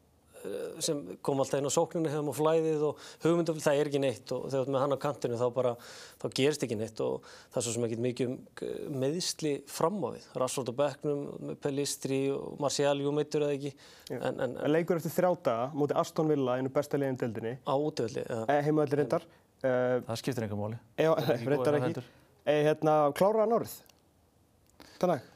Eh, 0.43 0.81
sem 0.83 0.99
kom 1.23 1.39
alltaf 1.39 1.61
inn 1.61 1.69
á 1.71 1.71
sókninni 1.71 2.11
hefðum 2.11 2.33
á 2.33 2.35
flæðið 2.35 2.81
og 2.83 2.97
hugmyndum, 3.23 3.61
það 3.63 3.79
er 3.79 3.87
ekki 3.87 4.01
neitt 4.03 4.33
og 4.35 4.49
þegar 4.51 4.57
þú 4.57 4.63
ert 4.67 4.73
með 4.75 4.81
hann 4.83 4.95
á 4.99 5.05
kantinu 5.05 5.37
þá 5.39 5.45
bara, 5.55 5.73
þá 6.19 6.25
gerist 6.35 6.65
ekki 6.67 6.79
neitt 6.81 6.99
og 7.05 7.23
það 7.53 7.59
er 7.61 7.63
svo 7.63 7.75
sem 7.77 7.85
ekkert 7.87 8.03
mikið 8.03 8.27
um 8.27 8.39
eh, 8.67 8.89
meiðsli 9.05 9.53
fram 9.71 10.01
á 10.03 10.09
við. 10.17 10.25
Rashford 10.43 10.73
á 10.75 10.81
bekknum, 10.83 11.21
með 11.47 11.61
Pellistri 11.63 12.19
og 12.35 12.59
Martial, 12.59 12.97
jú 12.99 13.13
meittur 13.15 13.47
eða 13.47 13.55
ekki, 13.55 13.73
en, 14.19 14.41
en, 14.49 14.57
En 14.67 14.73
leikur 14.75 14.99
eftir 14.99 15.15
þrjá 15.15 15.31
daga 15.47 15.71
mútið 15.79 16.03
Aston 16.03 16.33
Villa, 16.35 16.59
einu 16.59 16.75
besta 16.75 16.99
liðin 16.99 17.21
deildinni, 17.23 17.55
á 17.63 17.75
útvöldi. 17.79 18.27
eh. 18.27 18.43
Uh, 18.43 19.23
Það 19.63 20.19
skiptir 20.19 20.47
enga 20.49 20.59
máli. 20.59 20.79
Já, 20.99 21.13
er 21.13 21.37
ekki 21.39 21.85
heldur. 21.87 22.09
Eh, 22.43 22.65
hérna, 22.67 22.97
kláraði 23.15 23.45
hann 23.45 23.61
árið? 23.61 23.77
Þannig? 24.99 25.29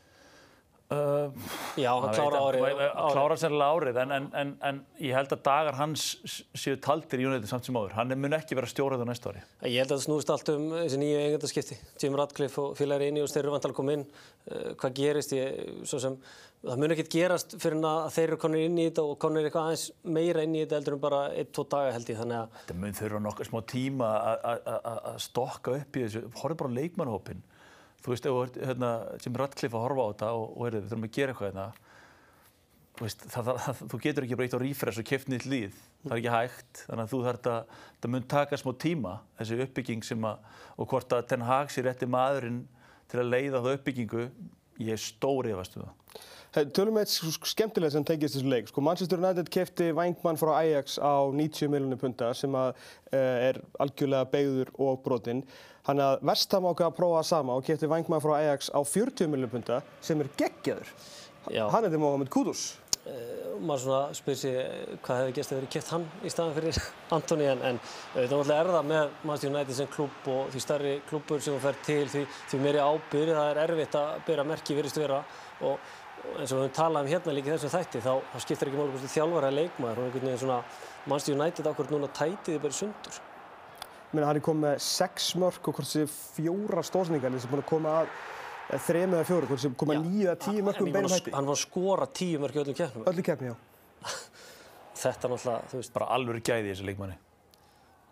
Uh, 0.86 1.32
Já, 1.74 1.88
hann 1.98 2.12
klára 2.14 2.40
árið. 2.46 2.80
Klára 3.10 3.36
sennilega 3.40 3.74
árið, 3.74 3.96
en, 4.04 4.12
en, 4.14 4.26
en, 4.38 4.50
en 4.68 4.76
ég 5.02 5.16
held 5.18 5.32
að 5.34 5.40
dagar 5.48 5.74
hans 5.80 6.04
séu 6.54 6.76
taldir 6.78 7.24
í 7.24 7.26
United 7.26 7.50
samt 7.50 7.66
sem 7.66 7.74
áður. 7.74 7.96
Hann 7.98 8.14
mun 8.22 8.36
ekki 8.38 8.54
vera 8.54 8.70
stjórað 8.70 9.02
á 9.02 9.06
næsta 9.10 9.32
ári. 9.32 9.42
Ég 9.66 9.80
held 9.82 9.90
að 9.90 9.96
það 9.96 10.04
snúist 10.04 10.30
allt 10.30 10.52
um 10.54 10.68
þessi 10.76 11.00
nýju 11.02 11.24
eigendaskipti. 11.24 11.78
Jim 11.98 12.18
Radcliffe 12.20 12.62
og 12.62 12.78
félagir 12.78 13.10
inni 13.10 13.24
og 13.24 13.32
þeir 13.32 13.42
eru 13.42 13.56
vantilega 13.56 13.74
að 13.74 13.80
koma 13.80 13.96
inn. 13.98 14.06
Uh, 14.46 14.68
hvað 14.78 14.96
gerist? 15.00 15.34
Ég, 15.34 15.74
svo 15.90 16.02
sem, 16.06 16.20
það 16.64 16.80
mun 16.82 16.94
ekkert 16.94 17.10
gerast 17.12 17.56
fyrir 17.62 17.84
að 17.86 18.06
þeir 18.16 18.26
eru 18.30 18.38
konir 18.42 18.64
inn 18.66 18.78
í 18.80 18.86
þetta 18.88 19.04
og 19.06 19.18
konir 19.22 19.46
eitthvað 19.46 19.68
aðeins 19.68 19.84
meira 20.16 20.42
inn 20.46 20.54
í 20.56 20.62
þetta 20.64 20.78
heldur 20.80 20.96
en 20.96 21.02
bara 21.04 21.20
einn, 21.32 21.50
tvo 21.54 21.64
daga 21.70 21.92
held 21.94 22.10
ég. 22.10 22.18
Þannig 22.20 22.38
að 22.40 22.56
Þetta 22.62 22.78
mun 22.82 22.96
þurfa 23.00 23.20
nokkuð 23.26 23.50
smá 23.50 23.60
tíma 23.72 24.08
að- 24.34 25.20
stokka 25.26 25.76
upp 25.80 25.96
í 26.00 26.04
þessu. 26.06 26.22
Horfðu 26.40 26.58
bara 26.62 26.76
leikmannhópin. 26.80 27.42
Þú 28.02 28.12
veist, 28.12 28.26
ef 28.26 28.56
hérna, 28.68 28.90
Jim 29.22 29.34
Radcliffe 29.40 29.74
að 29.76 29.84
horfa 29.86 30.02
á 30.06 30.10
þetta 30.12 30.30
og, 30.32 30.46
og 30.56 30.64
heyrðu, 30.66 30.80
við 30.82 30.90
þurfum 30.90 31.06
að 31.08 31.14
gera 31.16 31.32
eitthvað 31.34 31.50
hérna. 31.50 31.68
Veist, 32.96 33.24
það, 33.28 33.44
það, 33.44 33.58
það, 33.66 33.80
þú 33.92 33.98
getur 34.06 34.24
ekki 34.24 34.36
bara 34.40 34.46
eitt 34.48 34.54
á 34.56 34.60
refresh 34.62 35.00
og 35.02 35.06
keft 35.10 35.28
nýtt 35.28 35.46
líð. 35.50 35.74
Það 36.06 36.12
er 36.14 36.20
ekki 36.22 36.34
hægt. 36.36 36.84
Þannig 36.86 37.02
að 37.04 37.10
þú 37.12 37.18
þarf 37.26 37.48
að, 37.52 37.74
það 38.00 38.12
mun 38.14 38.28
taka 38.32 38.56
smá 38.62 38.72
tíma, 38.86 39.14
þessi 39.38 39.58
uppbygging 39.66 40.04
sem 40.06 40.24
að, 40.24 40.46
og 40.80 40.88
hvort 40.88 41.12
að 41.12 41.26
Ten 41.28 41.44
Hag 41.44 41.70
sé 41.74 41.84
rétti 41.84 42.08
maðurinn 42.08 42.62
til 43.10 43.20
að 43.20 43.30
leiða 43.34 43.60
þá 43.64 43.74
uppbyggingu 43.76 44.28
Ég 44.76 44.92
er 44.92 45.00
stór 45.00 45.46
yfast 45.48 45.78
um 45.78 45.86
það. 45.86 45.92
Hey, 46.56 46.64
tölum 46.72 46.96
við 46.96 47.02
eitt 47.04 47.42
skemmtilega 47.50 47.92
sem 47.92 48.04
tengist 48.08 48.38
þessu 48.38 48.48
leik. 48.48 48.70
Sko, 48.70 48.80
Manchester 48.80 49.20
United 49.20 49.50
kefti 49.52 49.90
Vængmann 49.92 50.38
frá 50.40 50.54
Ajax 50.56 50.94
á 50.96 51.28
90 51.28 51.68
miljónu 51.68 51.98
punta 52.00 52.30
sem 52.32 52.54
að, 52.56 52.70
uh, 53.10 53.18
er 53.18 53.58
algjörlega 53.84 54.30
beigður 54.32 54.70
og 54.80 55.02
brotinn. 55.04 55.42
Hann 55.84 56.00
að 56.00 56.24
Vestham 56.24 56.64
ákveða 56.70 56.88
að 56.88 56.96
prófa 56.96 57.20
sama 57.28 57.58
og 57.58 57.66
kefti 57.66 57.90
Vængmann 57.92 58.24
frá 58.24 58.38
Ajax 58.38 58.70
á 58.72 58.80
40 58.80 59.28
miljónu 59.34 59.52
punta 59.52 59.82
sem 60.00 60.24
er 60.24 60.32
geggjaður. 60.40 60.94
Hann 61.52 61.84
er 61.84 61.92
til 61.92 62.00
Mohamed 62.00 62.32
Kudus. 62.32 62.64
Uh, 63.06 63.60
maður 63.60 63.82
svona 63.84 64.16
spyr 64.16 64.38
sér 64.40 64.96
hvað 65.04 65.20
hefði 65.20 65.34
gæst 65.36 65.52
að 65.52 65.60
verið 65.60 65.74
keft 65.76 65.92
hann 65.92 66.08
í 66.24 66.32
staðan 66.32 66.56
fyrir 66.56 66.80
Antoni 67.14 67.46
en, 67.52 67.60
en 67.68 67.82
auðvitað 68.16 68.54
er 68.56 68.72
það 68.78 68.88
með 68.94 69.12
Manchester 69.20 69.52
United 69.52 69.78
sem 69.78 69.92
klubb 69.92 70.32
og 70.32 70.50
því 70.56 70.64
starri 70.64 70.96
klubbur 71.06 71.44
sem 71.44 71.54
hún 71.54 71.62
fer 71.68 71.78
til 71.86 72.08
því, 72.10 72.24
því 72.48 72.64
meiri 72.64 72.82
ábyrð 72.82 73.36
það 73.36 73.52
er 73.52 73.62
erfitt 73.62 74.00
að 74.00 74.18
byrja 74.26 74.48
merki 74.50 74.80
verist 74.80 74.98
vera 74.98 75.20
og 75.68 75.94
eins 76.36 76.52
og 76.52 76.58
við 76.58 76.64
höfum 76.64 76.74
talað 76.76 77.06
um 77.06 77.10
hérna 77.10 77.34
líka 77.36 77.54
þessum 77.54 77.72
þætti 77.72 78.02
þá, 78.04 78.12
þá 78.32 78.36
skiptir 78.44 78.70
ekki 78.70 78.80
mál 78.80 78.90
hvort 78.92 79.12
þjálfara 79.14 79.50
leikmaður 79.54 80.00
og 80.00 80.06
einhvern 80.08 80.26
veginn 80.28 80.42
svona 80.42 80.58
Manchester 81.06 81.36
United 81.36 81.68
ákveður 81.70 81.94
núna 81.96 82.10
tætiði 82.16 82.62
bara 82.62 82.78
sundur. 82.78 83.20
Mér 84.14 84.26
hann 84.28 84.40
er 84.40 84.46
komið 84.46 84.64
með 84.66 84.80
sex 84.86 85.28
mörg 85.40 85.60
og 85.70 85.78
hvort 85.78 85.90
þessi 85.90 86.06
fjóra 86.36 86.84
stóðsningar 86.86 87.38
sem 87.40 87.52
búin 87.52 87.64
að 87.64 87.70
koma 87.70 87.94
að 88.00 88.82
þrejum 88.86 89.16
eða 89.16 89.28
fjóru, 89.28 89.50
hvort 89.50 89.62
sem 89.62 89.76
koma 89.78 89.98
nýju 90.02 90.26
eða 90.26 90.38
tíu 90.42 90.64
mörgum 90.66 90.92
beinum 90.94 91.14
hætti. 91.14 91.34
Hann 91.34 91.50
var 91.50 91.58
að 91.58 91.62
skora 91.62 92.08
tíu 92.10 92.42
mörg 92.42 92.56
í 92.56 92.62
öllum 92.62 92.78
keppnum. 92.78 93.06
Öllum 93.10 93.26
keppnum, 93.26 93.52
já. 93.52 94.10
Þetta 95.02 95.30
náttúrulega, 95.30 95.70
þú 95.70 95.80
veist. 95.82 95.94
Bara 95.94 96.10
alveg 96.16 96.42
gæði 96.46 96.72
þessu 96.72 96.88
leikmanni. 96.88 97.18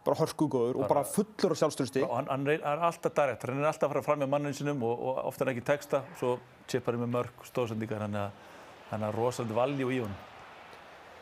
Bara 0.05 0.19
hörsku 0.21 0.49
góður 0.53 0.83
og 0.83 0.91
bara 0.91 1.05
fullur 1.09 1.55
á 1.55 1.57
sjálfstörsti. 1.57 2.03
Hann, 2.11 2.27
hann 2.29 2.47
er 2.53 2.61
alltaf 2.61 3.15
direkt, 3.17 3.47
hann 3.49 3.63
er 3.63 3.71
alltaf 3.71 3.89
að 3.89 3.95
fara 3.95 4.03
fram 4.05 4.21
með 4.21 4.33
manninn 4.35 4.57
sinum 4.57 4.83
og, 4.85 5.01
og 5.01 5.23
ofta 5.31 5.47
hann 5.47 5.55
ekki 5.55 5.65
texta, 5.65 6.03
svo 6.21 6.37
chippar 6.69 6.99
hann 6.99 7.07
með 7.07 7.15
mörg 7.15 7.47
stóðsendingar, 7.49 8.05
hann 8.05 8.19
er 8.21 9.09
að 9.09 9.17
rosalega 9.17 9.57
valjú 9.63 9.89
í 9.89 10.03
honum. 10.05 10.23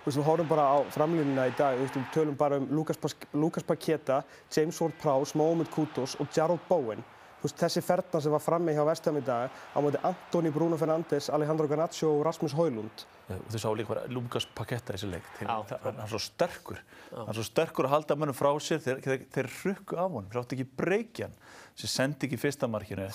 Þú 0.02 0.08
veist, 0.08 0.18
við 0.18 0.26
horfum 0.26 0.48
bara 0.50 0.64
á 0.66 0.78
framlýnina 0.90 1.46
í 1.46 1.54
dag, 1.54 1.78
við 1.78 2.10
tölum 2.10 2.34
bara 2.34 2.58
um 2.58 2.66
Lucas 2.74 3.62
Paqueta, 3.62 4.24
James 4.50 4.80
Ward-Prowse, 4.82 5.38
Mohamed 5.38 5.70
Kudus 5.70 6.16
og 6.18 6.26
Jarrod 6.34 6.64
Bowen. 6.66 7.04
Veist, 7.42 7.58
þessi 7.58 7.82
ferðna 7.82 8.20
sem 8.22 8.30
var 8.30 8.42
frammi 8.42 8.72
hjá 8.76 8.84
Vestham 8.86 9.16
í 9.18 9.22
dag 9.26 9.50
á 9.50 9.78
móti 9.82 9.98
Antoni 10.06 10.52
Bruno 10.54 10.76
Fernandes, 10.78 11.26
Alejandro 11.34 11.66
Garnacho 11.66 12.12
og 12.14 12.20
Rasmus 12.28 12.54
Højlund. 12.54 13.02
Þú 13.50 13.58
sá 13.58 13.66
líka 13.74 13.90
bara 13.90 14.04
Lucas 14.12 14.46
Paqueta 14.46 14.92
í 14.92 14.98
þessu 15.00 15.08
leik. 15.10 15.30
Hann 15.40 15.98
er 16.04 16.10
svo 16.10 16.20
sterkur. 16.22 16.78
Hann 17.10 17.32
er 17.32 17.38
svo 17.40 17.46
sterkur 17.48 17.88
að 17.88 17.94
halda 17.96 18.16
mönnum 18.20 18.36
frá 18.38 18.50
sér 18.62 18.82
þegar 18.84 19.02
þeir, 19.08 19.24
þeir 19.34 19.48
rukku 19.56 19.98
af 19.98 20.14
honum. 20.14 20.28
Þeir 20.30 20.42
átti 20.42 20.58
ekki 20.58 20.78
breykjan 20.78 21.34
sem 21.74 21.90
sendi 21.90 22.28
ekki 22.28 22.38
fyrsta 22.44 22.68
markinu. 22.70 23.08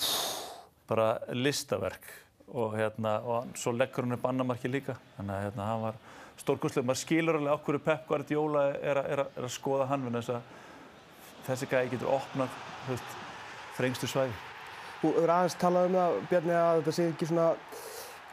Bara 0.90 1.08
listaverk. 1.32 2.10
Og, 2.48 2.76
hérna, 2.76 3.18
og 3.28 3.56
svo 3.60 3.72
leggur 3.76 4.04
hann 4.04 4.16
upp 4.16 4.28
annamarki 4.28 4.68
líka. 4.72 4.96
Þannig 5.16 5.36
að 5.36 5.46
hérna, 5.46 5.70
hann 5.70 5.86
var 5.86 6.02
stórkurslega. 6.40 6.88
Maður 6.88 7.00
skilur 7.02 7.40
alveg 7.40 7.54
okkur 7.56 7.80
Pep 7.84 8.04
Guardiola 8.08 8.66
er, 8.76 9.00
er, 9.04 9.24
er 9.28 9.48
að 9.48 9.54
skoða 9.56 9.88
hann. 9.88 10.20
Þessi 11.48 11.68
gæði 11.68 11.94
getur 11.94 12.12
opnað 12.12 12.56
veist, 12.88 13.16
þrengstu 13.78 14.10
svæði. 14.10 14.34
Þú 14.98 15.12
hefur 15.14 15.32
aðeins 15.34 15.56
talað 15.58 15.88
um 15.88 15.96
það, 15.98 16.18
Bjarni, 16.32 16.54
að 16.58 16.80
þetta 16.80 16.94
sé 16.96 17.06
ekki 17.12 17.28
svona 17.30 17.48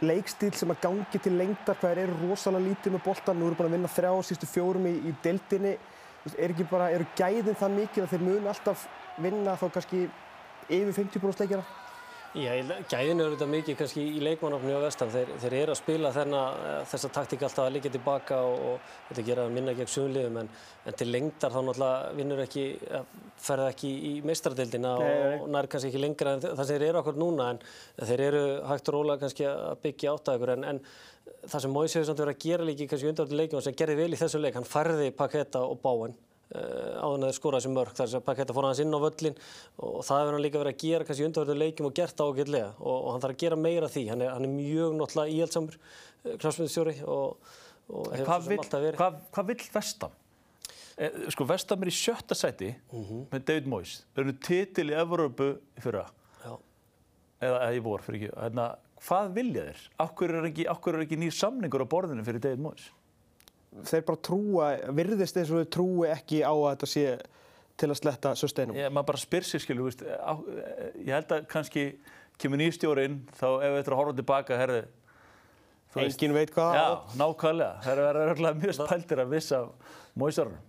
leikstíl 0.05 0.51
sem 0.57 0.73
að 0.73 0.81
gangi 0.83 1.21
til 1.23 1.33
lengdar, 1.37 1.77
hvað 1.79 2.01
er 2.01 2.13
rosalega 2.23 2.65
lítið 2.65 2.95
með 2.95 3.03
boltan, 3.05 3.39
nú 3.39 3.47
eru 3.47 3.59
búin 3.59 3.69
að 3.69 3.77
vinna 3.77 3.91
þrjá 3.95 4.11
sístu 4.27 4.49
fjórum 4.49 4.89
í, 4.89 4.95
í 5.07 5.13
deildinni, 5.23 5.75
er 6.33 6.51
ekki 6.51 6.67
bara, 6.67 6.89
eru 6.91 7.05
gæðin 7.15 7.59
það 7.61 7.75
mikil 7.77 8.03
að 8.03 8.15
þeir 8.15 8.25
munu 8.25 8.51
alltaf 8.51 8.87
vinna 9.21 9.55
þá 9.61 9.67
kannski 9.77 10.07
yfir 10.65 10.93
50% 10.97 11.45
leikjara? 11.45 11.84
Já, 12.35 12.51
gæðin 12.91 13.21
eru 13.23 13.31
þetta 13.31 13.45
mikið 13.47 13.75
kannski 13.79 14.01
í 14.17 14.21
leikmannofni 14.23 14.73
á 14.75 14.83
vestan. 14.83 15.11
Þeir, 15.13 15.29
þeir 15.39 15.53
eru 15.61 15.71
að 15.71 15.77
spila 15.79 16.09
þenna, 16.11 16.41
þessa 16.91 17.09
taktík 17.15 17.45
alltaf 17.47 17.63
að 17.63 17.77
liggja 17.77 17.91
tilbaka 17.93 18.39
og, 18.43 18.65
og 18.73 18.89
þetta 19.07 19.25
gera 19.29 19.45
að 19.47 19.55
minna 19.55 19.75
gegn 19.77 19.91
sumliðum 19.93 20.41
en, 20.41 20.49
en 20.83 20.97
til 20.99 21.07
lengdar 21.13 21.55
þá 21.55 21.57
náttúrulega 21.61 22.11
vinnur 22.19 22.43
ekki, 22.43 22.65
ferða 23.47 23.69
ekki 23.71 23.93
í 24.09 24.13
meistradeildina 24.27 24.93
og 24.99 25.47
nær 25.55 25.71
kannski 25.71 25.93
ekki 25.93 26.03
lengra 26.03 26.35
en 26.35 26.43
það 26.43 26.61
sem 26.65 26.73
þeir 26.73 26.87
eru 26.89 27.03
okkur 27.05 27.23
núna 27.23 27.49
en 27.53 27.63
þeir 28.03 28.27
eru 28.27 28.45
hægt 28.67 28.91
og 28.91 28.99
rólega 28.99 29.23
kannski 29.23 29.49
að 29.53 29.81
byggja 29.87 30.15
átt 30.17 30.31
að 30.33 30.39
ykkur 30.41 30.55
en, 30.57 30.69
en 30.73 30.85
það 31.47 31.59
sem 31.69 31.75
Móis 31.79 31.95
hefur 31.95 32.11
samt 32.11 32.23
verið 32.25 32.35
að 32.35 32.47
gera 32.49 32.67
líki 32.67 32.91
kannski 32.91 33.13
undaröldu 33.13 33.39
leikjum 33.39 33.63
sem 33.63 33.79
gerði 33.79 33.99
vel 34.03 34.11
í 34.11 34.23
þessu 34.25 34.43
leik, 34.43 34.59
hann 34.59 34.67
færði 34.67 35.13
Paketa 35.15 35.63
og 35.63 35.79
Báen 35.79 36.19
Uh, 36.19 36.34
áður 36.53 37.15
en 37.17 37.25
þeir 37.25 37.37
skora 37.39 37.59
þessi 37.59 37.71
mörg 37.73 37.95
þar 37.97 38.09
sem 38.11 38.23
Paketa 38.25 38.53
fór 38.53 38.67
hans 38.67 38.81
inn 38.83 38.93
á 38.93 39.01
völlin 39.01 39.37
og 39.81 40.03
það 40.05 40.19
hefur 40.21 40.35
hann 40.35 40.43
líka 40.45 40.59
verið 40.61 40.75
að 40.75 40.83
gera 40.83 41.07
kannski 41.07 41.25
undarverðu 41.25 41.55
leikjum 41.57 41.87
og 41.89 41.95
gert 41.97 42.21
ágætlega 42.21 42.67
og, 42.77 42.97
og 42.97 43.07
hann 43.13 43.23
þarf 43.23 43.33
að 43.33 43.39
gera 43.41 43.57
meira 43.57 43.89
því 43.89 44.03
hann 44.11 44.21
er, 44.21 44.33
hann 44.35 44.45
er 44.45 44.51
mjög 44.53 44.93
náttúrulega 44.99 45.33
íhjaldsamur 45.33 45.77
uh, 45.79 46.35
knafsmyndsstjóri 46.43 46.93
og, 47.09 47.55
og 47.89 48.11
hefur 48.13 48.29
hvað 48.29 48.49
vill, 48.51 48.59
alltaf 48.61 48.85
verið 48.85 49.01
Hvað, 49.01 49.17
hvað 49.33 49.49
vill 49.49 49.65
Vestam? 49.73 50.13
Eh, 50.95 51.17
sko 51.33 51.47
Vestam 51.49 51.81
er 51.81 51.91
í 51.91 51.95
sjötta 51.97 52.37
sæti 52.37 52.69
mm 52.75 53.01
-hmm. 53.07 53.23
með 53.31 53.47
David 53.49 53.71
Moyes 53.73 53.95
þau 54.13 54.21
eru 54.23 54.35
titil 54.37 54.91
í 54.93 54.99
Evrópu 55.01 55.47
fyrra 55.81 56.05
Já. 56.45 56.53
eða, 57.41 57.73
í 57.73 57.81
vor 57.81 58.05
fyrir 58.05 58.21
ekki 58.21 58.37
hérna, 58.37 58.67
hvað 59.01 59.33
vilja 59.33 59.65
þeir? 59.65 59.81
Akkur 59.97 60.29
er 60.29 60.45
ekki, 60.51 60.69
er 60.69 61.01
ekki 61.01 61.17
nýr 61.17 61.33
samningur 61.33 61.81
á 61.81 61.87
borðinu 61.89 62.23
fyrir 62.23 62.39
David 62.39 62.61
Moyes? 62.61 62.91
Þeir 63.83 64.03
bara 64.07 64.21
trúa, 64.29 64.67
virðist 64.95 65.39
eins 65.39 65.51
og 65.51 65.63
þau 65.63 65.71
trúi 65.77 66.11
ekki 66.13 66.43
á 66.45 66.53
að 66.53 66.67
þetta 66.71 66.91
sé 66.91 67.05
til 67.75 67.89
að 67.91 67.97
sletta 67.99 68.35
susteinum. 68.39 68.77
Ég, 68.79 68.91
maður 68.93 69.09
bara 69.11 69.23
spyr 69.23 69.47
sér, 69.47 69.63
skilu, 69.63 69.87
veist, 69.89 70.05
á, 70.05 70.33
ég 71.01 71.11
held 71.11 71.33
að 71.35 71.47
kannski 71.51 71.87
kemur 72.39 72.61
nýstjórinn, 72.61 73.19
þá 73.35 73.47
ef 73.49 73.73
við 73.73 73.81
ættum 73.81 73.95
að 73.95 74.01
horfa 74.01 74.15
tilbaka, 74.19 74.59
herðu, 74.59 74.85
Engin 75.95 76.33
veit 76.35 76.51
hvað. 76.51 76.75
Já, 76.75 76.87
nákvæmlega. 77.19 77.75
Það 77.85 77.99
er 78.01 78.29
verið 78.29 78.57
mjög 78.59 78.73
spæltir 78.75 79.21
að 79.23 79.29
vissa 79.31 79.59
móisarunum. 80.19 80.63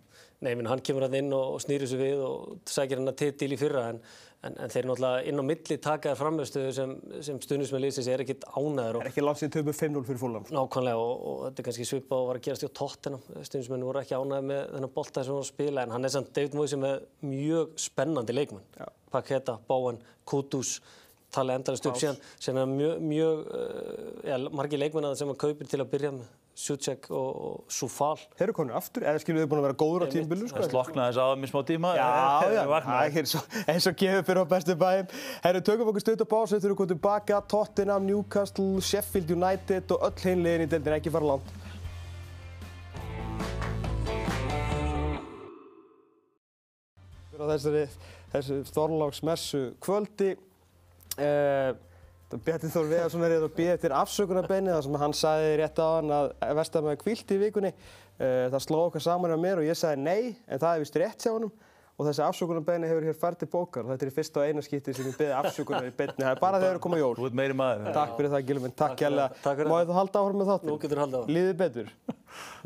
Nei, 0.44 0.52
minn, 0.52 0.68
hann 0.68 0.82
kemur 0.84 1.06
hann 1.06 1.16
inn 1.16 1.32
og 1.32 1.60
snýrir 1.64 1.88
sér 1.88 2.00
við 2.02 2.22
og 2.26 2.56
sækir 2.68 3.00
hann 3.00 3.08
að 3.08 3.20
titil 3.22 3.54
í 3.54 3.58
fyrra 3.60 3.86
en, 3.92 4.00
en, 4.44 4.58
en 4.66 4.72
þeir 4.72 4.88
náttúrulega 4.90 5.22
inn 5.30 5.40
á 5.40 5.44
milli 5.48 5.78
takaðar 5.86 6.18
framhjörstuðu 6.20 6.74
sem, 6.76 6.92
sem 7.24 7.38
stundismenn 7.40 7.84
lýsins 7.86 8.10
er 8.12 8.24
ekkit 8.24 8.44
ánæður. 8.52 9.00
Er 9.00 9.08
ekki 9.08 9.24
síðan 9.24 9.54
töfum 9.54 9.78
5-0 9.78 10.04
fyrir 10.10 10.20
fólum. 10.20 10.44
Nákvæmlega 10.52 11.00
og, 11.00 11.24
og 11.30 11.40
þetta 11.46 11.64
er 11.64 11.68
kannski 11.70 11.88
svipa 11.88 12.20
og 12.20 12.28
var 12.28 12.40
að 12.42 12.46
gerast 12.50 12.68
í 12.68 12.72
tóttina. 12.82 13.22
Stundismenn 13.40 13.88
voru 13.88 14.02
ekki 14.02 14.20
ánæður 14.20 14.46
með 14.52 14.62
þennan 14.74 14.94
bolta 15.00 15.24
sem 15.24 15.38
var 15.38 15.46
að 15.46 15.50
spila 15.54 15.86
en 15.86 15.96
hann 15.96 16.10
er 16.10 16.14
samt 16.18 16.32
David 16.36 16.60
Moise 16.60 16.82
með 16.84 17.08
mjög 17.32 17.74
spennandi 17.86 18.36
leikmann. 18.36 18.70
Já. 18.76 18.92
Paketa, 19.16 19.56
Báen, 19.64 20.04
Kudus 20.28 20.76
tala 21.32 21.56
endalist 21.56 21.86
upp 21.88 21.98
síðan 22.00 22.18
sem 22.38 22.56
er 22.60 22.68
mjög, 22.70 23.00
mjög 23.04 23.46
uh, 23.46 24.10
ja, 24.28 24.38
margi 24.52 24.78
leikmennar 24.80 25.16
sem 25.18 25.30
hann 25.30 25.40
kaupir 25.40 25.68
til 25.70 25.80
að 25.82 25.90
byrja 25.92 26.12
með 26.16 26.28
Sucek 26.56 27.10
og, 27.12 27.66
Sufal. 27.68 28.16
Þeir 28.38 28.46
eru 28.46 28.54
konur 28.56 28.76
aftur, 28.78 29.04
eða 29.04 29.20
skilur 29.20 29.44
þau 29.44 29.50
búin 29.50 29.60
að 29.60 29.66
vera 29.66 29.76
góður 29.82 30.04
á 30.04 30.12
tímbilu 30.14 30.46
sko? 30.48 30.62
Það 30.62 30.70
sloknaði 30.70 31.10
þess 31.12 31.20
aðeins 31.20 31.50
smá 31.52 31.60
tíma. 31.68 31.90
Já, 31.98 32.06
já, 32.56 32.62
það 32.86 33.02
er 33.04 33.74
eins 33.74 33.88
og 33.90 33.98
gefur 34.00 34.24
fyrir 34.30 34.40
á 34.40 34.46
bestu 34.54 34.76
bæum 34.80 35.10
Herru, 35.44 35.60
tökum 35.68 35.90
okkur 35.92 36.04
stutt 36.06 36.24
á 36.24 36.28
básu 36.30 36.56
Þau 36.56 36.68
eru 36.70 36.78
komið 36.78 36.94
tilbaka, 36.94 37.42
Tottenham, 37.52 38.08
Newcastle, 38.08 38.80
Sheffield 38.80 39.34
United 39.36 39.92
og 39.92 40.08
öll 40.08 40.24
heimlegin 40.24 40.64
í 40.64 40.70
deildin 40.72 40.96
ekki 40.96 41.12
fara 41.12 41.28
langt. 41.34 41.52
Þessari, 47.36 47.84
þessu 48.32 48.62
Þorláksmessu 48.72 49.62
kvöldi 49.84 50.32
uh, 51.20 51.76
Bjarni 52.26 52.68
Þór 52.74 52.88
Veðarsson 52.90 53.22
er 53.22 53.36
hérna 53.36 53.46
að 53.46 53.52
býða 53.54 53.74
eftir 53.76 53.92
afsökunarbeini 53.94 54.72
þar 54.72 54.82
sem 54.82 54.96
hann 54.98 55.12
sagði 55.14 55.52
rétt 55.60 55.76
á 55.78 55.86
hann 55.86 56.10
að 56.16 56.32
Vestamæði 56.58 56.98
kvilt 57.04 57.30
í 57.30 57.38
vikunni. 57.38 57.70
Uh, 58.16 58.48
það 58.50 58.64
sló 58.64 58.80
okkar 58.88 59.04
saman 59.04 59.30
á 59.30 59.38
mér 59.38 59.60
og 59.62 59.68
ég 59.68 59.78
sagði 59.78 60.02
nei, 60.02 60.34
en 60.50 60.58
það 60.58 60.72
er 60.72 60.82
vist 60.82 60.98
rétt 60.98 61.22
hjá 61.22 61.30
honum. 61.30 61.52
Og 61.96 62.08
þessi 62.08 62.24
afsökunarbeini 62.26 62.90
hefur 62.90 63.06
hér 63.06 63.16
fært 63.16 63.38
til 63.40 63.48
bókar 63.52 63.86
og 63.86 63.94
þetta 63.94 64.04
er 64.04 64.10
í 64.10 64.16
fyrsta 64.18 64.42
og 64.42 64.50
eina 64.50 64.64
skipti 64.66 64.92
sem 64.96 65.06
ég 65.06 65.14
beði 65.16 65.36
afsökunar 65.38 65.86
í 65.86 65.94
beinni. 65.96 66.18
Það 66.18 66.32
er 66.34 66.42
bara 66.42 66.58
þegar 66.58 66.66
það 66.66 66.74
eru 66.74 66.82
komað 66.84 67.00
jól. 67.00 67.12
Þú 67.16 67.28
ert 67.30 67.38
meiri 67.40 67.56
maður. 67.56 67.86
Takk 67.96 68.18
fyrir 68.18 68.34
það, 68.34 68.42
Gilvin. 68.50 68.74
Takk 68.82 68.98
kjærlega. 69.00 69.54
Máðu 69.70 69.86
þú 69.88 69.96
halda 69.96 70.24
áhrum 70.24 70.42
með 70.42 70.50
þáttum? 70.50 70.68
Nú 70.68 70.76
getur 70.82 71.00
halda 71.00 71.22
á. 71.22 71.30
Líðið 71.30 71.56
betur? 71.62 71.88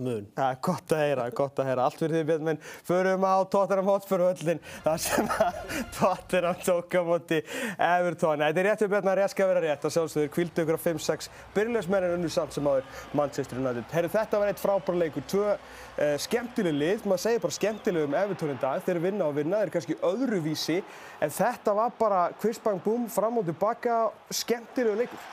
Mun. 0.01 0.27
Ja, 0.37 0.49
gott 0.65 0.93
að 0.95 1.03
heyra, 1.05 1.27
gott 1.37 1.59
að 1.61 1.69
heyra. 1.71 1.87
Allt 1.87 2.01
fyrir 2.01 2.17
því 2.17 2.23
betur, 2.31 2.45
menn 2.47 2.61
förum 2.89 3.27
á 3.27 3.37
Tottenham 3.53 3.91
Hotspur 3.91 4.25
höllin 4.25 4.63
þar 4.85 5.03
sem 5.05 5.29
að 5.35 5.59
Tottenham 5.99 6.63
tók 6.65 6.97
á 6.97 7.03
móti 7.07 7.41
Everton. 7.77 8.45
Þetta 8.45 8.63
er 8.63 8.69
rétt 8.71 8.85
við 8.85 8.93
betur 8.95 9.13
að 9.13 9.21
rétt 9.21 9.35
skal 9.35 9.51
vera 9.51 9.65
rétt 9.65 9.85
og 9.87 9.95
sjálfsögur 9.95 10.33
kvildu 10.37 10.65
ykkur 10.65 10.81
á 10.81 10.83
5-6 10.87 11.29
byrjulegsmennin 11.57 12.17
unnur 12.17 12.33
samt 12.33 12.57
sem 12.57 12.71
áður 12.71 13.05
Manchester 13.21 13.61
United. 13.61 13.87
Herru, 13.93 14.13
þetta 14.17 14.41
var 14.43 14.53
eitt 14.53 14.63
frábær 14.63 14.99
leikur. 15.03 15.27
Tvö 15.31 15.47
uh, 15.53 16.17
skemmtileg 16.25 16.81
lið, 16.81 17.05
maður 17.05 17.25
segir 17.27 17.45
bara 17.45 17.59
skemmtileg 17.59 18.09
um 18.09 18.19
Everton 18.23 18.55
í 18.55 18.59
dag. 18.65 18.83
Þeir 18.89 19.03
vinna 19.05 19.29
og 19.29 19.37
vinna, 19.37 19.61
þeir 19.61 19.71
er 19.71 19.77
kannski 19.77 20.01
öðruvísi 20.11 20.81
en 21.21 21.37
þetta 21.37 21.77
var 21.77 21.95
bara 22.01 22.25
kvistbang 22.41 22.81
búm 22.85 23.07
fram 23.13 23.41
og 23.43 23.49
tilbaka, 23.51 24.03
skemmtilegu 24.33 25.05
leikur. 25.05 25.31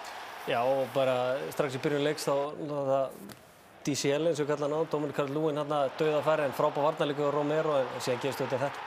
Já, 0.48 0.62
og 0.64 0.88
bara 0.94 1.36
strax 1.52 1.76
í 1.76 1.84
byrjun 1.84 2.06
leiks 2.08 2.24
þá 2.24 2.36
það 2.70 3.47
DCL 3.88 4.28
eins 4.28 4.42
og 4.44 4.50
kallar 4.50 4.68
hann 4.68 4.84
á, 4.84 4.92
Dominic 4.92 5.16
Calvert-Lewin 5.16 5.62
hann 5.62 5.72
að 5.72 5.90
dauða 6.02 6.22
færi 6.26 6.46
en 6.48 6.56
frábár 6.58 6.88
varnarleikur 6.90 7.30
og 7.30 7.36
Romero 7.38 7.78
en 7.80 7.90
síðan 8.04 8.24
gefst 8.26 8.42
auðvitað 8.42 8.64
þetta. 8.68 8.86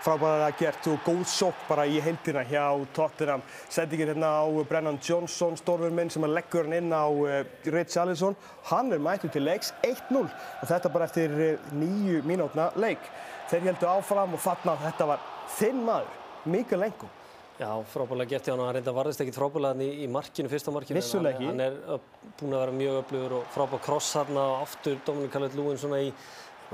frábæðilega 0.00 0.56
gert 0.56 0.86
og 0.88 1.02
góð 1.04 1.24
sók 1.28 1.58
bara 1.68 1.84
í 1.84 1.98
heildina 2.00 2.40
hjá 2.48 2.62
Tottenham. 2.96 3.42
Sendingin 3.68 4.08
hérna 4.08 4.30
á 4.40 4.48
Brennan 4.64 4.98
Johnson, 5.04 5.58
stórfur 5.60 5.92
minn 5.92 6.10
sem 6.10 6.24
leggur 6.24 6.64
hann 6.64 6.78
inn 6.78 6.88
á 6.88 7.04
uh, 7.04 7.44
Rich 7.66 7.98
Allison. 8.00 8.36
Hann 8.70 8.92
er 8.92 8.98
mættur 8.98 9.28
til 9.30 9.44
leiks 9.44 9.74
1-0 9.84 10.24
og 10.24 10.66
þetta 10.72 10.94
bara 10.96 11.04
eftir 11.04 11.36
uh, 11.36 11.70
nýju 11.76 12.24
mínútna 12.24 12.70
leik. 12.80 13.12
Þeir 13.52 13.68
heldur 13.68 13.92
áfram 13.92 14.34
og 14.34 14.40
þarna 14.40 14.78
þetta 14.88 15.12
var 15.12 15.32
þinn 15.58 15.84
maður, 15.84 16.20
Mikael 16.48 16.88
Engo. 16.88 17.12
Já, 17.60 17.68
frábæðilega 17.92 18.30
gert 18.32 18.46
hjá 18.48 18.54
hann. 18.54 18.62
Hann 18.64 18.76
reynda 18.78 18.92
varðist 18.96 19.20
ekkit 19.20 19.36
frábæðilega 19.36 19.84
í, 19.84 19.88
í 20.04 20.06
markinu, 20.08 20.48
fyrsta 20.48 20.72
markinu. 20.72 20.96
Vissulega 20.96 21.36
ekki. 21.36 21.48
Hann 21.50 21.60
er 21.66 21.74
upp, 21.96 22.06
búinn 22.40 22.54
að 22.56 22.62
vera 22.64 22.76
mjög 22.78 23.00
öflugur 23.02 23.34
og 23.40 23.50
frábæð 23.52 23.82
kross 23.84 24.14
þarna 24.16 24.44
og 24.54 24.62
aftur 24.64 24.96
Dominic 25.04 25.34
Calvert-Lewin 25.34 25.80
svona 25.82 25.98
í, 26.00 26.08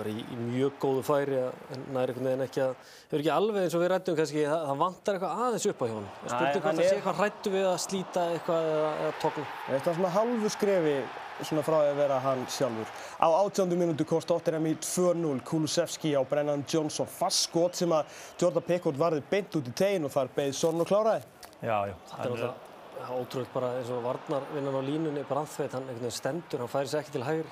í, 0.06 0.14
í 0.22 0.38
mjög 0.44 0.76
góðu 0.84 1.02
færi 1.08 1.40
en 1.42 1.84
næri 1.96 2.12
einhvern 2.14 2.28
veginn 2.30 2.46
ekki 2.46 2.62
að, 2.68 2.72
hefur 3.08 3.22
ekki 3.24 3.34
alveg 3.34 3.62
eins 3.66 3.74
og 3.78 3.82
við 3.82 3.92
rættum 3.96 4.18
kannski, 4.20 4.42
það, 4.46 4.64
það 4.70 4.80
vantar 4.84 5.18
eitthvað 5.18 5.44
aðeins 5.48 5.68
upp 5.72 5.82
á 5.82 5.86
hjá 5.90 5.94
hann. 5.96 6.08
Spurning 6.22 6.56
hvort 6.60 6.66
það 6.68 6.80
sé 6.82 6.86
er- 6.86 6.98
eitthvað 7.00 7.20
hrættu 7.24 7.54
við 7.56 7.66
að 7.72 7.78
slíta 7.88 8.26
eitthvað 8.36 8.68
eða, 8.76 8.90
eða 9.02 9.14
tókna. 9.24 9.46
Þetta 9.72 9.86
var 9.90 9.98
svona 10.00 10.14
halvu 10.20 10.52
skrefi 10.54 10.96
svona 11.42 11.64
frá 11.66 11.76
að 11.82 11.98
vera 11.98 12.18
hann 12.24 12.44
sjálfur. 12.50 12.92
Á 13.20 13.28
18. 13.28 13.74
minútu 13.76 14.06
komst 14.08 14.28
Tottenham 14.30 14.68
í 14.70 14.76
2-0, 14.80 15.40
Kulusevski 15.46 16.14
á 16.16 16.22
Brennan 16.28 16.64
Johnson 16.68 17.08
fast 17.10 17.48
skot 17.48 17.76
sem 17.76 17.92
að 17.92 18.08
Jordan 18.40 18.64
Pickford 18.66 19.00
varði 19.00 19.24
beint 19.30 19.58
út 19.58 19.68
í 19.68 19.74
tegin 19.76 20.08
og 20.08 20.14
þar 20.14 20.32
beigð 20.36 20.56
Son 20.56 20.80
og 20.80 20.88
kláraði. 20.88 21.26
Já, 21.60 21.78
já. 21.90 21.94
Þetta 22.12 22.22
er 22.22 22.30
náttúrulega 22.30 22.74
ótrúlega 23.20 23.52
bara 23.52 23.72
eins 23.76 23.90
og 23.92 24.04
varnarvinnan 24.04 24.76
á 24.76 24.82
línunni, 24.82 25.24
Brandtveit, 25.28 25.72
hann 25.72 25.84
einhvern 25.84 26.06
veginn 26.06 26.16
stendur, 26.16 26.62
hann 26.64 26.72
færi 26.72 26.90
sér 26.90 27.02
ekki 27.02 27.16
til 27.16 27.26
hægri. 27.26 27.50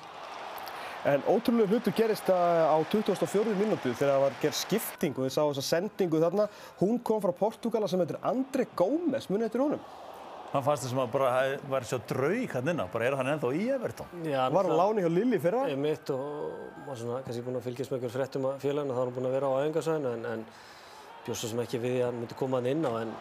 En 1.05 1.21
ótrúlega 1.29 1.69
hlutur 1.69 1.93
gerist 1.93 2.31
á 2.33 2.73
24. 2.89 3.53
mínútu 3.53 3.93
þegar 3.93 4.15
það 4.15 4.23
var 4.23 4.39
gerð 4.41 4.57
skipting 4.57 5.13
og 5.19 5.27
þið 5.27 5.35
sá 5.35 5.43
þessa 5.43 5.65
sendingu 5.67 6.21
þarna. 6.23 6.47
Hún 6.79 6.97
kom 7.05 7.21
frá 7.21 7.33
Portugala 7.37 7.87
sem 7.87 8.01
heitir 8.01 8.17
André 8.25 8.65
Gómez, 8.73 9.29
munið 9.29 9.51
eftir 9.51 9.61
honum. 9.61 9.83
Hann 10.55 10.63
fannst 10.63 10.85
þessum 10.85 11.01
að 11.03 11.09
bara 11.11 11.29
hef- 11.35 11.63
var 11.69 11.83
svo 11.83 11.97
draug 12.07 12.53
hann 12.55 12.69
innan, 12.71 12.87
bara 12.93 13.05
er 13.09 13.15
hann 13.19 13.27
ennþá 13.33 13.49
í 13.59 13.65
Everton. 13.75 14.07
Já, 14.23 14.45
Var 14.55 14.63
hann 14.69 14.77
láni 14.79 15.03
hjá 15.03 15.09
Lilli 15.11 15.39
fyrra? 15.43 15.65
Ég 15.67 15.77
mitt 15.77 16.09
og 16.15 16.53
var 16.87 16.95
svona 16.95 17.21
kannski 17.25 17.43
búinn 17.43 17.59
að 17.59 17.65
fylgjast 17.67 17.91
með 17.91 17.97
einhver 17.99 18.13
fréttum 18.15 18.45
að 18.47 18.59
félaginu, 18.63 18.93
þá 18.95 18.99
var 19.01 19.05
hann 19.09 19.15
búinn 19.17 19.27
að 19.29 19.35
vera 19.35 19.49
á 19.51 19.55
æfingarsvæðinu 19.65 20.13
en, 20.15 20.25
en 20.31 20.45
bjóst 21.25 21.41
svo 21.43 21.49
sem 21.51 21.59
ekki 21.65 21.79
við 21.83 21.91
því 21.95 22.01
að 22.01 22.05
hann 22.07 22.19
myndi 22.23 22.37
koma 22.39 22.57
hann 22.61 22.71
inn 22.71 22.85
á 22.87 22.93
en 23.01 23.13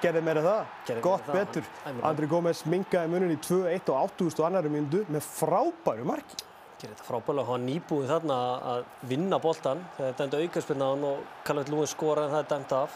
Gerði 0.00 0.20
meira 0.22 0.42
það. 0.42 0.66
Gerði 0.86 1.02
Gott 1.02 1.26
meira 1.26 1.38
það. 1.40 1.46
betur. 1.46 1.64
Meina- 1.84 2.04
André 2.10 2.26
Gómez 2.30 2.60
mingaði 2.66 3.08
munin 3.10 3.32
í 3.34 3.38
2-1 3.42 3.88
og 3.90 3.96
8000 4.18 4.38
og 4.40 4.46
annari 4.46 4.70
mínútu 4.70 5.00
með 5.10 5.24
frábæru 5.26 6.04
marki. 6.06 6.36
gerir 6.80 6.94
þetta 6.94 7.04
frábælega. 7.10 7.46
Hann 7.46 7.56
var 7.58 7.64
nýbúinn 7.66 8.06
þarna 8.08 8.36
að 8.74 8.84
vinna 9.10 9.38
boltan 9.38 9.82
þegar 9.98 10.12
þetta 10.14 10.24
enda 10.24 10.38
aukarspilna 10.44 10.84
á 10.86 10.90
hann 10.94 11.04
og 11.04 11.18
Calvert 11.44 11.68
Lúin 11.74 11.90
skoraði 11.90 12.24
en 12.24 12.34
það 12.34 12.44
er 12.44 12.48
dæmt 12.54 12.72
af 12.72 12.90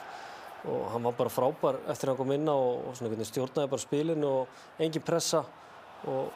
og 0.64 0.86
hann 0.92 1.04
var 1.04 1.16
bara 1.18 1.32
frábær 1.32 1.80
eftir 1.92 2.08
að 2.08 2.14
hann 2.14 2.20
kom 2.22 2.32
inn 2.36 2.48
á 2.48 2.56
og, 2.56 2.96
stjórnaði 3.28 3.70
bara 3.74 3.84
spilinu 3.84 4.30
og 4.30 4.80
engin 4.80 5.04
pressa 5.04 5.44
og 6.08 6.32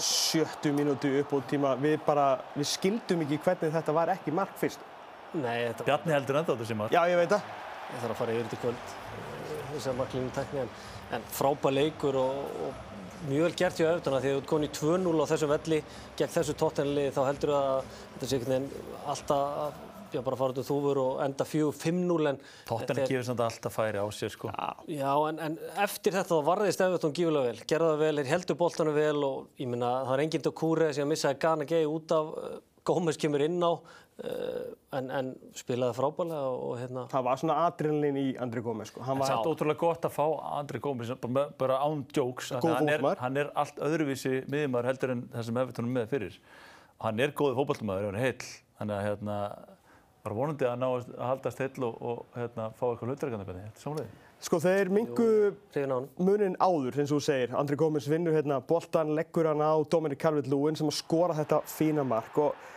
Sjöttu 0.00 0.70
mínútu 0.72 1.10
upp 1.20 1.32
á 1.36 1.38
tíma. 1.44 1.74
Við 1.76 1.98
bara, 2.06 2.38
við 2.54 2.70
skildum 2.70 3.20
ekki 3.26 3.36
hvernig 3.44 3.74
þetta 3.74 3.92
var 3.92 4.08
ekki 4.14 4.32
mark 4.32 4.54
fyrst. 4.56 4.80
nei, 5.34 5.66
þetta 5.66 5.84
Bjarni 5.84 6.14
heldur 6.14 6.38
ennþá 6.40 6.56
þessi 6.56 6.76
mark. 6.78 6.94
Já, 6.94 7.02
ég 7.10 7.20
veit 7.20 7.34
það. 7.34 7.50
ég 7.90 8.00
þarf 8.00 8.14
að 8.14 8.20
fara 8.22 8.36
yfir 8.38 8.56
í 8.56 8.60
kvöld 8.62 8.94
þessar 9.74 9.98
marklínu 9.98 10.32
tekni 10.34 10.62
en, 10.64 10.72
en 11.16 11.26
frábær 11.34 11.74
leikur 11.74 12.16
og, 12.20 12.40
og 12.64 13.26
mjög 13.28 13.46
vel 13.46 13.58
gert 13.60 13.80
hjá 13.80 13.86
Evertona 13.90 14.20
því 14.22 14.30
að 14.30 14.36
þú 14.36 14.40
ert 14.40 14.50
komin 14.50 14.68
í 14.68 14.72
2-0 14.78 15.20
á 15.20 15.30
þessum 15.30 15.52
velli 15.52 15.78
gegn 16.18 16.34
þessu 16.34 16.56
tóttenli 16.62 17.06
þá 17.14 17.20
heldur 17.26 17.54
að 17.56 17.70
þetta 18.14 18.30
sé 18.30 18.38
einhvern 18.38 18.54
veginn 18.54 18.98
alltaf 19.12 19.60
að 19.66 19.80
já, 20.14 20.20
bara 20.26 20.38
fara 20.40 20.54
út 20.54 20.60
úr 20.62 20.66
þúfur 20.68 21.00
og 21.04 21.20
enda 21.24 21.46
4-5-0 21.48 22.30
en 22.32 22.40
Tottenham 22.68 23.00
þeir- 23.02 23.12
gefur 23.14 23.28
samt 23.30 23.44
alltaf 23.46 23.76
færi 23.78 24.00
á 24.02 24.06
sér, 24.14 24.32
sko. 24.34 24.50
Já, 24.90 25.12
en, 25.28 25.38
en 25.48 25.58
eftir 25.84 26.16
þetta 26.18 26.36
þá 26.40 26.48
varðist 26.50 26.84
Evertón 26.86 27.14
gífulega 27.16 27.50
vel, 27.52 27.62
gerða 27.70 27.92
það 27.94 28.04
vel, 28.06 28.16
þeir 28.22 28.32
heldur 28.34 28.60
boltanum 28.64 28.98
vel 28.98 29.24
og 29.30 29.46
ég 29.60 29.70
minna 29.70 29.94
það 30.08 30.16
er 30.18 30.24
enginn 30.26 30.46
Dokure 30.50 30.92
sem 30.96 31.08
missaði 31.10 31.40
Gana 31.46 31.68
Gay 31.70 31.86
út 31.90 32.12
af, 32.16 32.34
uh, 32.36 32.58
Gómez 32.90 33.18
kemur 33.20 33.42
inn 33.44 33.58
á 33.60 33.72
uh, 33.76 34.70
en, 34.96 35.10
en 35.12 35.26
spilaði 35.54 35.94
frábælega 35.98 36.46
og, 36.48 36.62
og 36.70 36.78
hérna 36.80 37.02
Það 37.12 37.26
var 37.26 37.40
svona 37.42 37.56
adrenalin 37.66 38.16
í 38.16 38.24
André 38.40 38.62
Gómez, 38.64 38.88
sko. 38.90 39.02
Hann 39.04 39.20
Það 39.20 39.34
var, 39.34 39.44
er 39.44 39.50
ótrúlega 39.52 39.82
gott 39.82 40.08
að 40.08 40.14
fá 40.16 40.24
Andri 40.56 40.80
Gómez 40.82 41.12
bara, 41.20 41.44
bara 41.60 41.76
án 41.84 42.06
jokes. 42.16 42.48
að 42.56 42.66
hann, 42.72 42.88
er, 42.94 43.04
hann 43.20 43.36
er 43.44 43.52
allt 43.60 43.78
öðruvísi 43.84 44.40
miðjumæður 44.50 44.88
heldur 44.90 45.12
en 45.14 45.22
það 45.34 45.46
sem 45.50 45.60
Everton 45.62 45.90
er 45.90 45.94
með 45.98 46.08
fyrir. 46.14 46.40
Hann 47.04 47.20
er 47.24 47.36
góðið 47.36 47.60
fótballtumæður 47.60 48.08
ef 48.08 48.10
hann 48.10 48.18
er 48.20 48.26
heill. 48.26 48.48
Þannig 48.80 48.96
að 48.96 49.06
hérna, 49.10 49.36
var 50.24 50.34
vonandi 50.36 50.66
að 50.68 50.80
ná 50.80 50.88
að 50.88 51.12
haldast 51.24 51.62
heill 51.62 51.86
og, 51.86 52.00
og 52.00 52.36
hérna, 52.36 52.66
fá 52.76 52.84
eitthvað 52.90 53.12
hlutverkandi 53.12 53.46
með 53.46 53.54
því. 53.54 53.62
Þetta 53.68 53.80
er 53.80 53.84
samlega. 53.84 54.26
sko, 54.40 54.60
þeir 54.64 54.90
mingu 54.96 55.28
munin 56.20 56.58
áður, 56.60 56.98
eins 57.00 57.12
og 57.12 57.20
þú 57.20 57.24
segir. 57.28 57.54
André 57.60 57.78
Gómez 57.80 58.08
vinnur 58.10 58.36
hérna 58.36 58.60
boltan, 58.60 59.14
leggur 59.16 59.48
hann 59.50 59.64
á 59.64 59.72
Dominic 59.92 60.20
Calvert-Lewin 60.20 60.78
sem 60.80 60.90
að 60.90 60.98
skora 60.98 61.36
þetta 61.40 61.62
fína 61.68 62.04
mark 62.04 62.38
og 62.40 62.68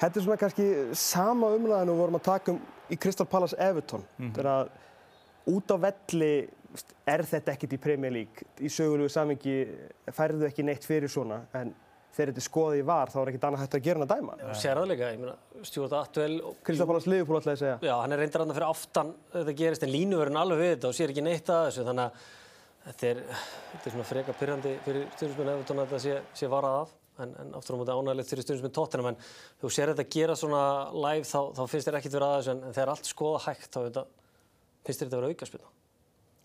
þetta 0.00 0.20
er 0.20 0.24
svona 0.26 0.40
kannski 0.40 0.68
sama 0.96 1.52
umræðan 1.56 1.92
og 1.92 1.96
við 1.98 2.04
vorum 2.04 2.20
að 2.20 2.28
taka 2.28 2.54
um 2.54 2.62
í 2.90 2.98
Crystal 3.00 3.28
Palace 3.28 3.56
Everton. 3.60 4.04
Þegar 4.18 4.50
að 4.54 4.72
út 5.54 5.72
á 5.72 5.76
velli 5.80 6.32
er 7.08 7.24
þetta 7.26 7.54
ekkert 7.54 7.74
í 7.74 7.80
Premier 7.82 8.12
League. 8.14 8.48
Í 8.62 8.68
sögulegu 8.70 9.10
samingi 9.10 9.56
færðu 10.14 10.46
ekki 10.48 10.64
neitt 10.66 10.86
fyrir 10.86 11.10
svona 11.10 11.42
en 11.58 11.72
þegar 12.14 12.32
þetta 12.32 12.44
skoðið 12.44 12.82
í 12.82 12.86
var 12.90 13.12
þá 13.12 13.16
er 13.20 13.30
ekkert 13.30 13.46
annað 13.48 13.64
hægt 13.64 13.76
að 13.78 13.86
gera 13.86 14.00
en 14.00 14.06
að 14.06 14.12
dæma. 14.14 14.36
Og 14.50 14.58
sér 14.58 14.80
það 14.80 14.90
líka, 14.90 15.10
ég 15.14 15.22
meina, 15.22 15.64
Stuart 15.68 15.96
Atwell 16.00 16.36
Crystal 16.66 16.88
Palace 16.90 17.10
Liverpool 17.10 17.38
ætlaði 17.38 17.56
að 17.56 17.62
segja. 17.62 17.78
Já, 17.86 17.94
hann 18.00 18.14
er 18.16 18.22
reyndar 18.24 18.44
hann 18.44 18.54
fyrir 18.56 18.68
aftan 18.68 19.12
þetta 19.34 19.56
gerist 19.60 19.86
en 19.86 19.92
línuverðin 19.94 20.40
alveg 20.40 20.62
við 20.62 20.72
þetta 20.74 20.90
og 20.90 20.96
sér 20.98 21.14
ekki 21.14 21.26
neitt 21.26 21.52
að 21.54 21.66
þessu 21.68 21.86
þannig 21.90 22.06
að 22.06 22.28
þetta 22.86 23.10
er, 23.10 23.20
þetta 23.72 23.84
er 23.84 23.94
svona 23.94 24.08
freka 24.08 24.36
pyrrandi 24.40 24.74
fyrir 24.86 25.06
Evertón 25.20 25.82
að 25.82 25.90
þetta 25.90 26.02
sé, 26.04 26.16
sé 26.40 26.50
varað 26.50 26.78
af 26.80 26.94
en, 27.20 27.34
en 27.42 27.52
aftur 27.58 27.76
á 27.76 27.80
móti 27.80 27.96
ánægilegt 27.96 28.32
fyrir 28.32 28.46
stundismenn 28.46 28.74
Tottenham 28.76 29.10
en 29.12 29.18
þú 29.60 29.72
sér 29.74 29.92
þetta 29.92 30.06
gera 30.14 30.36
svona 30.38 30.62
live 30.94 31.26
þá, 31.28 31.40
þá 31.58 31.62
finnst 31.68 31.90
þér 31.90 31.98
ekkert 32.00 32.16
vera 32.16 32.30
að 32.30 32.38
þessu 32.40 32.54
en, 32.54 32.62
en 32.64 32.76
þegar 32.78 32.92
allt 32.94 33.10
skoða 33.10 33.42
hægt 33.46 33.68
þá 33.76 33.80
þetta, 33.82 34.06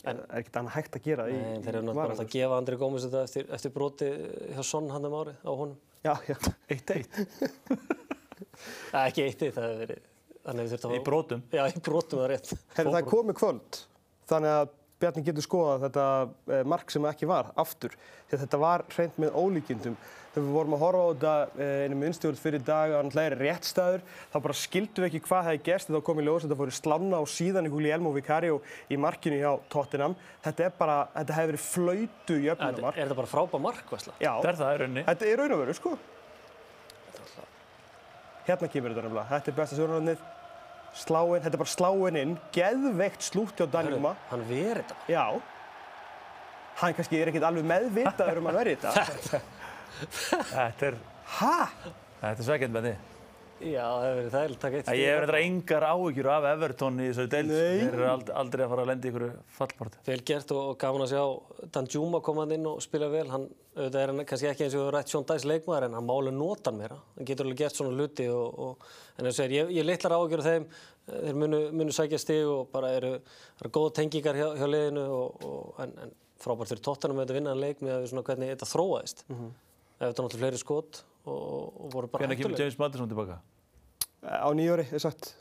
En 0.06 0.20
það 0.20 0.30
er 0.30 0.40
ekkert 0.40 0.58
annað 0.60 0.76
hægt 0.76 0.96
að 0.96 1.06
gera 1.08 1.26
það 1.26 1.32
í, 1.34 1.38
þeir 1.64 1.72
eru 1.72 1.86
náttúrulega 1.88 2.24
að 2.24 2.32
gefa 2.36 2.58
Andri 2.60 2.76
Gómez 2.78 3.06
þetta 3.06 3.22
eftir, 3.26 3.48
eftir 3.56 3.72
broti 3.74 4.10
hjá 4.54 4.62
Son 4.66 4.90
hann 4.92 5.08
um 5.08 5.16
árið 5.18 5.40
á 5.42 5.50
honum. 5.50 5.78
Já, 6.06 6.12
já. 6.28 6.36
Eitt 6.70 6.92
eitt. 6.94 7.18
Æ, 8.94 8.98
ekki 9.02 9.24
eitt 9.26 9.42
eitt, 9.42 9.56
það 9.56 9.66
hefur 9.66 9.80
verið, 9.82 10.02
hann 10.46 10.62
hefur 10.62 10.72
þurft 10.74 10.88
að 10.88 10.94
Í 10.96 11.02
brotum. 11.10 11.42
Já, 11.50 11.62
í 11.66 11.82
brotum 11.88 12.20
það 12.20 12.26
er 12.28 12.34
rétt. 12.36 12.52
Herri, 12.76 12.92
það 12.92 13.00
er 13.00 13.08
komið 13.10 13.38
kvöld, 13.40 13.80
þannig 14.30 14.54
að 14.60 14.74
Bjarni 14.96 15.20
getur 15.26 15.44
skoðað 15.44 15.82
þetta 15.84 16.04
eh, 16.56 16.62
mark 16.72 16.92
sem 16.92 17.04
ekki 17.10 17.26
var 17.28 17.50
aftur. 17.60 17.92
Því 18.30 18.38
að 18.38 18.42
þetta 18.46 18.60
var 18.62 18.84
hreint 18.94 19.18
með 19.20 19.34
ólíkindum. 19.36 19.96
Þegar 20.36 20.44
við 20.50 20.52
vorum 20.52 20.74
að 20.76 20.82
horfa 20.84 21.00
á 21.00 21.08
þetta 21.08 21.34
eh, 21.64 21.82
einum 21.86 22.02
innstjórn 22.04 22.36
fyrir 22.36 22.60
dag 22.66 22.90
að 22.92 22.98
hann 22.98 23.12
hlæri 23.14 23.36
rétt 23.40 23.64
staður, 23.64 24.02
þá 24.28 24.34
bara 24.44 24.56
skildum 24.60 25.04
við 25.06 25.08
ekki 25.08 25.20
hvað 25.24 25.38
það 25.40 25.46
hefði 25.48 25.62
gerst. 25.70 25.92
Þá 25.94 26.00
kom 26.04 26.20
í 26.20 26.24
ljós 26.26 26.42
að 26.44 26.50
þetta 26.50 26.58
fóru 26.60 26.74
slána 26.76 27.20
og 27.24 27.30
síðan 27.32 27.68
í 27.68 27.72
húli 27.72 27.92
Elmo 27.96 28.12
Vicario 28.12 28.58
í 28.92 28.98
markinu 29.00 29.38
hjá 29.40 29.54
Tottenham. 29.72 30.16
Þetta 30.44 30.66
er 30.68 30.74
bara, 30.76 30.98
þetta 31.14 31.38
hefði 31.38 31.52
verið 31.54 31.64
flautu 31.64 32.36
í 32.36 32.50
Er 32.50 32.52
öfnumark. 32.58 33.00
þetta 33.00 33.18
bara 33.22 33.32
frábær 33.32 33.64
mark, 33.64 33.88
Vesla? 33.96 34.12
Já, 34.20 34.32
Það 34.44 34.50
er 34.52 34.60
það 34.60 34.74
í 34.76 34.78
rauninni. 34.84 35.06
þetta 35.08 35.30
er 35.32 35.40
raun 35.40 35.56
og 35.56 35.62
veru, 35.64 35.78
sko. 35.80 35.94
Hérna 38.46 38.68
kemur 38.76 38.92
þetta 38.92 39.06
nefnilega. 39.08 39.26
Þetta 39.32 39.50
er 39.54 39.56
besta 39.62 39.80
sjónaröndið. 39.80 40.20
Sláin, 40.96 41.40
þetta 41.42 41.56
er 41.56 41.60
bara 41.64 41.72
sláin 41.72 42.20
inn, 42.20 42.36
geðveikt 42.54 43.24
slútt 43.32 43.56
hjá 43.58 43.66
Danjuma. 43.72 44.12
Hann 44.30 44.44
verið 44.52 44.84
þetta. 44.84 45.00
Já. 45.10 45.24
Hann 46.84 46.94
kannski 46.96 47.18
er 47.24 47.32
ekkert 47.32 47.48
alveg 47.48 47.64
meðvitaður 47.72 48.42
um 48.44 48.48
að 48.52 48.58
vera 48.60 48.72
í 48.76 48.78
þetta. 48.84 49.40
Þetta 50.00 50.90
er, 50.92 50.96
Hæ? 51.38 51.52
þetta 52.22 52.32
er 52.40 52.48
svekkjandi 52.50 52.74
með 52.80 52.88
því. 52.90 52.96
Já, 53.56 53.84
það 53.88 54.02
hefur 54.04 54.16
verið 54.18 54.34
þægilegt 54.34 54.56
að 54.56 54.62
taka 54.66 54.76
eitt 54.82 54.88
Ég 55.00 55.06
hef 55.08 55.22
reyndar 55.22 55.38
engar 55.40 55.84
áhyggjur 55.88 56.26
af 56.28 56.46
Everton 56.50 56.98
í 57.00 57.06
þessari 57.08 57.30
deild. 57.32 57.52
Nei. 57.54 57.78
Þeir 57.80 57.94
eru 57.96 58.08
ald- 58.10 58.32
aldrei 58.42 58.64
að 58.66 58.72
fara 58.74 58.82
að 58.84 58.90
lenda 58.90 59.06
í 59.06 59.10
einhverju 59.10 59.30
fallparti. 59.56 60.00
Vel 60.10 60.18
gert 60.28 60.52
og 60.52 60.66
gaman 60.82 61.04
að 61.06 61.12
sjá 61.14 61.70
Danjuma 61.72 62.20
koma 62.26 62.44
inn 62.52 62.68
og 62.68 62.82
spila 62.84 63.08
vel. 63.08 63.24
Hann, 63.32 63.46
auðvitað 63.78 63.96
er 64.02 64.12
hann 64.12 64.28
kannski 64.28 64.50
ekki 64.50 64.66
eins 64.66 64.76
og 64.76 64.84
við 64.84 64.92
rætt 64.98 65.08
Sjón 65.14 65.24
Dæs 65.30 65.48
leikmaður 65.48 65.88
en 65.88 65.96
hann 65.96 66.06
máli 66.10 66.34
nota 66.36 66.68
hann 66.70 66.82
meira. 66.82 67.00
Hann 67.16 67.30
getur 67.32 67.48
alveg 67.48 67.62
gert 67.64 67.80
svona 67.80 67.96
hluti 67.96 68.28
og, 68.28 68.60
og 68.66 68.86
en 69.16 69.30
þess 69.30 69.40
að 69.46 69.56
ég, 69.56 69.72
ég 69.78 69.88
litlar 69.88 70.18
áhugjur 70.18 70.44
af 70.44 70.50
þeim. 70.52 70.68
Þeir 71.16 71.40
munu, 71.40 71.62
munu 71.80 71.96
sækja 71.96 72.20
stig 72.20 72.44
og 72.44 72.68
bara 72.76 72.92
eru, 72.92 73.14
eru 73.62 73.72
góða 73.72 73.94
tengingar 74.02 74.36
hjá, 74.36 74.50
hjá 74.60 74.68
liðinu 74.68 75.06
og, 75.16 75.44
og, 75.48 75.80
en, 75.80 75.96
en 76.04 76.12
frábært 76.44 76.74
fyrir 76.74 76.84
tóttanum 76.84 77.16
með 77.16 77.24
þetta 77.30 77.38
vinnaðan 77.40 77.64
leik 77.64 77.80
með 77.80 77.94
að 78.02 78.08
svona 78.12 78.26
hvernig 78.28 78.52
þetta 78.52 78.68
þróaðist. 78.74 79.24
Mm 79.30 79.36
-hmm. 79.40 79.54
Ef 79.96 80.10
þetta 80.10 80.24
náttúrulega 80.26 80.42
fleiri 80.42 80.60
skot 80.60 81.02
og, 81.24 81.32
og 81.32 81.90
voru 81.94 82.10
bara 82.12 82.24
Hvernig 82.26 82.40
kemur. 82.42 82.58
James 82.60 82.78
Madison 82.80 83.08
tilbaka? 83.08 83.40
Á 84.26 84.48
nýjóri, 84.56 84.84
er 84.92 85.02
sagt. 85.02 85.32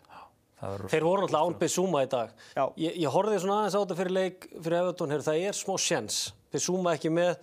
Þeir 0.89 1.03
voru 1.03 1.26
náttúrulega 1.26 1.43
án 1.43 1.58
Bissúma 1.60 2.03
í 2.06 2.10
dag. 2.12 2.32
Ég, 2.80 2.95
ég 3.03 3.12
horfði 3.12 3.41
svona 3.43 3.58
aðeins 3.62 3.76
á 3.76 3.82
þetta 3.82 3.97
fyrir 3.99 4.16
leik 4.16 4.47
fyrir 4.56 4.78
Evertón, 4.80 5.16
það 5.28 5.41
er 5.49 5.58
smá 5.58 5.76
sjens. 5.82 6.20
Bissúma 6.53 6.95
ekki 6.95 7.12
með 7.12 7.36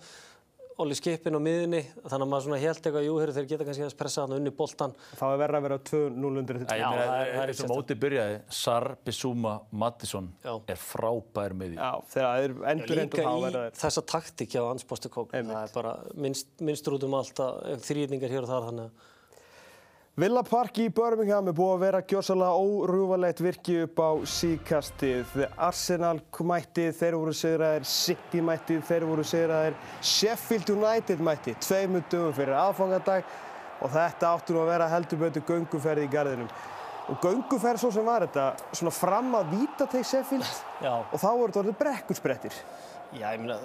Olli 0.81 0.95
skipin 0.97 1.35
á 1.37 1.41
miðunni 1.43 1.81
þannig 2.01 2.23
að 2.25 2.29
maður 2.31 2.45
svona 2.47 2.57
held 2.63 2.79
eitthvað, 2.79 3.03
jú, 3.05 3.15
heyrðu, 3.21 3.33
þeir 3.37 3.47
geta 3.51 3.65
kannski 3.67 3.83
að 3.85 3.95
pressa 3.99 4.23
hann 4.23 4.33
unni 4.39 4.53
boltan. 4.57 4.95
Þá 5.19 5.23
er 5.27 5.37
verið 5.43 5.57
að 5.59 5.65
vera 5.67 5.77
2-0 5.89 6.39
undir 6.41 6.57
Já, 6.57 6.63
þetta. 6.63 6.73
ég 6.73 6.81
Já, 6.83 6.89
meina, 6.89 7.03
það 7.03 7.21
er- 7.21 7.33
það 7.33 7.43
er 7.43 7.53
eins 7.53 7.63
og 7.63 7.69
mótið 7.73 7.99
byrjaði, 8.03 8.39
Sar, 8.49 8.87
Bissúma, 9.05 9.53
Mattisson 9.71 10.31
er 10.67 10.81
frábær 10.81 11.53
með 11.59 11.73
því. 11.73 11.77
Já, 11.77 11.91
þegar 12.15 12.27
það 12.33 12.43
er 12.43 12.55
endur 12.73 12.97
endur 13.03 13.03
Líka 13.03 13.23
þá 13.23 13.63
í 13.69 13.79
þessa 13.83 14.05
taktík 14.15 14.49
hjá 14.57 14.61
Hans 14.67 14.83
Postekók. 14.89 15.31
Það 15.31 15.63
er 15.63 15.73
bara 15.77 15.93
minnst, 16.15 16.47
minnstur 16.59 16.97
út 16.97 17.03
um 17.05 17.13
allt 17.21 17.37
að 17.43 17.77
þrýðningar 17.85 18.29
hér 18.33 18.43
og 18.47 18.49
þar 18.53 18.69
þannig 18.71 18.85
að 18.89 19.09
Villa 20.13 20.43
Park 20.45 20.77
í 20.77 20.91
Birmingham 20.93 21.47
er 21.49 21.55
búið 21.57 21.71
að 21.73 21.79
vera 21.81 21.99
gjósalega 22.05 22.57
órjúvalegt 22.61 23.39
virki 23.41 23.79
upp 23.81 23.97
á 23.97 24.09
síkastið. 24.29 25.31
Arsenal 25.57 26.19
mætti, 26.45 26.83
þeir 26.93 27.17
voru 27.17 27.33
sigraðir, 27.33 27.87
City 27.89 28.43
mætti, 28.45 28.77
þeir 28.85 29.07
voru 29.09 29.25
sigraðir, 29.25 29.73
Sheffield 30.05 30.69
United 30.69 31.23
mætti, 31.25 31.55
tveimur 31.65 32.05
dögum 32.13 32.37
fyrir 32.37 32.53
aðfangadag 32.59 33.25
og 33.81 33.89
þetta 33.95 34.29
áttur 34.35 34.61
að 34.61 34.69
vera 34.75 34.91
heldur 34.93 35.23
betur 35.23 35.47
gönguferð 35.49 36.05
í 36.05 36.13
garðinum. 36.13 36.53
Og 37.09 37.17
gönguferð 37.25 37.81
svo 37.81 37.89
sem 37.97 38.05
var 38.05 38.27
þetta, 38.27 38.51
svona 38.69 38.93
fram 38.93 39.33
að 39.39 39.49
vítateg 39.57 40.05
Sheffield 40.05 40.45
Já. 40.77 40.93
og 40.93 41.17
þá 41.17 41.29
voru 41.31 41.49
þetta 41.49 41.63
orðið 41.65 41.79
brekkursprettir. 41.81 42.61
Já, 43.13 43.27
ég 43.35 43.43
meina, 43.43 43.57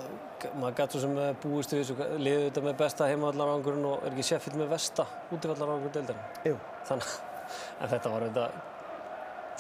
maður 0.61 0.90
svo 0.92 1.01
sem 1.01 1.14
eh, 1.22 1.30
búist 1.40 1.72
við 1.72 1.80
þessu, 1.80 2.09
liðið 2.20 2.42
þetta 2.49 2.62
með 2.66 2.74
besta 2.82 3.07
heimavallarangurinn 3.09 3.86
og 3.88 4.03
er 4.05 4.12
ekki 4.12 4.26
Sheffield 4.28 4.61
með 4.61 4.68
versta 4.74 5.07
útivallarangurinn 5.32 5.94
deildarinn. 5.94 6.34
Jú. 6.44 6.59
Þannig, 6.90 7.14
en 7.80 7.92
þetta 7.94 8.12
var 8.12 8.26
þetta 8.28 8.44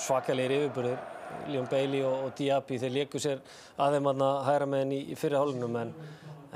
svakalegir 0.04 0.56
yfirbörður. 0.58 1.00
Leon 1.48 1.66
Bailey 1.68 2.04
og, 2.08 2.28
og 2.28 2.36
Diaby, 2.36 2.78
þeir 2.80 2.94
léku 2.94 3.20
sér 3.20 3.42
að 3.80 3.98
þeim 3.98 4.12
aðna 4.12 4.30
hæra 4.46 4.68
með 4.68 4.84
henni 4.84 5.02
í, 5.02 5.10
í 5.12 5.18
fyrir 5.20 5.40
hálunum 5.40 5.76
en, 5.76 5.90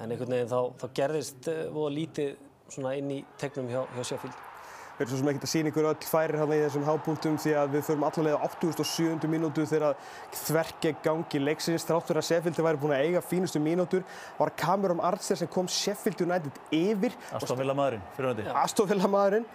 en 0.01 0.15
einhvern 0.15 0.33
veginn 0.33 0.49
þá, 0.53 0.61
þá 0.81 0.87
gerðist 0.97 1.51
uh, 1.53 1.67
voða 1.75 1.93
lítið 1.99 2.33
svona 2.73 2.95
inn 2.97 3.13
í 3.13 3.21
tegnum 3.41 3.69
hjá, 3.69 3.83
hjá 3.97 4.09
Sheffield. 4.13 4.52
Við 4.93 5.07
erum 5.07 5.11
svo 5.11 5.19
sem 5.19 5.29
ekkert 5.31 5.47
að 5.47 5.51
sína 5.53 5.71
ykkur 5.73 5.87
öll 5.89 6.05
færir 6.05 6.37
hérna 6.37 6.57
í 6.59 6.63
þessum 6.63 6.83
hápunktum 6.85 7.37
því 7.41 7.53
að 7.57 7.77
við 7.77 7.85
förum 7.87 8.03
allavega 8.07 8.37
á 8.37 8.45
87. 8.45 9.29
mínútu 9.33 9.65
þegar 9.71 9.97
þverke 10.37 10.93
gangi 11.03 11.41
leiksins 11.41 11.87
þráttur 11.89 12.21
að 12.21 12.27
Sheffield 12.29 12.61
væri 12.67 12.81
búin 12.83 12.93
að 12.99 13.07
eiga 13.07 13.23
fínustu 13.25 13.63
mínútur 13.63 14.05
var 14.37 14.53
Cameron 14.61 15.01
Archer 15.01 15.41
sem 15.41 15.51
kom 15.51 15.71
Sheffield 15.71 16.21
United 16.27 16.61
yfir 16.77 17.17
Aston 17.33 17.59
Villa 17.63 17.77
maðurinn, 17.79 18.05
fyrir 18.19 18.35
hundi. 18.35 18.47
Aston 18.63 18.91
Villa 18.93 19.11
maðurinn 19.11 19.49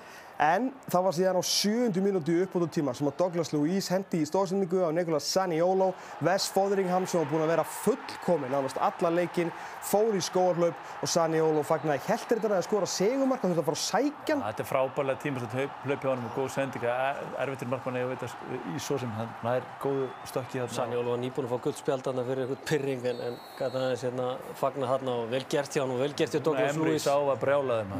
en 0.43 0.69
það 0.85 1.05
var 1.07 1.15
síðan 1.17 1.39
á 1.41 1.43
7. 1.49 2.01
mínútu 2.03 2.35
í 2.35 2.43
uppbótu 2.45 2.67
tíma 2.77 2.93
sem 2.97 3.07
að 3.09 3.15
Douglas 3.21 3.51
Luiz 3.55 3.87
hendi 3.89 4.21
í 4.21 4.27
stóðsendingu 4.29 4.83
á 4.85 4.93
Nicolas 4.93 5.25
Saniolo 5.33 5.93
Wes 6.21 6.45
Fotheringham 6.53 7.07
sem 7.09 7.21
var 7.23 7.31
búin 7.31 7.45
að 7.45 7.53
vera 7.55 7.65
fullkomin 7.65 8.53
nánast 8.53 8.77
alla 8.77 9.11
leikinn 9.17 9.49
fór 9.87 10.13
í 10.17 10.21
skóarhlaup 10.21 11.01
og 11.01 11.09
Saniolo 11.09 11.63
fagnaði 11.65 12.03
heldur 12.05 12.41
þetta 12.43 12.59
að 12.59 12.67
skora 12.67 12.89
segumark 12.91 13.43
og 13.43 13.51
þurfti 13.51 13.63
að 13.63 13.69
fara 13.71 13.79
að 13.79 13.85
sækja 13.87 14.35
hann 14.35 14.45
Þetta 14.47 14.63
er 14.63 14.69
frábærlega 14.71 15.23
tíma 15.23 15.43
sem 15.43 15.73
hlaupi 15.87 16.07
á 16.07 16.11
hann 16.11 16.27
og 16.29 16.37
góð 16.37 16.49
sendinga, 16.53 16.95
erfittir 17.43 17.71
markmann 17.73 17.99
ég 18.01 18.13
veit 18.13 18.27
að 18.27 18.55
í 18.75 18.83
svo 18.83 18.99
sem 19.01 19.11
hann 19.17 19.33
það 19.41 19.59
er 19.59 19.67
góðu 19.81 20.07
stökki 20.29 20.61
þarna. 20.61 20.77
Sanjólu 20.77 21.13
var 21.15 21.21
nýbúin 21.23 21.49
að 21.49 21.53
fá 21.55 21.63
guldspjald 21.67 22.07
þarna 22.07 22.25
fyrir 22.29 22.45
eitthvað 22.45 22.63
pyrring 22.71 23.05
en, 23.11 23.21
en 23.27 23.37
gæti 23.57 23.81
aðeins 23.81 24.05
hérna 24.07 24.29
fagna 24.61 24.93
þarna 24.93 25.19
og 25.23 25.29
vel 25.33 25.43
gert 25.49 25.77
hjá 25.77 25.83
hann 25.83 25.93
og 25.97 26.01
vel 26.05 26.13
gert 26.17 26.35
hjá 26.37 26.41
Douglas 26.43 26.73
Emri 26.75 26.95
Lewis. 26.95 27.07
sá 27.07 27.15
að 27.17 27.37
brjála 27.43 27.83
þeim. 27.83 27.95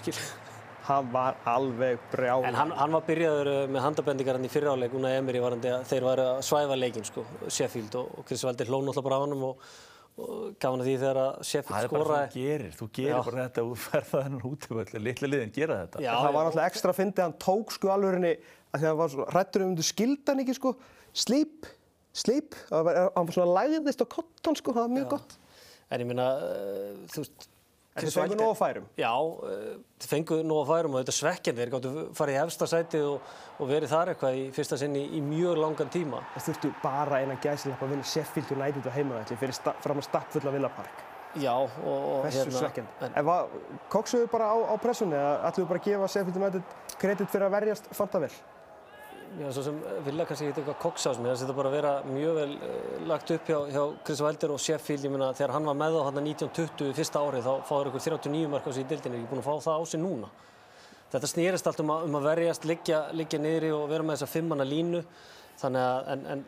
Skil. 0.00 0.18
Hann 0.86 1.10
var 1.12 1.40
alveg 1.50 1.98
brjál 2.12 2.46
En 2.48 2.56
hann, 2.58 2.72
hann 2.78 2.94
var 2.94 3.04
byrjaður 3.08 3.50
uh, 3.52 3.58
með 3.72 3.84
handabendingar 3.86 4.38
hann 4.38 4.46
í 4.46 4.52
fyrra 4.52 4.76
áleik, 4.76 4.94
Una 4.96 5.12
Emery 5.16 5.42
varandi 5.42 5.72
að 5.72 5.84
þeir 5.90 6.06
varu 6.06 6.26
að 6.34 6.40
svæfa 6.48 6.78
leikinn 6.78 7.08
sko, 7.08 7.26
Sheffield 7.46 7.98
og, 8.00 8.10
og 8.20 8.26
Chris 8.28 8.44
Valdi 8.46 8.66
hló 8.68 8.80
náttúrulega 8.80 9.06
bara 9.08 9.18
á 9.18 9.22
hann 9.24 9.46
og, 9.48 9.64
og 10.16 10.34
gaf 10.62 10.68
hann 10.76 10.84
því 10.86 10.98
þegar 11.02 11.22
að 11.22 11.40
Sheffield 11.50 11.76
Það 11.76 11.88
er 11.88 11.94
bara 11.96 12.10
það 12.10 12.28
þú 12.36 12.44
gerir, 12.44 12.76
þú 12.80 12.90
gerir 13.00 13.14
Já. 13.14 13.22
bara 13.30 13.46
þetta 13.46 13.66
og 13.66 13.80
ferða 13.86 14.22
þennan 14.26 14.46
útvöldi, 14.50 15.02
litla 15.08 15.32
liðin 15.32 15.56
gera 15.56 15.80
þetta. 15.82 16.04
Já, 16.06 16.12
það 16.14 16.36
var 16.38 16.48
náttúrulega 16.48 16.74
ekstra 16.74 16.94
fyndið, 16.96 17.24
hann 17.26 17.40
tók 17.46 17.74
sko 17.76 17.92
að 17.96 18.06
því 18.76 18.84
að 18.84 18.86
hann 18.90 19.00
var 19.00 19.12
svona 19.12 19.32
hrættur 19.32 19.64
um 19.64 19.74
þú 19.78 19.84
skildan 19.88 20.40
ekki 20.42 20.56
sko, 20.56 20.72
sleep, 21.16 21.68
sleep, 22.16 22.56
var, 22.70 23.02
hann 23.14 23.28
var 23.28 23.36
svona 23.36 23.64
læðist 23.64 24.02
á 24.04 24.06
kottan 24.10 24.58
sko, 24.58 24.74
það 24.76 24.86
var 24.86 24.94
mjög 24.96 25.12
gott. 25.14 25.36
En 25.86 26.02
ég 26.02 26.08
minna, 26.08 26.26
uh, 26.42 27.04
þú 27.12 27.22
veist, 27.22 27.46
þið 27.96 28.16
Wilder- 28.20 28.40
nóg 28.40 28.52
að 28.52 28.60
færum. 28.60 28.86
Já, 29.00 29.12
uh, 29.16 29.74
þið 30.00 30.12
fengu 30.12 30.38
nóg 30.44 30.60
að 30.62 30.70
færum 30.72 30.94
og 30.94 31.00
þetta 31.02 31.12
er 31.14 31.18
svekkjandi. 31.18 31.60
Þeir 31.62 31.72
gáttu 31.74 31.92
farið 32.18 32.36
í 32.36 32.40
efsta 32.44 32.68
sætið 32.72 33.06
og, 33.10 33.34
og 33.60 33.70
verið 33.70 33.92
þar 33.94 34.12
eitthvað 34.12 34.38
í 34.40 34.46
fyrsta 34.56 34.78
sinni 34.80 35.04
í 35.16 35.20
mjög 35.24 35.60
langan 35.62 35.92
tíma. 35.92 36.22
Það 36.36 36.48
þurftu 36.48 36.72
bara 36.82 37.20
eina 37.22 37.38
gæsilappa 37.42 37.86
að 37.86 37.94
vinna 37.94 38.08
Sheffield 38.12 38.56
United 38.56 38.88
á 38.88 38.92
heimavelli 38.96 39.38
fyrir 39.40 39.60
fram 39.84 40.02
að 40.02 40.08
stappfulla 40.10 40.54
Villapark. 40.56 41.04
Já, 41.36 41.52
og, 41.52 41.84
og 41.84 42.26
Þessu 42.26 42.52
svekkjandi. 42.54 43.10
En, 43.12 43.24
var, 43.26 43.48
koksuðu 43.92 44.28
bara 44.32 44.48
á, 44.48 44.56
á 44.72 44.74
pressunni 44.80 45.16
ætluðu 45.20 45.68
bara 45.68 45.82
að 45.82 45.88
gefa 45.90 46.08
Sheffield 46.14 46.38
United 46.40 46.96
kredit 47.00 47.32
fyrir 47.32 47.48
að 47.48 47.56
verjast 47.58 47.90
fanta 47.96 48.22
vel? 48.22 48.32
Já, 49.36 49.48
svo 49.52 49.62
sem 49.66 49.78
vilja 50.06 50.24
kannski 50.28 50.46
ekki 50.48 50.62
eitthvað 50.62 50.78
koksás 50.80 51.18
mér, 51.20 51.36
þetta 51.36 51.54
bara 51.56 51.70
að 51.70 51.76
vera 51.76 51.92
mjög 52.08 52.38
vel 52.38 52.52
uh, 52.56 52.76
lagt 53.10 53.32
upp 53.34 53.50
hjá, 53.50 53.56
hjá 53.74 53.82
Chris 54.06 54.22
Wilder 54.24 54.54
og 54.54 54.62
Sheffield, 54.62 55.04
ég 55.04 55.12
meina 55.12 55.28
þegar 55.36 55.52
hann 55.56 55.68
var 55.68 55.76
með 55.76 55.98
á 56.00 56.02
hann 56.06 56.20
1920 56.22 56.94
fyrsta 56.96 57.20
árið 57.20 57.44
þá 57.44 57.52
fáður 57.68 57.90
ykkur 57.90 58.04
39 58.06 58.52
mark 58.54 58.68
á 58.68 58.70
sig 58.72 58.86
í 58.86 58.88
dildinni, 58.92 59.20
ekki 59.20 59.30
búin 59.32 59.42
að 59.42 59.48
fá 59.48 59.66
það 59.66 59.76
á 59.76 59.82
sig 59.90 60.02
núna. 60.02 60.30
Þetta 61.12 61.30
snýrist 61.34 61.68
allt 61.70 61.82
um 61.84 61.92
að, 61.94 62.06
um 62.08 62.16
að 62.18 62.28
verjast, 62.30 62.64
liggja, 62.70 63.02
liggja 63.18 63.42
niðri 63.42 63.74
og 63.76 63.84
vera 63.92 64.06
með 64.06 64.16
þessa 64.16 64.30
fimmanna 64.32 64.66
línu, 64.66 65.02
þannig 65.60 65.84
að, 65.84 66.08
en, 66.14 66.24
en, 66.32 66.46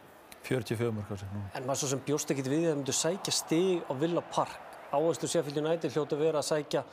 44 0.48 0.96
mörg 0.96 1.12
á 1.12 1.16
sig 1.20 1.28
nú. 1.34 1.44
en 1.52 1.68
maður 1.68 1.82
svo 1.82 1.92
sem 1.92 2.02
bjóst 2.08 2.32
ekkit 2.32 2.48
við 2.48 2.64
að 2.64 2.70
það 2.70 2.80
myndu 2.80 2.96
sækja 2.96 3.36
stig 3.36 3.84
á 3.84 3.92
Villa 4.00 4.24
Park. 4.32 4.58
Áherslu 4.88 5.28
Sheffield 5.28 5.60
United 5.60 5.92
hljóta 5.92 6.16
að 6.16 6.24
vera 6.24 6.40
að 6.40 6.48
sækja 6.48 6.84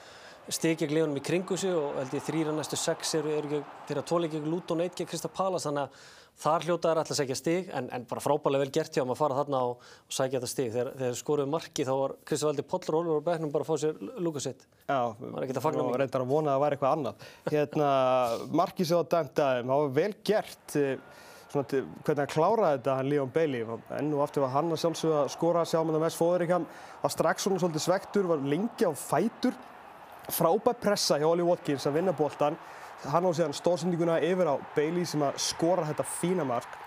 stig 0.54 0.78
gegn 0.78 0.93
liðunum 0.93 1.18
í 1.18 1.26
kringu 1.26 1.58
sig 1.58 1.74
og 1.74 1.96
held 1.98 2.14
ég 2.14 2.26
þrýra 2.26 2.54
næstu 2.54 2.78
sex 2.78 3.16
eru, 3.18 3.34
eru 3.34 3.64
þeirra 3.88 4.06
tóli 4.06 4.30
gegn 4.30 4.52
Luton, 4.52 4.84
eitt 4.84 4.98
gegn 4.98 5.10
Krista 5.10 5.32
Palas 5.32 5.66
þannig 5.66 5.88
að 5.88 6.06
þar 6.43 6.66
hljóta 6.68 6.91
er 6.91 7.00
alltaf 7.00 7.16
að 7.16 7.20
sækja 7.22 7.38
stig 7.39 7.70
en, 7.74 7.88
en 7.96 8.06
bara 8.10 8.24
frábælega 8.24 8.66
vel 8.66 8.74
gert 8.76 8.96
hjá 8.98 9.04
maður 9.04 9.16
að 9.16 9.22
fara 9.22 9.38
þarna 9.39 9.62
og, 9.70 9.84
og 10.06 10.16
sækja 10.18 10.39
þetta 10.39 10.52
stig. 10.52 10.72
Þegar, 10.74 10.89
þegar 11.00 11.20
skoruðu 11.22 11.52
marki 11.54 11.86
þá 11.88 11.91
var 11.96 12.16
Krista 12.28 12.50
Valdi 12.50 12.66
Pollur 12.72 12.98
og 12.98 13.02
Oliver 13.02 13.22
á 13.24 13.28
bekknum 13.30 13.54
bara 13.54 13.66
að 13.66 13.70
fá 13.70 13.84
sér 13.84 14.02
lúkasitt. 14.26 14.66
Já, 14.86 15.00
og 15.16 16.00
reyndar 16.02 16.26
að 16.26 16.34
vona 16.34 16.52
að 16.52 16.58
það 16.58 16.64
væri 16.66 16.78
eitthvað 16.78 16.98
annað. 16.98 17.28
Hérna, 17.54 17.91
markið 18.62 18.89
sem 18.89 19.00
það 19.00 19.14
dæmt 19.14 19.46
aðeim, 19.46 19.72
það 19.72 19.86
var 19.86 19.93
vel 20.00 20.10
gert 20.30 20.76
eh, 20.82 21.22
svona 21.54 21.70
hvernig 21.72 22.22
hann 22.22 22.34
kláraði 22.34 22.80
þetta, 22.82 22.98
hann 23.00 23.12
Leon 23.14 23.32
Bailey. 23.38 23.78
Enn 23.96 24.12
og 24.18 24.26
aftur 24.26 24.43
var 24.43 24.54
hann 24.58 24.76
að 24.76 24.82
sjálfsögða 24.84 25.22
að 25.24 25.32
skora 25.38 25.64
sjá 25.64 25.80
það 25.80 26.04
mest 26.04 26.20
fóðuríkam, 26.20 26.68
var 27.06 27.16
strax 27.16 27.48
svona 27.48 27.64
svolítið 27.64 27.86
svektur, 27.88 28.30
var 28.34 28.43
lengi 28.43 28.89
á 28.89 28.91
fætur. 28.91 29.56
Frábær 30.34 30.78
pressa 30.82 31.19
hjá 31.21 31.28
Oli 31.30 31.45
Watkins 31.45 31.86
að 31.88 31.99
vinna 31.99 32.15
boltan. 32.15 32.57
Hann 33.05 33.28
á 33.28 33.32
síðan 33.36 33.53
stórsendinguna 33.53 34.17
yfir 34.23 34.49
á 34.49 34.55
Bailey 34.76 35.05
sem 35.05 35.21
að 35.26 35.38
skora 35.43 35.86
þetta 35.89 36.07
fína 36.15 36.45
mark. 36.47 36.80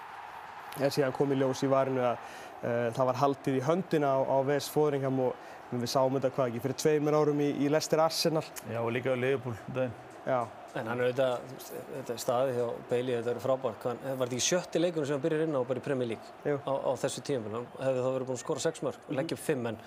En 0.78 0.93
síðan 0.95 1.14
kom 1.14 1.32
í 1.32 1.39
ljós 1.39 1.62
í 1.66 1.70
varinu 1.70 2.03
að 2.03 2.18
uh, 2.18 2.89
það 2.97 3.09
var 3.11 3.20
haldið 3.22 3.59
í 3.61 3.64
höndina 3.66 4.14
á, 4.14 4.18
á 4.24 4.36
Ves 4.47 4.68
Fóðringham 4.74 5.22
og 5.28 5.49
við 5.70 5.91
sáum 5.93 6.16
þetta 6.16 6.32
hvað 6.34 6.51
ekki 6.51 6.64
fyrir 6.64 6.80
tveimur 6.82 7.18
árum 7.18 7.43
í, 7.45 7.51
í 7.62 7.70
Leicester 7.70 8.03
Arsenal. 8.03 8.45
Já, 8.70 8.80
og 8.82 8.93
líka 8.95 9.16
Leopold 9.18 9.59
um 9.68 9.76
daginn. 9.78 9.97
Já, 10.28 10.41
En 10.76 10.86
hann 10.86 11.01
er 11.01 11.09
auðvitað, 11.09 11.55
þetta 11.95 12.12
er 12.12 12.20
staðið 12.22 12.59
hjá 12.59 12.64
Bailey, 12.91 13.14
þetta 13.16 13.32
er 13.32 13.41
frábært. 13.41 13.86
Hann, 13.89 14.01
var 14.05 14.28
þetta 14.28 14.36
ekki 14.36 14.47
sjötti 14.47 14.82
leikunum 14.82 15.09
sem 15.09 15.16
hann 15.16 15.24
byrjar 15.24 15.45
inn 15.47 15.57
á 15.57 15.62
bara 15.64 15.80
í 15.80 15.84
Premier 15.84 16.11
League 16.11 16.59
á, 16.61 16.72
á 16.76 16.93
þessu 17.01 17.22
tíma? 17.24 17.53
Hann 17.55 17.66
hefði 17.80 18.03
þá 18.05 18.09
verið 18.12 18.28
búinn 18.28 18.39
að 18.39 18.43
skora 18.43 18.64
sex 18.64 18.84
mörg 18.84 19.07
og 19.09 19.16
leggja 19.16 19.39
upp 19.39 19.45
fimm 19.47 19.70
en, 19.70 19.80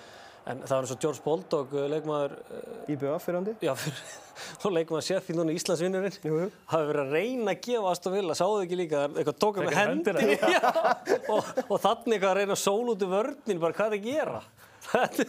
en 0.50 0.62
það 0.64 0.74
var 0.74 0.86
eins 0.86 0.94
og 0.96 1.02
George 1.04 1.24
Baldock, 1.26 1.74
eh, 1.78 1.88
leikmaður 1.92 2.36
IBF 2.92 3.26
fyrir 3.26 3.38
handi. 3.38 3.54
Já, 3.62 3.72
fyrir, 3.78 4.00
og 4.66 4.74
leikum 4.76 4.98
að 4.98 5.06
Sheffield 5.08 5.40
núna 5.42 5.56
Íslandsvinnurinn 5.56 6.18
Jú, 6.26 6.38
jú. 6.44 6.48
hafi 6.72 6.88
verið 6.90 7.02
að 7.04 7.14
reyna 7.18 7.54
að 7.54 7.60
gefa 7.68 7.92
Aston 7.92 8.16
Villa, 8.16 8.38
sáðu 8.38 8.64
ekki 8.66 8.80
líka 8.80 9.04
það 9.12 9.32
Taka 9.44 9.68
hendi 9.78 10.16
hendina. 10.16 10.50
Já, 10.50 10.72
og, 11.34 11.52
og 11.68 11.84
þannig 11.84 12.16
eitthvað 12.18 12.32
að 12.32 12.40
reyna 12.40 12.58
að 12.58 12.64
sól 12.64 12.94
út 12.96 13.06
í 13.06 13.12
vörnin 13.12 13.62
bara 13.62 13.78
hvað 13.78 13.92
er 13.92 14.00
að 14.00 14.08
gera 14.10 14.42
þetta, 14.92 15.28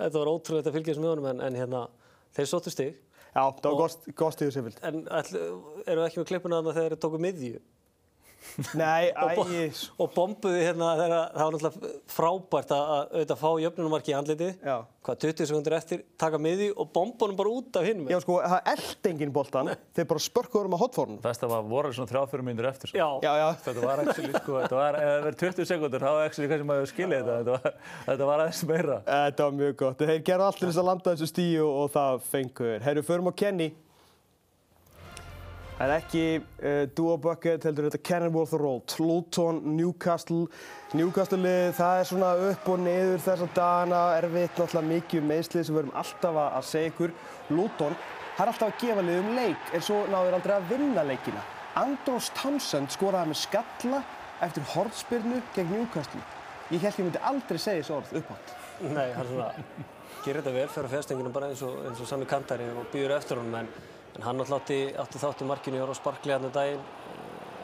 þetta 0.00 0.16
var 0.16 0.32
ótrúlegt 0.34 0.70
að 0.70 0.78
fylgjast 0.78 1.02
með 1.02 1.12
honum 1.14 1.30
en, 1.30 1.44
en 1.46 1.60
hérna, 1.62 1.84
þeir 2.36 2.50
sóttu 2.50 2.74
stig 2.74 2.96
Já, 3.30 3.44
það 3.46 3.68
var 3.68 3.76
gott, 3.78 4.08
gott 4.18 4.34
stíðu 4.34 4.54
Seffild. 4.56 4.80
en 4.82 5.04
ætlu, 5.20 5.44
eru 5.86 6.02
ekki 6.02 6.18
með 6.18 6.30
klippuna 6.32 6.58
þarna 6.58 6.74
þegar 6.74 6.96
þeir 6.96 7.02
tóku 7.04 7.20
miðju 7.22 7.60
Nei, 8.78 9.10
og, 9.12 9.30
bo 9.36 9.44
æ, 9.52 9.66
og 10.00 10.12
bombuði 10.14 10.62
hérna 10.64 10.94
þegar 10.98 11.12
það 11.34 11.42
var 11.44 11.54
náttúrulega 11.54 11.90
frábært 12.10 12.72
að, 12.74 12.82
að 12.94 13.12
auðvitað 13.14 13.40
fá 13.42 13.50
jöfnunumarki 13.64 14.12
í 14.12 14.16
andliti 14.16 14.48
Já. 14.64 14.76
hvað 15.06 15.18
20 15.24 15.48
sekundur 15.50 15.76
eftir 15.76 16.02
taka 16.20 16.40
miðju 16.40 16.70
og 16.80 16.88
bombunum 16.96 17.36
bara 17.38 17.52
út 17.60 17.78
af 17.80 17.84
hinum 17.86 18.08
já 18.10 18.18
sko, 18.24 18.38
það 18.42 18.70
eld 18.72 19.08
enginn 19.12 19.34
boltan, 19.34 19.70
þeir 19.96 20.08
bara 20.10 20.24
spörkuður 20.24 20.70
um 20.70 20.76
að 20.78 20.82
hotfórnum. 20.86 21.20
Best 21.24 21.44
að 21.46 21.52
maður 21.54 21.68
voru 21.74 21.92
svona 21.96 22.12
þrjá 22.14 22.22
fyrir 22.32 22.46
mínútur 22.48 22.70
eftir. 22.72 22.92
Sko. 22.92 22.98
Já, 23.00 23.08
Já, 23.28 23.32
já, 23.42 23.48
Þetta 23.66 23.84
var 23.86 24.02
actually, 24.06 24.32
sko, 24.40 24.56
þetta 24.64 24.80
var, 24.80 24.98
ef 25.00 25.10
það 25.10 25.26
verið 25.28 25.38
20 25.44 25.70
sekundur, 25.74 26.00
þá 26.06 26.10
var 26.16 26.24
actually 26.30 26.50
hvað 26.50 26.62
sem 26.64 26.70
maður 26.72 26.90
skilja 26.94 27.20
þetta. 27.20 27.36
Þetta 27.40 27.54
var, 27.58 27.78
þetta 28.08 28.30
var 28.32 28.44
aðeins 28.46 28.64
meira. 28.72 28.98
þetta 29.10 29.46
var 29.50 29.60
mjög 29.60 29.76
gott. 29.84 30.04
Þeir 30.10 30.24
gerðu 30.30 30.48
allir 30.48 30.66
þess 30.70 30.80
að 30.82 30.88
landa 30.90 31.14
þessu 31.14 31.30
stíu 31.30 31.68
og 31.68 31.92
það 31.94 32.26
fengur. 32.32 32.76
Herru, 32.88 33.06
förum 33.06 33.30
á 33.30 33.34
Kenny. 33.44 33.70
Það 35.80 35.88
er 35.88 35.94
ekki 35.96 36.22
uh, 36.36 36.82
Duo 36.92 37.14
Bucket, 37.16 37.62
heldur 37.64 37.86
þetta 37.88 37.98
Kenilworth 38.04 38.52
Road, 38.60 38.92
Luton, 39.00 39.62
Newcastle. 39.78 40.42
Newcastle-lið, 40.92 41.70
það 41.78 42.00
er 42.00 42.08
svona 42.10 42.32
upp 42.50 42.66
og 42.68 42.82
niður 42.82 43.22
þessa 43.24 43.46
dagana, 43.56 44.00
erfitt, 44.18 44.58
náttúrulega 44.60 44.90
mikið 44.90 45.22
um 45.22 45.30
meðslið 45.32 45.62
sem 45.64 45.72
við 45.72 45.78
verum 45.78 45.94
alltaf 46.02 46.40
að 46.42 46.66
segja 46.68 46.90
ykkur. 46.90 47.14
Luton, 47.54 47.96
það 48.36 48.42
er 48.44 48.52
alltaf 48.52 48.66
að 48.66 48.82
gefa 48.82 49.04
lið 49.06 49.20
um 49.22 49.30
leik, 49.38 49.70
en 49.72 49.86
svo 49.86 50.00
náður 50.12 50.36
aldrei 50.36 50.52
að 50.58 50.66
vinna 50.74 51.04
leikina. 51.08 51.44
Andros 51.80 52.28
Townsend 52.36 52.92
skoraði 52.92 53.30
með 53.30 53.40
skalla 53.40 54.02
eftir 54.44 54.66
hortspyrnu 54.74 55.38
gegn 55.54 55.72
Newcastle. 55.78 56.20
Ég 56.74 56.84
held 56.84 57.00
ég 57.00 57.08
myndi 57.08 57.22
aldrei 57.30 57.56
segja 57.56 57.86
þessu 57.86 57.96
orð 57.96 58.12
upp 58.20 58.34
átt. 58.36 58.52
Nei, 58.84 59.06
hann 59.16 59.32
svona 59.32 59.48
gerir 60.26 60.42
þetta 60.42 60.52
vel 60.58 60.68
fyrir 60.74 60.92
fjárstengunum 60.92 61.32
bara 61.32 61.48
eins 61.48 61.64
og, 61.64 61.80
og 61.88 62.04
sami 62.04 62.28
kantari 62.28 62.68
og 62.76 62.92
býður 62.92 63.16
eftir 63.16 63.40
honum 63.40 63.56
en, 63.62 63.72
en 64.20 64.26
hann 64.26 64.42
alltaf 64.42 64.60
átti, 64.60 64.78
átti 65.00 65.20
þáttu 65.22 65.46
markinu 65.48 65.78
í 65.78 65.80
orð 65.80 65.94
og 65.94 65.96
sparkli 65.96 66.34
hann 66.34 66.44
um 66.44 66.52
daginn 66.52 66.82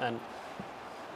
en, 0.06 0.20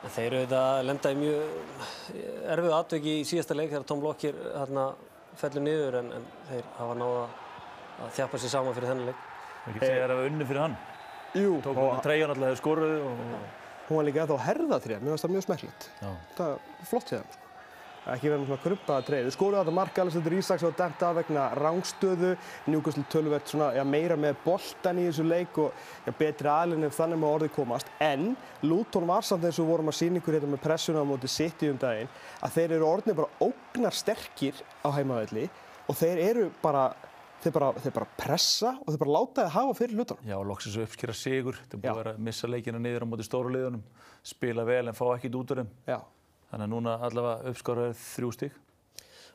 en 0.05 0.12
þeir 0.12 0.26
eru 0.26 0.41
þetta 0.43 0.64
lenda 0.84 1.12
í 1.14 1.16
mjög 1.16 2.18
erfið 2.57 2.74
atveki 2.76 3.14
í 3.22 3.24
síðasta 3.30 3.57
leik 3.57 3.70
þegar 3.72 3.86
Tom 3.88 4.05
Lockyer 4.05 4.36
hérna 4.53 4.91
fellur 5.41 5.64
niður 5.64 5.97
en, 6.03 6.12
en 6.18 6.28
þeir 6.51 6.68
hafa 6.76 6.99
náða 7.01 7.22
að 8.05 8.14
þjapa 8.18 8.41
sér 8.43 8.53
saman 8.53 8.76
fyrir 8.76 8.93
þennan 8.93 9.09
leik. 9.09 9.24
Það 9.64 9.70
er 9.70 9.72
ekki 9.72 9.80
að 9.80 9.91
segja 9.91 10.05
að 10.05 10.12
það 10.12 10.20
var 10.20 10.30
unni 10.30 10.49
fyrir 10.51 10.62
hann. 10.66 10.76
Jú, 11.41 11.53
Tók 11.64 11.80
hann 11.80 12.05
treyjan 12.05 12.34
alltaf 12.34 12.47
þegar 12.49 12.61
skoruðu 12.61 13.03
og... 13.07 13.36
Hún 13.91 13.99
var 13.99 14.07
líka 14.07 14.22
ennþá 14.22 14.43
herðatrið, 14.45 15.01
mér 15.01 15.14
finnst 15.14 15.24
það 15.24 15.32
mjög 15.34 15.45
smekklegt. 15.47 15.86
Það 16.36 16.53
er 16.53 16.91
flott 16.91 17.09
séðan. 17.11 17.32
Sko. 17.34 17.50
Ekki 18.09 18.31
verið 18.33 18.47
svona 18.49 18.63
krumpaða 18.65 19.05
treyð. 19.05 19.27
Við 19.27 19.35
skoruðu 19.35 19.61
þetta 19.61 19.75
marka 19.77 20.01
Alexander 20.01 20.35
Isaks 20.39 20.63
og 20.65 20.77
dæmt 20.79 21.03
af 21.05 21.17
vegna 21.19 21.43
rángstöðu. 21.59 22.31
Newcastle 22.73 23.05
tölvert 23.13 23.51
svona, 23.53 23.69
já, 23.77 23.83
meira 23.85 24.17
með 24.17 24.39
boltan 24.45 25.03
í 25.03 25.05
þessu 25.11 25.27
leik 25.29 25.59
og 25.61 25.83
já, 26.07 26.13
betri 26.17 26.49
aðlinn 26.51 26.89
ef 26.89 26.97
þannig 26.97 27.21
með 27.21 27.35
orðið 27.37 27.53
komast. 27.59 27.93
En 28.01 28.33
Luton 28.65 29.07
var 29.11 29.27
samt 29.29 29.45
eins 29.45 29.61
og 29.61 29.69
vorum 29.69 29.93
að 29.93 29.99
sína 30.01 30.23
ykkur 30.23 30.39
hérna 30.39 30.55
með 30.55 30.65
pressuna 30.65 31.05
á 31.05 31.11
móti 31.11 31.29
City 31.29 31.69
um 31.69 31.81
daginn 31.81 32.09
að 32.41 32.57
þeir 32.57 32.77
eru 32.79 32.89
orðinni 32.89 33.19
bara 33.21 33.51
ógnar 33.51 33.97
sterkir 34.01 34.65
á 34.81 34.89
heimavelli 34.97 35.47
og 35.87 36.01
þeir 36.01 36.25
eru 36.31 36.51
bara 36.65 36.89
Þeir 37.41 37.55
bara, 37.55 37.69
þeir 37.81 37.93
bara 37.97 38.07
pressa 38.21 38.71
og 38.83 38.91
þeir 38.91 39.01
bara 39.01 39.13
láta 39.15 39.45
það 39.47 39.55
hafa 39.55 39.77
fyrir 39.79 39.97
hlutunum. 39.97 40.27
Já, 40.29 40.35
loksins 40.45 40.75
uppskýra 40.83 41.15
sigur. 41.17 41.57
Þeir 41.73 41.81
búið 41.87 42.11
að 42.11 42.19
missa 42.27 42.51
leikina 42.53 42.77
niður 42.85 43.07
á 43.09 43.11
móti 43.15 43.25
stóru 43.25 43.55
liðunum, 43.55 43.87
spila 44.21 44.67
vel 44.69 44.83
en 44.91 44.99
fá 44.99 45.07
ekkert 45.15 45.39
út 45.41 45.55
úr 45.55 45.63
þeim. 45.63 45.71
Já. 46.51 46.57
Þannig 46.57 46.67
að 46.67 46.75
núna 46.75 46.99
allavega 47.07 47.53
uppskáraður 47.55 48.03
þrjú 48.03 48.35
stík. 48.35 48.59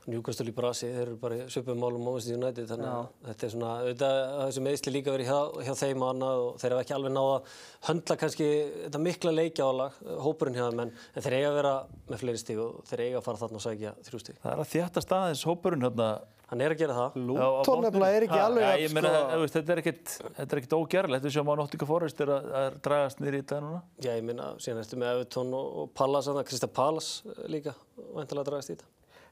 Newcastle 0.05 0.51
í 0.51 0.53
Brasi, 0.53 0.89
þeir 0.93 1.01
eru 1.01 1.16
bara 1.18 1.47
söpum 1.49 1.80
málum 1.82 2.03
Manchester 2.05 2.38
United 2.38 2.68
þannig 2.70 2.89
að 2.91 3.05
þetta 3.26 3.45
er 3.47 3.51
svona, 3.53 3.70
auðvitað 3.82 4.18
þessi 4.43 4.63
meðsli 4.68 4.91
líka 4.93 5.16
verið 5.16 5.32
hjá, 5.32 5.39
hjá 5.66 5.74
þeim 5.80 6.03
og 6.03 6.11
annað 6.11 6.41
og 6.43 6.59
þeir 6.61 6.76
hafa 6.76 6.84
ekki 6.86 6.95
alveg 6.97 7.16
náða 7.16 7.32
að 7.32 7.55
höndla 7.88 8.18
kannski 8.22 8.49
þetta 8.84 9.01
mikla 9.01 9.34
leikjálag, 9.34 9.97
hópurinn 10.28 10.59
hjá 10.59 10.68
þeim 10.68 10.84
en, 10.86 10.93
en 10.93 11.26
þeir 11.26 11.38
eiga 11.39 11.49
að 11.49 11.57
vera 11.57 11.74
með 12.11 12.22
fleiri 12.22 12.43
stík 12.43 12.61
og 12.61 12.86
þeir 12.91 13.03
eiga 13.07 13.22
að 13.22 13.26
fara 13.26 13.41
þarna 13.41 13.61
og 13.61 13.66
sækja 13.66 13.95
þrjú 14.05 14.22
stík. 14.22 14.39
Það 14.43 14.53
er 14.53 14.61
að 14.61 14.72
þjætta 14.76 15.05
staðins 15.07 15.45
hópurinn 15.49 15.88
hérna. 15.89 16.09
Hann 16.55 16.63
er 16.63 16.71
að 16.71 16.79
gera 16.79 16.93
það. 16.95 17.15
Lúton 17.27 17.81
nefnilega 17.83 18.15
er 18.15 18.25
ekki 18.29 18.37
alveg 18.39 18.65
að 18.65 18.83
sko... 18.85 18.95
Meina, 18.95 19.39
þetta 19.51 19.73
er 19.73 19.81
ekkert, 19.81 20.13
ekkert 20.45 20.75
ógerlegt, 20.77 21.25
við 21.25 21.33
sjáum 21.35 21.51
að 21.51 21.57
Nottingham 21.59 21.89
Forest 21.89 22.21
er 22.23 22.31
að, 22.31 22.47
að 22.61 22.77
dragast 22.85 23.19
nýri 23.19 23.41
í 23.41 23.47
dag 23.49 23.63
núna. 23.65 23.81
Já, 23.99 24.11
ég 24.13 24.23
minna, 24.23 24.45
síðan 24.63 24.79
ertu 24.85 24.99
með 25.01 25.11
Everton 25.17 25.51
og, 25.59 25.73
og 25.81 25.91
Pallas, 25.99 26.29
Krista 26.47 26.69
Pallas 26.71 27.09
líka, 27.51 27.75
vantilega 28.15 28.45
að 28.45 28.51
dragast 28.53 28.71
í 28.71 28.77
þetta. 28.77 28.89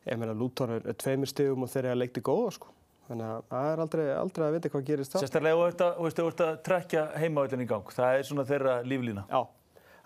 Ég 0.09 0.19
meina, 0.19 0.36
Luton 0.36 0.76
er, 0.76 0.91
tveimur 0.99 1.32
stegum 1.32 1.63
og 1.63 1.71
þeir 1.71 1.86
eru 1.86 1.93
að 1.93 2.01
leikta 2.01 2.26
góða, 2.28 2.51
sko. 2.57 2.76
Þannig 3.07 3.30
að 3.30 3.47
það 3.53 3.69
er 3.71 3.84
aldrei, 3.86 4.03
aldrei 4.17 4.43
að 4.49 4.53
vita 4.57 4.74
hvað 4.74 4.86
gerist 4.91 5.15
það. 5.15 5.24
Sérstaklega 5.24 5.71
ef 5.71 6.19
þú 6.19 6.28
ert 6.28 6.43
að 6.43 6.53
trekja 6.67 7.03
heimavöldin 7.19 7.63
í 7.63 7.67
gang. 7.71 7.95
Það 7.95 8.19
er 8.19 8.28
svona 8.28 8.45
þeirra 8.51 8.76
líflína. 8.88 9.24
Já, 9.32 9.41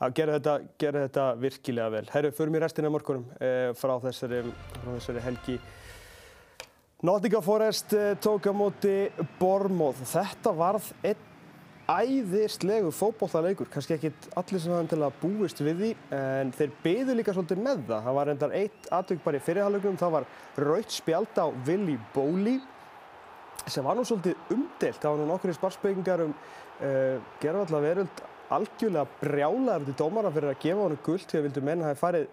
að 0.06 0.16
gera 0.18 0.38
þetta, 0.38 0.56
gera 0.82 1.04
þetta 1.08 1.26
virkilega 1.42 1.94
vel. 1.94 2.06
Herru, 2.14 2.32
förum 2.38 2.58
í 2.58 2.62
restina 2.62 2.94
morgunum 2.94 3.28
eh, 3.42 3.70
frá, 3.78 3.94
þessari, 4.06 4.42
frá 4.78 4.90
þessari 4.96 5.26
helgi. 5.26 5.60
Nottingham 7.02 7.42
Forest 7.42 7.94
eh, 7.94 8.16
tók 8.18 8.48
á 8.50 8.54
móti 8.58 9.12
Bormóð. 9.38 10.00
Þetta 10.10 10.50
varð 10.58 10.88
einn 11.06 11.20
æðislegu 11.86 12.90
fótbolltaleikur. 12.90 13.70
Kannski 13.70 13.94
ekkit 13.94 14.26
allir 14.34 14.64
sem 14.64 14.74
hafði 14.74 14.96
til 14.96 15.06
að 15.06 15.20
búist 15.22 15.62
við 15.62 15.84
því, 15.84 15.92
en 16.18 16.54
þeir 16.58 16.74
byðu 16.82 17.16
líka 17.20 17.36
svolítið 17.38 17.62
með 17.68 17.84
það. 17.92 18.02
Það 18.08 18.18
var 18.18 18.32
endar 18.34 18.56
eitt 18.58 18.90
atvökk 18.98 19.22
bara 19.28 19.38
í 19.38 19.46
fyrirhaldögnum. 19.46 20.00
Það 20.02 20.16
var 20.16 20.28
raut 20.66 20.98
spjald 20.98 21.38
á 21.38 21.46
Willy 21.70 22.00
Bowley 22.16 22.58
sem 23.70 23.86
var 23.86 24.00
nú 24.00 24.08
svolítið 24.08 24.58
umdelt. 24.58 24.98
Það 24.98 25.12
var 25.12 25.22
nú 25.22 25.30
nokkur 25.30 25.54
í 25.54 25.58
sparspeggingar 25.60 26.26
um 26.26 26.34
uh, 26.34 27.22
gerðvalla 27.44 27.84
veröld 27.86 28.26
algjörlega 28.58 29.22
brjálaður 29.22 29.92
til 29.92 29.98
dómara 30.02 30.34
fyrir 30.34 30.50
að 30.56 30.62
gefa 30.66 30.90
hann 30.90 31.02
gullt 31.06 31.30
því 31.30 31.44
að 31.44 31.50
vildu 31.52 31.66
menna 31.68 31.86
að 31.86 31.88
það 31.88 31.94
hefði 31.94 32.06
farið 32.08 32.30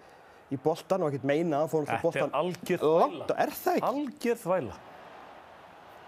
í 0.55 0.61
boltan 0.65 1.05
og 1.05 1.13
ekkert 1.13 1.29
meina 1.29 1.63
að 1.65 1.73
fórum 1.75 1.89
fyrir 1.91 2.03
boltan 2.03 2.21
Þetta 2.21 2.27
er 2.27 2.41
algjörð 2.41 2.85
þvæla. 2.85 3.39
Er 3.45 3.55
það 3.61 3.79
ekki? 3.79 3.89
Algjörð 3.91 4.45
þvæla. 4.45 4.77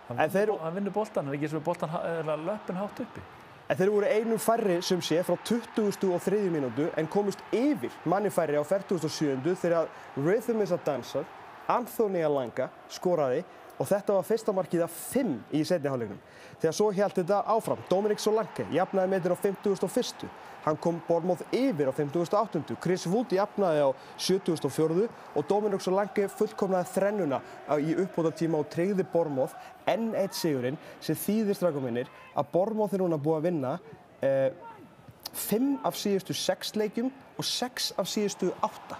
Hann, 0.06 0.20
þeir... 0.30 0.52
hann 0.62 0.76
vinnur 0.78 0.94
boltan, 0.94 1.26
hann 1.26 1.34
er 1.34 1.38
ekki 1.40 1.50
sem 1.50 1.60
er 1.60 1.66
boltan 1.66 2.44
löppin 2.46 2.80
hátt 2.80 3.02
uppi. 3.06 3.24
En 3.66 3.78
þeir 3.80 3.90
voru 3.90 4.10
einum 4.14 4.38
færri 4.38 4.76
sem 4.86 5.00
sé 5.02 5.18
frá 5.26 5.34
20. 5.48 6.04
og 6.14 6.20
3. 6.22 6.38
mínútu 6.54 6.86
en 6.94 7.08
komist 7.10 7.40
yfir 7.50 7.94
manni 8.06 8.30
færri 8.30 8.54
á 8.54 8.62
47. 8.62 9.42
þegar 9.58 9.90
Rhythm 10.14 10.62
is 10.62 10.70
a 10.70 10.78
Dancer, 10.86 11.26
Anthony 11.66 12.22
Alanga 12.22 12.68
skoraði 12.86 13.42
og 13.76 13.88
þetta 13.88 14.16
var 14.16 14.26
fyrsta 14.26 14.54
markið 14.56 14.84
af 14.86 14.98
5 15.12 15.32
í 15.52 15.62
setni 15.68 15.90
hálfleiknum. 15.92 16.20
Þegar 16.60 16.76
svo 16.76 16.90
held 16.96 17.16
þetta 17.18 17.42
áfram, 17.52 17.80
Dominic 17.90 18.22
Solanke 18.22 18.66
jafnaði 18.72 19.12
metin 19.12 19.34
á 19.34 19.38
51. 19.42 20.28
Hann 20.66 20.78
kom 20.82 20.96
Bormóð 21.06 21.44
yfir 21.54 21.86
á 21.86 21.94
58. 21.94 22.74
Chris 22.82 23.04
Wood 23.06 23.30
jafnaði 23.36 23.84
á 23.86 23.90
74. 24.18 25.08
og 25.36 25.48
Dominic 25.48 25.84
Solanke 25.84 26.26
fullkomnaði 26.32 26.90
þrennuna 26.94 27.40
í 27.78 27.94
uppbóta 28.02 28.32
tíma 28.34 28.58
og 28.62 28.70
treyði 28.72 29.06
Bormóð 29.12 29.54
enn 29.86 30.08
eitt 30.18 30.34
sigurinn 30.34 30.80
sem 30.98 31.18
þýðir 31.18 31.60
strafgóminnir 31.60 32.10
að 32.34 32.50
Bormóð 32.54 32.96
er 32.96 33.04
núna 33.04 33.20
búið 33.22 33.38
að 33.38 33.46
vinna 33.50 33.76
5 34.22 35.68
eh, 35.68 35.76
af 35.86 36.00
síðustu 36.00 36.34
6 36.34 36.74
leikjum 36.80 37.12
og 37.36 37.46
6 37.46 37.92
af 38.00 38.10
síðustu 38.10 38.50
8. 38.58 38.98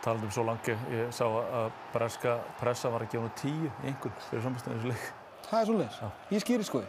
Talandum 0.00 0.30
svo 0.32 0.46
langi, 0.48 0.76
ég 0.94 1.10
sá 1.12 1.26
að 1.28 1.74
breska 1.92 2.38
pressa 2.60 2.88
var 2.92 3.04
að 3.04 3.16
gefa 3.16 3.32
10 3.42 3.50
í 3.50 3.72
einhvern 3.90 4.22
fyrir 4.30 4.46
samstæðinu 4.46 4.80
þessu 4.80 4.92
leik. 4.94 5.10
Það 5.50 5.60
er 5.60 5.68
svolítið. 5.70 6.16
Ég 6.32 6.44
skýri 6.44 6.66
skoði. 6.68 6.88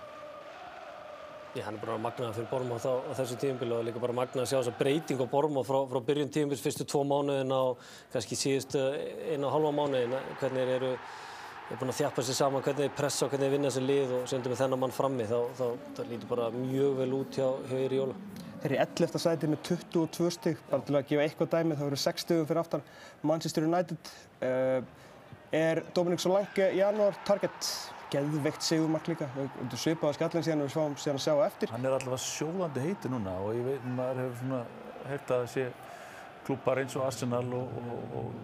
Já, 1.52 1.66
hann 1.66 1.76
er 1.76 1.82
bara 1.84 1.98
magnaði 2.00 2.38
fyrir 2.38 2.48
Bormóð 2.48 2.86
á, 2.88 2.94
á 2.96 3.12
þessu 3.18 3.36
tíumbili 3.42 3.76
og 3.76 3.84
líka 3.84 4.00
bara 4.00 4.16
magnaði 4.16 4.46
að 4.46 4.52
sjá 4.54 4.58
þessa 4.62 4.78
breyting 4.80 5.20
á 5.20 5.28
Bormóð 5.34 5.68
frá, 5.68 5.80
frá 5.92 6.00
byrjun 6.08 6.32
tíumbils 6.32 6.64
fyrstu 6.64 6.88
tvo 6.88 7.02
mánuðin 7.04 7.52
á 7.52 7.76
kannski 8.14 8.38
síðustu 8.40 8.80
eina 8.80 9.50
og 9.50 9.58
halva 9.58 9.74
mánuðin. 9.76 10.16
Hvernig 10.40 10.72
eru 10.78 10.94
er 10.96 11.80
búin 11.82 11.92
að 11.92 12.00
þjappa 12.00 12.24
sér 12.28 12.38
saman, 12.40 12.64
hvernig 12.64 12.86
þeir 12.86 12.96
pressa 13.02 13.26
og 13.26 13.34
hvernig 13.34 13.50
þeir 13.50 13.56
vinna 13.58 13.74
sér 13.76 13.86
lið 13.90 14.16
og 14.16 14.24
sendur 14.32 14.54
með 14.54 14.64
þennan 14.64 14.82
mann 14.86 14.96
frammi. 14.96 15.28
Þá, 15.28 15.38
þá, 15.60 15.66
þá 15.98 16.02
lítur 16.14 16.32
bara 16.32 16.48
mjög 16.56 16.96
vel 17.02 17.12
út 17.20 17.42
hjá, 17.42 17.48
hjá 17.68 17.78
Iri 17.84 18.00
Jóla. 18.00 18.16
Þeir 18.62 18.76
eru 18.76 18.82
11. 18.84 19.22
sæti 19.24 19.48
með 19.50 19.64
22 19.66 20.34
stygg, 20.36 20.60
bara 20.70 20.86
til 20.86 20.98
að 21.00 21.08
gefa 21.10 21.24
eitthvað 21.26 21.54
dæmi, 21.56 21.78
þá 21.80 21.86
eru 21.88 21.98
6 21.98 22.26
stygum 22.26 22.50
fyrir 22.50 22.62
aftan 22.62 22.84
Manchester 23.26 23.66
United. 23.66 24.12
Uh, 24.38 24.84
er 25.52 25.82
Dominic 25.96 26.22
Solanke 26.22 26.68
í 26.72 26.78
janúar 26.78 27.18
target 27.28 27.72
geðveikt 28.12 28.66
sigumark 28.66 29.08
líka. 29.10 29.30
Þetta 29.34 29.78
er 29.78 29.82
svipaða 29.82 30.18
skallin 30.18 30.46
síðan 30.46 30.64
við 30.66 30.76
fáum 30.76 30.98
síðan 31.00 31.20
að 31.20 31.26
sjá 31.26 31.34
eftir. 31.46 31.72
Hann 31.72 31.88
er 31.88 31.96
allavega 31.96 32.22
sjóðandi 32.26 32.84
heiti 32.86 33.12
núna 33.12 33.34
og 33.42 33.56
ég 33.56 33.66
veit, 33.66 33.90
maður 33.98 34.22
hefur 34.26 34.40
svona 34.42 34.62
heyrt 35.10 35.34
að 35.36 35.46
sé 35.56 35.66
klúpar 36.46 36.82
eins 36.82 36.96
og 37.00 37.08
Arsenal 37.08 37.46
og, 37.56 37.76
og, 37.82 38.16
og, 38.20 38.40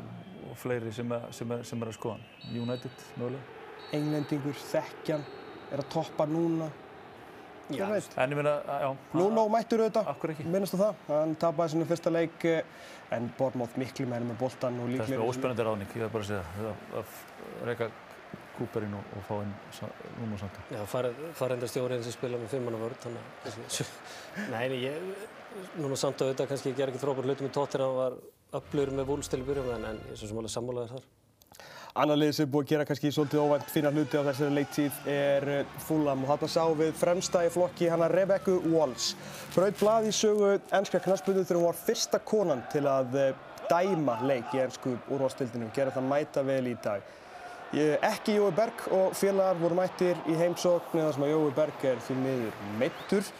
og 0.49 0.57
fleiri 0.61 0.93
sem 0.95 1.13
er, 1.13 1.29
sem, 1.35 1.53
er, 1.53 1.63
sem 1.67 1.83
er 1.83 1.91
að 1.91 1.97
skoða 1.99 2.17
hann. 2.17 2.27
United, 2.63 3.05
mögulega. 3.19 3.55
Englendingur, 3.97 4.59
Þekkjan, 4.71 5.25
er 5.71 5.83
að 5.83 5.89
toppa 5.93 6.27
núna. 6.29 6.71
Já, 7.75 7.87
en 8.23 8.31
ég 8.31 8.37
meina, 8.39 8.53
já. 8.63 8.89
Nuno 9.17 9.47
mættur 9.51 9.83
auðvitað. 9.83 10.43
Minnast 10.47 10.75
á 10.75 10.79
það. 10.79 11.01
Hann 11.11 11.33
tapaði 11.41 11.73
svona 11.73 11.87
fyrsta 11.89 12.13
leik 12.13 12.45
en 13.11 13.29
Bormóð 13.37 13.75
miklu 13.81 14.07
meira 14.07 14.27
með 14.27 14.39
boltan 14.39 14.79
og 14.79 14.87
líklega. 14.91 15.07
Það 15.07 15.15
er 15.15 15.19
svona 15.19 15.31
óspennandi 15.33 15.65
ráðning, 15.67 15.95
ég 15.95 16.05
þarf 16.05 16.13
bara 16.15 16.23
að 16.23 16.31
segja. 16.31 16.75
Að 17.01 17.67
reyka 17.67 17.89
Cooperinn 18.57 18.95
og, 18.97 19.11
og 19.17 19.25
fá 19.27 19.35
inn 19.43 19.51
Nuno 20.21 20.39
Santo. 20.41 20.63
Já, 20.73 20.81
farendastjórið 21.37 22.07
sem 22.07 22.15
spila 22.15 22.39
með 22.41 22.55
fimmannavörð, 22.55 23.03
þannig 23.03 23.21
að 23.51 23.91
Nei, 24.53 24.63
ég, 24.81 25.11
Nuno 25.77 25.99
Santo 25.99 26.25
auðvitað 26.25 26.51
kannski 26.53 26.73
ger 26.77 26.91
ekki 26.91 27.03
frábær 27.03 27.27
hlutum 27.27 27.49
í 27.49 27.53
tóttir, 27.53 27.83
hann 27.85 27.99
var 27.99 28.17
öflugur 28.57 28.95
með 28.97 29.09
vúlstil 29.11 29.43
í 29.43 29.47
byrjum, 29.47 29.69
en, 29.75 29.87
en 29.91 30.01
ég 30.07 30.15
er 30.15 30.19
svo 30.19 30.31
sem 30.31 30.41
alveg 30.41 30.55
sammálaður 30.55 30.95
þar. 30.95 31.07
Annar 31.97 32.19
lið 32.21 32.33
sem 32.37 32.45
er 32.45 32.49
búið 32.53 32.65
að 32.65 32.69
gera 32.69 32.83
kannski 32.85 33.09
svolítið 33.09 33.39
óvænt 33.41 33.71
fina 33.73 33.89
hluti 33.89 34.19
á 34.21 34.27
þessari 34.27 34.53
leiktíð 34.53 34.97
er 35.09 35.45
Fulham 35.81 36.19
og 36.21 36.29
þarna 36.29 36.49
sáum 36.53 36.75
við 36.77 36.91
fremsta 36.99 37.41
í 37.41 37.49
flokki 37.49 37.87
hana 37.89 38.09
Rebecca 38.11 38.53
Walls. 38.69 39.15
Braut 39.55 39.79
blað 39.79 40.11
í 40.11 40.13
sögu 40.13 40.51
ennska 40.77 41.01
knastbundu 41.01 41.41
þegar 41.41 41.57
hún 41.57 41.65
var 41.71 41.79
fyrsta 41.87 42.19
konan 42.21 42.61
til 42.69 42.83
að 42.85 43.17
dæma 43.71 44.19
leik 44.29 44.53
í 44.53 44.61
ennsku 44.67 44.93
úrvalstildinu 45.09 45.71
og 45.71 45.73
gera 45.79 45.95
það 45.95 46.09
mæta 46.11 46.45
vel 46.45 46.69
í 46.69 46.75
dag. 46.85 47.09
Ekki 47.73 48.37
Jói 48.37 48.53
Berg 48.55 48.85
og 48.93 49.17
félagar 49.17 49.57
voru 49.59 49.81
mættir 49.81 50.21
í 50.29 50.37
heimsókn 50.37 51.01
eða 51.01 51.15
sem 51.17 51.25
að 51.25 51.33
Jói 51.33 51.55
Berg 51.57 51.89
er 51.95 52.05
því 52.05 52.21
miður 52.21 52.61
meittur 52.77 53.33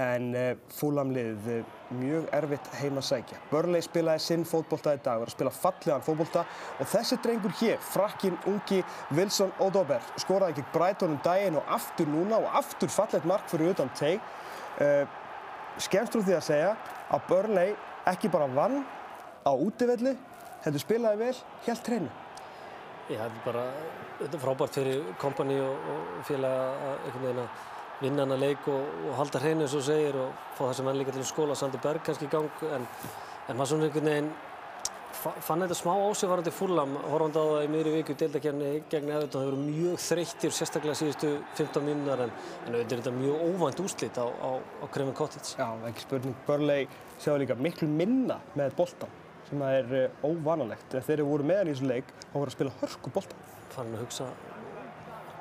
en 0.00 0.30
uh, 0.34 0.50
fúlamlið 0.74 1.48
uh, 1.52 1.74
mjög 1.94 2.26
erfitt 2.34 2.70
heima 2.80 3.02
að 3.02 3.08
sækja. 3.08 3.40
Burnley 3.50 3.84
spilaði 3.84 4.24
sinn 4.24 4.46
fótbolta 4.48 4.96
í 4.96 5.00
dag, 5.04 5.20
var 5.22 5.30
að 5.30 5.36
spila 5.36 5.52
fallegan 5.54 6.04
fótbolta 6.04 6.44
og 6.82 6.90
þessi 6.90 7.18
drengur 7.22 7.54
hér, 7.60 7.78
frakkin 7.92 8.38
ungi 8.50 8.80
Wilson 9.14 9.54
Odober, 9.62 10.02
skoraði 10.18 10.56
ekki 10.56 10.66
Brighton 10.74 11.14
um 11.14 11.22
daginn 11.24 11.60
og 11.60 11.70
aftur 11.76 12.10
núna 12.10 12.40
og 12.42 12.58
aftur 12.58 12.90
fallegt 12.90 13.28
mark 13.28 13.46
fyrir 13.52 13.74
utan 13.76 13.92
teig. 13.98 14.22
Uh, 14.80 15.04
skemmst 15.78 16.18
úr 16.18 16.26
því 16.26 16.38
að 16.38 16.46
segja 16.48 16.74
að 17.14 17.30
Burnley 17.30 17.74
ekki 18.10 18.32
bara 18.32 18.50
vann 18.50 18.82
á 19.46 19.52
útivelli, 19.52 20.16
heldur 20.64 20.82
spilaði 20.82 21.26
vel, 21.28 21.34
helt. 21.68 21.92
Já, 23.04 23.18
þetta 23.20 23.26
er 23.28 23.40
bara, 23.44 23.62
þetta 24.16 24.36
er 24.38 24.40
frábært 24.40 24.76
fyrir 24.78 25.08
kompani 25.20 25.58
og, 25.60 25.88
og 25.92 26.20
félag 26.24 26.54
að 26.56 26.94
einhvern 26.94 27.24
veginn 27.26 27.40
að 27.42 27.64
vinna 28.00 28.24
hana 28.24 28.38
leik 28.40 28.66
og, 28.70 28.88
og 29.08 29.14
halda 29.20 29.42
hreinu 29.42 29.66
eins 29.66 29.76
og 29.76 29.84
segir 29.86 30.16
og 30.18 30.32
fá 30.56 30.64
þessi 30.66 30.86
menn 30.86 30.98
líka 30.98 31.14
til 31.14 31.22
að 31.22 31.30
skóla 31.30 31.58
Sandi 31.58 31.80
Berg 31.82 32.02
kannski 32.06 32.28
í 32.28 32.32
gang 32.32 32.66
en, 32.74 32.88
en 33.48 33.56
maður 33.56 33.74
svona 33.74 33.88
einhvern 33.88 34.10
veginn 34.10 34.34
fann 35.14 35.62
þetta 35.62 35.76
smá 35.78 35.92
ásífarandi 35.94 36.52
fúllam 36.52 36.96
horfandi 37.08 37.40
á 37.40 37.44
það 37.48 37.64
í 37.64 37.68
miðri 37.72 37.92
viku 37.94 38.16
deildakefni 38.18 38.70
gegn 38.92 39.12
Evertón, 39.14 39.40
það 39.40 39.48
voru 39.48 39.60
mjög 39.62 40.00
þreyttir 40.04 40.54
sérstaklega 40.54 40.98
síðustu 40.98 41.30
15 41.56 41.86
mínunar 41.86 42.24
en, 42.26 42.32
en 42.66 42.76
auðvitað 42.76 42.96
er 42.96 43.02
þetta 43.02 43.14
mjög 43.16 43.44
óvænt 43.48 43.82
úslit 43.84 44.20
á, 44.20 44.26
á, 44.26 44.50
á 44.60 44.84
Kremin 44.92 45.16
Cottage. 45.16 45.54
Já, 45.56 45.68
ekki 45.88 46.04
spurning, 46.04 46.36
Burnley 46.48 46.88
sjáðu 47.16 47.44
líka 47.44 47.58
miklu 47.60 47.88
minna 47.88 48.40
með 48.58 48.76
boltan 48.80 49.20
sem 49.48 49.60
það 49.60 49.78
er 49.78 49.94
uh, 50.00 50.24
óvanalegt. 50.26 50.86
Þegar 50.90 51.06
þeir 51.08 51.24
voru 51.28 51.48
meðan 51.48 51.70
í 51.70 51.76
þessu 51.76 51.90
leik, 51.90 52.12
þá 52.24 52.34
voru 52.36 52.50
að 52.50 52.56
spila 52.58 52.74
hörku 52.80 53.14
boltan. 53.14 53.46
Farin 53.74 53.96
að 53.96 54.04
hugsa 54.04 54.28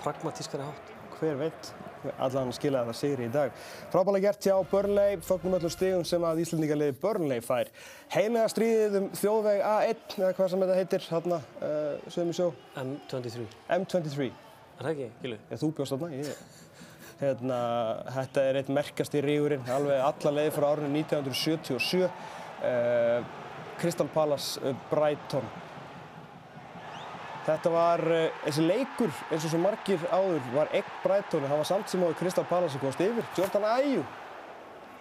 pragmatískari 0.03 0.67
hátt. 0.67 0.93
Hver 1.17 1.39
veit, 1.39 1.73
allan 2.17 2.53
skilaði 2.55 2.91
það 2.91 2.97
sigri 2.99 3.27
í 3.27 3.31
dag. 3.33 3.53
Frábæðilega 3.93 4.25
gert 4.27 4.47
hjá 4.47 4.55
Burnley, 4.71 5.17
fögnum 5.27 5.57
öllum 5.57 5.73
stígum 5.73 6.05
sem 6.07 6.25
að 6.27 6.41
Íslandingarliði 6.43 6.95
Burnley 7.01 7.43
fær. 7.45 7.71
Heilega 8.13 8.49
stríðið 8.51 8.99
um 8.99 9.07
þjóðveg 9.19 9.63
A1, 9.69 10.03
eða 10.19 10.33
hvað 10.39 10.51
sem 10.53 10.65
þetta 10.65 10.79
heitir, 10.79 11.07
hérna, 11.13 11.39
uh, 11.61 12.05
sögum 12.07 12.33
við 12.33 12.39
sjó. 12.39 12.49
M23. 12.83 13.47
M23. 13.79 14.29
Er 14.73 14.85
það 14.87 14.91
ekki, 14.93 15.09
Gilvi? 15.23 15.41
Já, 15.49 15.57
þú 15.63 15.71
bjóst 15.79 15.95
þarna, 15.95 16.11
ég... 16.19 16.45
Hérna, 17.23 17.57
þetta 18.17 18.47
er 18.49 18.57
eitt 18.59 18.71
merkast 18.73 19.13
í 19.15 19.21
rígurinn, 19.23 19.67
alveg 19.71 20.01
alla 20.03 20.31
leiði 20.33 20.55
frá 20.55 20.65
árinu 20.73 20.89
1977. 21.03 22.09
Uh, 22.63 23.41
Crystal 23.79 24.09
Palace 24.11 24.59
uh, 24.63 24.75
Brighton 24.91 25.45
Þetta 27.43 27.71
var, 27.73 28.03
uh, 28.07 28.41
þessi 28.47 28.65
leikur 28.67 29.13
eins 29.29 29.43
og 29.43 29.51
svo 29.51 29.61
margir 29.61 30.03
áður 30.09 30.51
var 30.55 30.73
egg 30.75 30.91
Brighton 31.03 31.47
það 31.47 31.63
var 31.63 31.71
samt 31.73 31.91
sem 31.91 32.03
áður 32.03 32.19
Crystal 32.21 32.45
Palace 32.47 32.79
að 32.79 32.85
komast 32.85 33.03
yfir 33.03 33.31
Jordan 33.37 33.71
Ayew 33.73 34.03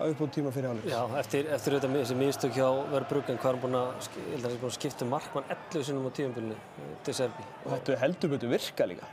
á 0.03 0.05
uppbúin 0.11 0.31
tíma 0.31 0.51
fyrir 0.51 0.69
hálfleiks. 0.69 0.93
Já, 0.93 1.03
eftir, 1.21 1.47
eftir 1.55 1.73
þetta, 1.77 1.89
þessi 1.95 2.17
mistök 2.19 2.53
hjá 2.57 2.69
Verbruggen 2.93 3.39
hvað 3.39 3.49
er 3.49 3.55
hann 3.55 3.63
búinn 3.63 3.79
að, 3.79 3.89
ég 3.93 4.31
held 4.33 4.43
að 4.43 4.47
hann 4.47 4.55
er 4.57 4.61
búinn 4.63 4.73
að 4.73 4.79
skipta 4.79 5.05
um 5.07 5.11
markmann 5.13 5.51
11 5.55 5.85
sinum 5.89 6.09
á 6.09 6.11
tíumbilinu 6.19 6.57
til 7.07 7.15
Serbi. 7.19 7.45
Og 7.63 7.69
þetta 7.75 7.99
heldur 8.03 8.29
betur 8.33 8.53
virka 8.53 8.85
líka. 8.89 9.11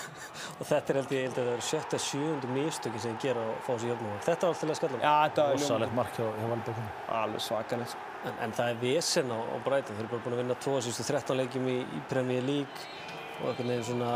og 0.58 0.64
þetta 0.66 0.88
er 0.92 0.96
held 1.00 1.14
ég, 1.16 1.20
held 1.28 1.38
að 1.38 1.46
það 1.46 1.54
er 1.54 1.64
sjötta, 1.70 1.96
sjöundu 2.08 2.46
mistöki 2.56 2.98
sem 3.04 3.14
ég 3.14 3.20
ger 3.24 3.36
að 3.40 3.48
fá 3.62 3.70
þessi 3.72 3.88
jöfnum. 3.92 4.18
Þetta 4.26 4.42
var 4.42 4.50
alltaf 4.56 4.76
skallum. 4.82 5.00
Já, 5.00 5.14
þetta 5.24 5.40
var 5.46 5.52
Rosalegt 7.22 8.05
En, 8.26 8.38
en 8.42 8.54
það 8.56 8.72
er 8.72 8.78
vesen 8.80 9.30
á, 9.30 9.38
á 9.38 9.56
Brighton. 9.62 9.96
Þeir 9.96 10.04
eru 10.04 10.12
bara 10.12 10.24
búin 10.24 10.36
að 10.36 10.40
vinna 10.42 10.58
2013 10.64 11.40
leikjum 11.40 11.66
í, 11.70 11.76
í 11.82 12.00
Premier 12.10 12.46
League 12.46 12.86
og 13.40 13.50
einhvern 13.50 13.70
veginn 13.70 13.84
svona, 13.86 14.12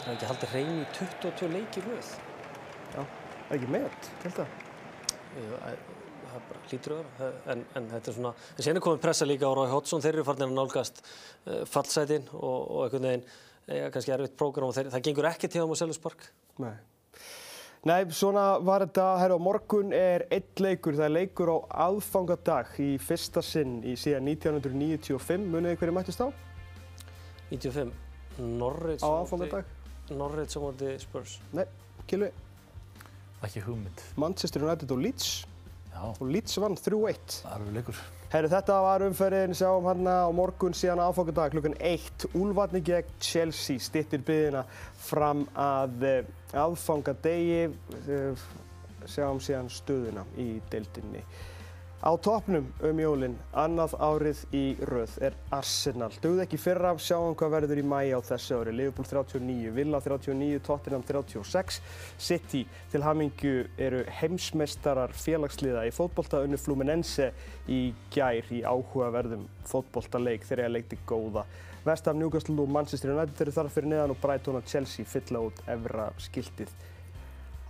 það 0.00 0.10
er 0.10 0.12
ekki 0.14 0.28
haldið 0.30 0.52
hreinu 0.54 0.76
í 0.76 0.90
22 0.98 1.48
leiki 1.54 1.84
rauð. 1.86 2.10
Já, 2.90 3.00
það 3.00 3.48
er 3.48 3.56
ekki 3.58 3.72
með, 3.74 3.88
held 4.24 4.42
að. 4.44 4.58
Það 5.30 6.36
er 6.38 6.44
bara 6.50 6.62
hlítur 6.68 6.96
öðra. 7.00 7.30
En, 7.50 7.64
en 7.78 7.88
þetta 7.90 8.12
er 8.12 8.18
svona, 8.20 8.34
en 8.54 8.76
er 8.76 8.84
komin 8.84 9.02
pressa 9.02 9.26
líka 9.26 9.50
á 9.50 9.52
Rói 9.58 9.70
Hodgson. 9.72 10.04
Þeir 10.04 10.20
eru 10.20 10.26
farin 10.28 10.46
að 10.46 10.54
nálgast 10.54 11.02
uh, 11.02 11.64
fallsætin 11.66 12.30
og, 12.38 12.58
og 12.76 12.94
veginn, 12.94 13.26
ja, 13.66 13.90
kannski 13.90 14.14
erfitt 14.14 14.38
prógram 14.38 14.70
og 14.70 14.76
þeir, 14.76 14.92
það 14.94 15.04
gengur 15.08 15.30
ekki 15.32 15.50
til 15.50 15.66
á 15.66 15.74
Seljarspark. 15.82 16.30
Nei. 16.62 16.76
Nei, 17.88 18.02
svona 18.12 18.58
var 18.60 18.82
þetta, 18.84 19.04
herra, 19.22 19.38
morgun 19.40 19.94
er 19.96 20.26
eitt 20.28 20.60
leikur, 20.60 20.98
það 20.98 21.06
er 21.06 21.12
leikur 21.14 21.48
á 21.48 21.56
aðfangadag 21.86 22.74
í 22.84 22.90
fyrsta 23.00 23.40
sinn 23.40 23.78
í 23.88 23.94
síðan 23.96 24.26
1995, 24.28 25.46
munið 25.48 25.72
þið 25.72 25.78
hverju 25.80 25.94
mættist 25.96 26.20
á? 26.20 26.28
95, 27.48 27.94
Norrið 28.60 29.00
Á 29.00 29.08
aðfangadag? 29.08 29.70
Norrið 30.12 30.52
sem 30.52 30.66
átti 30.68 30.90
Spurs. 31.00 31.38
Nei, 31.56 31.64
Kilvi, 32.10 32.28
Ekki 33.48 33.62
hugmynd. 33.64 34.02
Manchester 34.20 34.66
United 34.66 34.92
og 34.92 35.00
Leeds 35.00 35.30
Já, 35.94 36.02
og 36.10 36.26
Leeds 36.28 36.58
vann 36.60 36.76
3-1. 36.76 37.38
alveg 37.48 37.78
leikur. 37.78 38.02
Herru, 38.30 38.50
þetta 38.52 38.76
var 38.84 39.02
umferðin, 39.08 39.56
sjáum 39.56 39.88
hérna 39.88 40.18
á 40.22 40.30
morgun 40.36 40.76
síðan 40.76 41.00
aðfangadag 41.06 41.56
klukkan 41.56 41.78
1, 41.80 42.28
Úlfarni 42.36 42.84
gegn 42.84 43.16
Chelsea, 43.24 43.80
stittir 43.80 44.20
byðina 44.28 44.66
fram 45.00 45.46
að 45.58 46.04
uh, 46.04 46.20
aðfangadegi, 46.56 47.70
uh, 48.00 48.44
sjáum 49.08 49.40
síðan 49.42 49.70
stöðuna 49.72 50.26
í 50.38 50.52
deildinni. 50.72 51.24
Á 52.00 52.16
toppnum 52.16 52.64
um 52.88 53.00
jólinn, 53.02 53.34
annað 53.52 53.92
árið 54.00 54.38
í 54.56 54.62
röð, 54.88 55.18
er 55.20 55.34
Arsenal. 55.52 56.08
Dögðu 56.22 56.46
ekki 56.46 56.56
fyrra, 56.56 56.94
sjáum 56.96 57.34
hvað 57.36 57.52
verður 57.58 57.80
í 57.82 57.84
mæi 57.84 58.14
á 58.16 58.24
þessu 58.24 58.56
ári. 58.56 58.72
Liverpool 58.72 59.04
39, 59.04 59.68
Villa 59.76 60.00
39, 60.00 60.62
Tottenham 60.64 61.04
36. 61.04 61.82
City 62.16 62.62
til 62.88 63.04
hamingju 63.04 63.66
eru 63.76 64.00
heimsmeistarar 64.16 65.12
félagsliða 65.12 65.84
í 65.90 65.92
fótbolta 65.92 66.40
unnu 66.46 66.56
Fluminense 66.56 67.34
í 67.68 67.90
gær 68.16 68.48
í 68.48 68.62
áhugaverðum 68.64 69.44
fótboltaleik 69.68 70.48
þegar 70.48 70.70
ég 70.70 70.76
leikti 70.78 71.04
góða. 71.04 71.44
Vestham, 71.84 72.18
Newcastle 72.20 72.60
og 72.60 72.70
Manchester 72.70 73.14
United 73.14 73.40
eru 73.40 73.56
þar 73.56 73.72
fyrir 73.72 73.92
neðan 73.94 74.14
og 74.14 74.22
Brighton 74.22 74.58
og 74.60 74.66
Chelsea 74.68 75.08
fylla 75.08 75.42
út 75.48 75.60
efra 75.70 76.10
skiltið. 76.20 76.72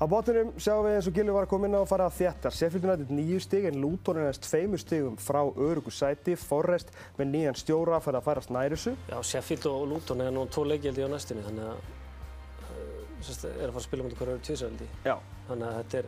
Á 0.00 0.08
botninum 0.08 0.54
sjáum 0.56 0.86
við 0.86 0.94
eins 0.96 1.08
og 1.10 1.16
Gilvi 1.18 1.32
var 1.36 1.44
að 1.44 1.50
koma 1.50 1.68
inn 1.68 1.76
á 1.76 1.82
að 1.82 1.90
fara 1.90 2.06
að 2.08 2.14
þjættar. 2.16 2.54
Sheffield 2.56 2.86
United 2.86 3.10
nýju 3.12 3.40
stig 3.44 3.66
en 3.68 3.76
Luton 3.82 4.16
er 4.16 4.30
næst 4.30 4.46
tveimur 4.46 4.80
stigum 4.80 5.18
frá 5.20 5.42
örugu 5.44 5.92
sæti. 5.92 6.38
Forrest 6.40 6.88
með 7.18 7.28
nýjan 7.34 7.58
stjóra 7.60 7.98
fyrir 8.00 8.16
að 8.22 8.24
færast 8.30 8.52
nær 8.54 8.72
þessu. 8.72 8.94
Já, 9.10 9.18
Sheffield 9.30 9.68
og 9.68 9.84
Luton 9.90 10.24
er 10.24 10.32
nú 10.32 10.46
tvo 10.48 10.64
leikjaldi 10.70 11.04
á 11.04 11.10
næstunni 11.12 11.44
þannig 11.44 11.68
að 11.68 11.84
uh, 11.84 13.04
sérst, 13.20 13.44
er 13.44 13.66
að 13.68 13.74
fara 13.74 13.82
að 13.82 13.86
spila 13.90 14.06
mútið 14.06 14.22
hverju 14.22 14.38
öru 14.38 14.44
tvísældi. 14.48 14.88
Já. 15.04 15.14
Þannig 15.50 15.68
að 15.68 15.78
þetta, 15.82 16.02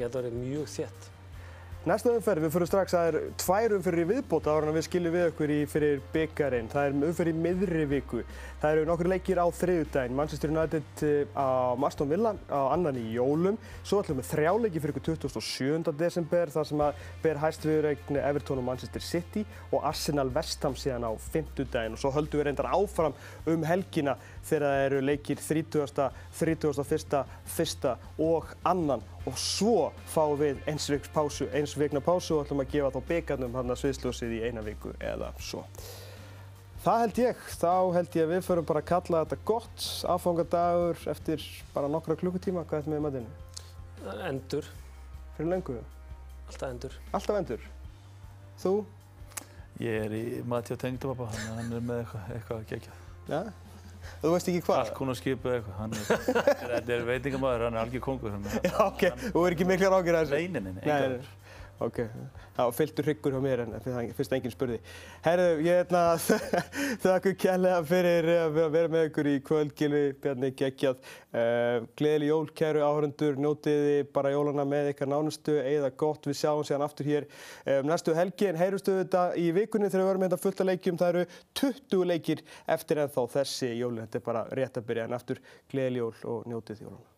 getur 0.00 0.24
verið 0.24 0.38
mjög 0.42 0.74
þétt. 0.74 1.10
Næsta 1.88 2.10
umferð, 2.12 2.44
við 2.44 2.50
fyrir 2.52 2.68
strax 2.68 2.92
að 2.92 3.06
það 3.06 3.06
er 3.08 3.30
tvær 3.40 3.72
umferðir 3.78 4.02
í 4.02 4.08
viðbót 4.10 4.48
ára 4.52 4.68
en 4.68 4.74
við 4.76 4.82
skiljum 4.84 5.14
við 5.14 5.22
okkur 5.30 5.52
í 5.54 5.60
fyrir 5.64 6.02
byggarinn. 6.12 6.66
Það 6.68 6.88
er 6.90 6.96
umferð 7.08 7.30
í 7.30 7.40
miðri 7.46 7.84
viku. 7.88 8.18
Það 8.60 8.74
eru 8.74 8.82
nokkur 8.90 9.08
leikir 9.08 9.40
á 9.40 9.46
þriðudaginn. 9.56 10.18
Manchester 10.18 10.52
United 10.52 11.04
á 11.32 11.72
Aston 11.88 12.10
Villa 12.12 12.34
á 12.52 12.60
annan 12.74 12.98
í 13.00 13.06
jólum. 13.14 13.56
Svo 13.80 14.02
ætlum 14.02 14.20
við 14.20 14.28
þrjá 14.28 14.50
leiki 14.60 14.82
fyrir 14.84 14.92
ykkur 14.92 15.06
27. 15.24 15.94
desember 16.02 16.52
þar 16.52 16.68
sem 16.68 16.82
að 16.84 17.00
ber 17.24 17.40
hæst 17.46 17.64
viðregni 17.64 18.20
Everton 18.28 18.60
og 18.60 18.68
Manchester 18.68 19.06
City 19.06 19.46
og 19.70 19.80
Arsenal 19.80 20.28
Vestham 20.36 20.76
síðan 20.76 21.08
á 21.08 21.16
fymtudaginn. 21.32 21.96
Og 21.96 22.04
svo 22.04 22.12
höldum 22.12 22.42
við 22.42 22.50
reyndar 22.50 22.68
áfram 22.76 23.16
um 23.48 23.64
helgina 23.64 24.18
þegar 24.48 24.64
það 24.66 24.84
eru 24.86 25.00
leikir 25.04 25.40
30., 25.42 26.10
31., 26.40 27.24
1. 27.56 27.88
og 28.24 28.52
annan 28.66 29.02
og 29.28 29.38
svo 29.38 29.90
fáum 30.10 30.38
við 30.40 30.60
eins 30.70 30.88
viks 30.90 31.10
pásu, 31.14 31.48
eins 31.54 31.76
vikna 31.78 32.00
pásu 32.04 32.36
og 32.38 32.44
ætlum 32.46 32.62
að 32.64 32.70
gefa 32.74 32.92
þá 32.96 33.00
byggarnum 33.10 33.58
hann 33.58 33.74
að 33.74 33.82
sviðsljósið 33.82 34.36
í 34.38 34.42
eina 34.48 34.64
viku 34.66 34.94
eða 34.98 35.32
svo. 35.38 35.64
Það 36.80 37.00
held 37.04 37.18
ég, 37.20 37.40
þá 37.60 37.72
held 37.92 38.14
ég 38.16 38.24
að 38.24 38.30
við 38.32 38.44
förum 38.46 38.68
bara 38.70 38.80
að 38.80 38.88
kalla 38.88 39.24
þetta 39.26 39.38
gott 39.50 39.88
aðfangadagur 40.14 41.02
eftir 41.12 41.42
bara 41.74 41.90
nokkra 41.92 42.16
klukkutíma, 42.16 42.64
hvað 42.64 42.78
er 42.78 42.86
þetta 42.86 42.94
með 42.94 43.04
matinu? 43.04 43.34
Endur, 44.30 44.70
Fyrir 45.36 45.50
lengu? 45.52 45.76
alltaf 46.48 46.70
endur. 46.70 46.96
Alltaf 47.12 47.36
endur? 47.36 47.66
Þú? 48.62 48.72
Ég 49.80 50.06
er 50.06 50.14
í 50.16 50.22
mati 50.48 50.76
þannig 50.76 51.04
að 51.04 51.20
hann 51.30 51.72
er 51.76 51.84
með 51.84 52.00
eitthvað, 52.02 52.32
eitthvað 52.34 52.64
geggjað. 52.72 53.04
Já? 53.28 53.42
Þú 54.20 54.32
veist 54.34 54.50
ekki 54.52 54.62
hvað? 54.66 54.80
Kalkúnaskip 54.90 55.44
eða 55.48 55.58
eitthvað. 55.58 55.76
Hann 55.80 55.96
er, 55.96 56.04
þetta 56.74 56.96
er 56.96 57.04
veitingamæður, 57.08 57.66
hann 57.66 57.76
er 57.78 57.82
algjör 57.84 58.04
kongur. 58.04 58.38
Já, 58.64 58.74
ok, 58.86 59.04
þú 59.26 59.44
er 59.46 59.56
ekki 59.56 59.68
mikla 59.68 59.92
rákir 59.94 60.18
að 60.18 60.32
þessu? 60.34 60.50
Nei, 60.56 60.64
nei, 60.64 60.74
nei. 60.80 61.20
Ok, 61.80 61.96
það 62.56 62.66
var 62.66 62.74
fylltur 62.76 63.06
hryggur 63.08 63.32
hjá 63.32 63.40
mér 63.40 63.60
en 63.62 63.70
fyrst 64.12 64.34
enginn 64.36 64.52
spurði. 64.52 64.76
Herðu, 65.24 65.62
ég 65.64 65.78
er 65.78 65.78
hérna 65.78 66.02
þakku 67.04 67.30
kærlega 67.40 67.78
fyrir 67.88 68.26
að 68.34 68.58
vera 68.74 68.90
með 68.92 69.06
ykkur 69.08 69.28
í 69.30 69.32
kvöld, 69.46 69.70
Gilvi, 69.78 70.02
Bjarni, 70.20 70.50
Geggjað. 70.58 70.98
Uh, 71.30 71.86
gleðileg 71.96 72.28
jól, 72.28 72.50
kæru 72.60 72.82
áhörundur, 72.84 73.38
njótiði 73.40 73.94
bara 74.12 74.32
jólana 74.34 74.66
með 74.68 74.90
ykkar 74.92 75.08
nánustu, 75.08 75.54
eigða 75.62 75.88
gott, 76.02 76.28
við 76.28 76.36
sjáum 76.42 76.66
síðan 76.68 76.84
aftur 76.84 77.08
hér 77.08 77.28
um, 77.30 77.88
næstu 77.88 78.16
helgi 78.18 78.50
en 78.50 78.60
heyrustu 78.60 78.98
þetta 78.98 79.22
í 79.40 79.46
vikunni 79.56 79.88
þegar 79.88 80.04
við 80.04 80.10
verðum 80.10 80.26
hérna 80.26 80.40
fullt 80.42 80.60
að 80.60 80.70
leikjum. 80.74 80.98
Það 81.00 81.14
eru 81.14 81.38
20 81.62 82.04
leikir 82.12 82.44
eftir 82.76 83.00
ennþá 83.06 83.24
þessi 83.38 83.72
jólun, 83.78 84.02
þetta 84.04 84.20
er 84.20 84.28
bara 84.28 84.44
rétt 84.60 84.76
að 84.76 84.90
byrja 84.92 85.08
en 85.08 85.16
aftur 85.16 85.40
gleðileg 85.72 86.04
jól 86.04 86.34
og 86.34 86.52
njótið 86.52 86.84
jólana. 86.84 87.09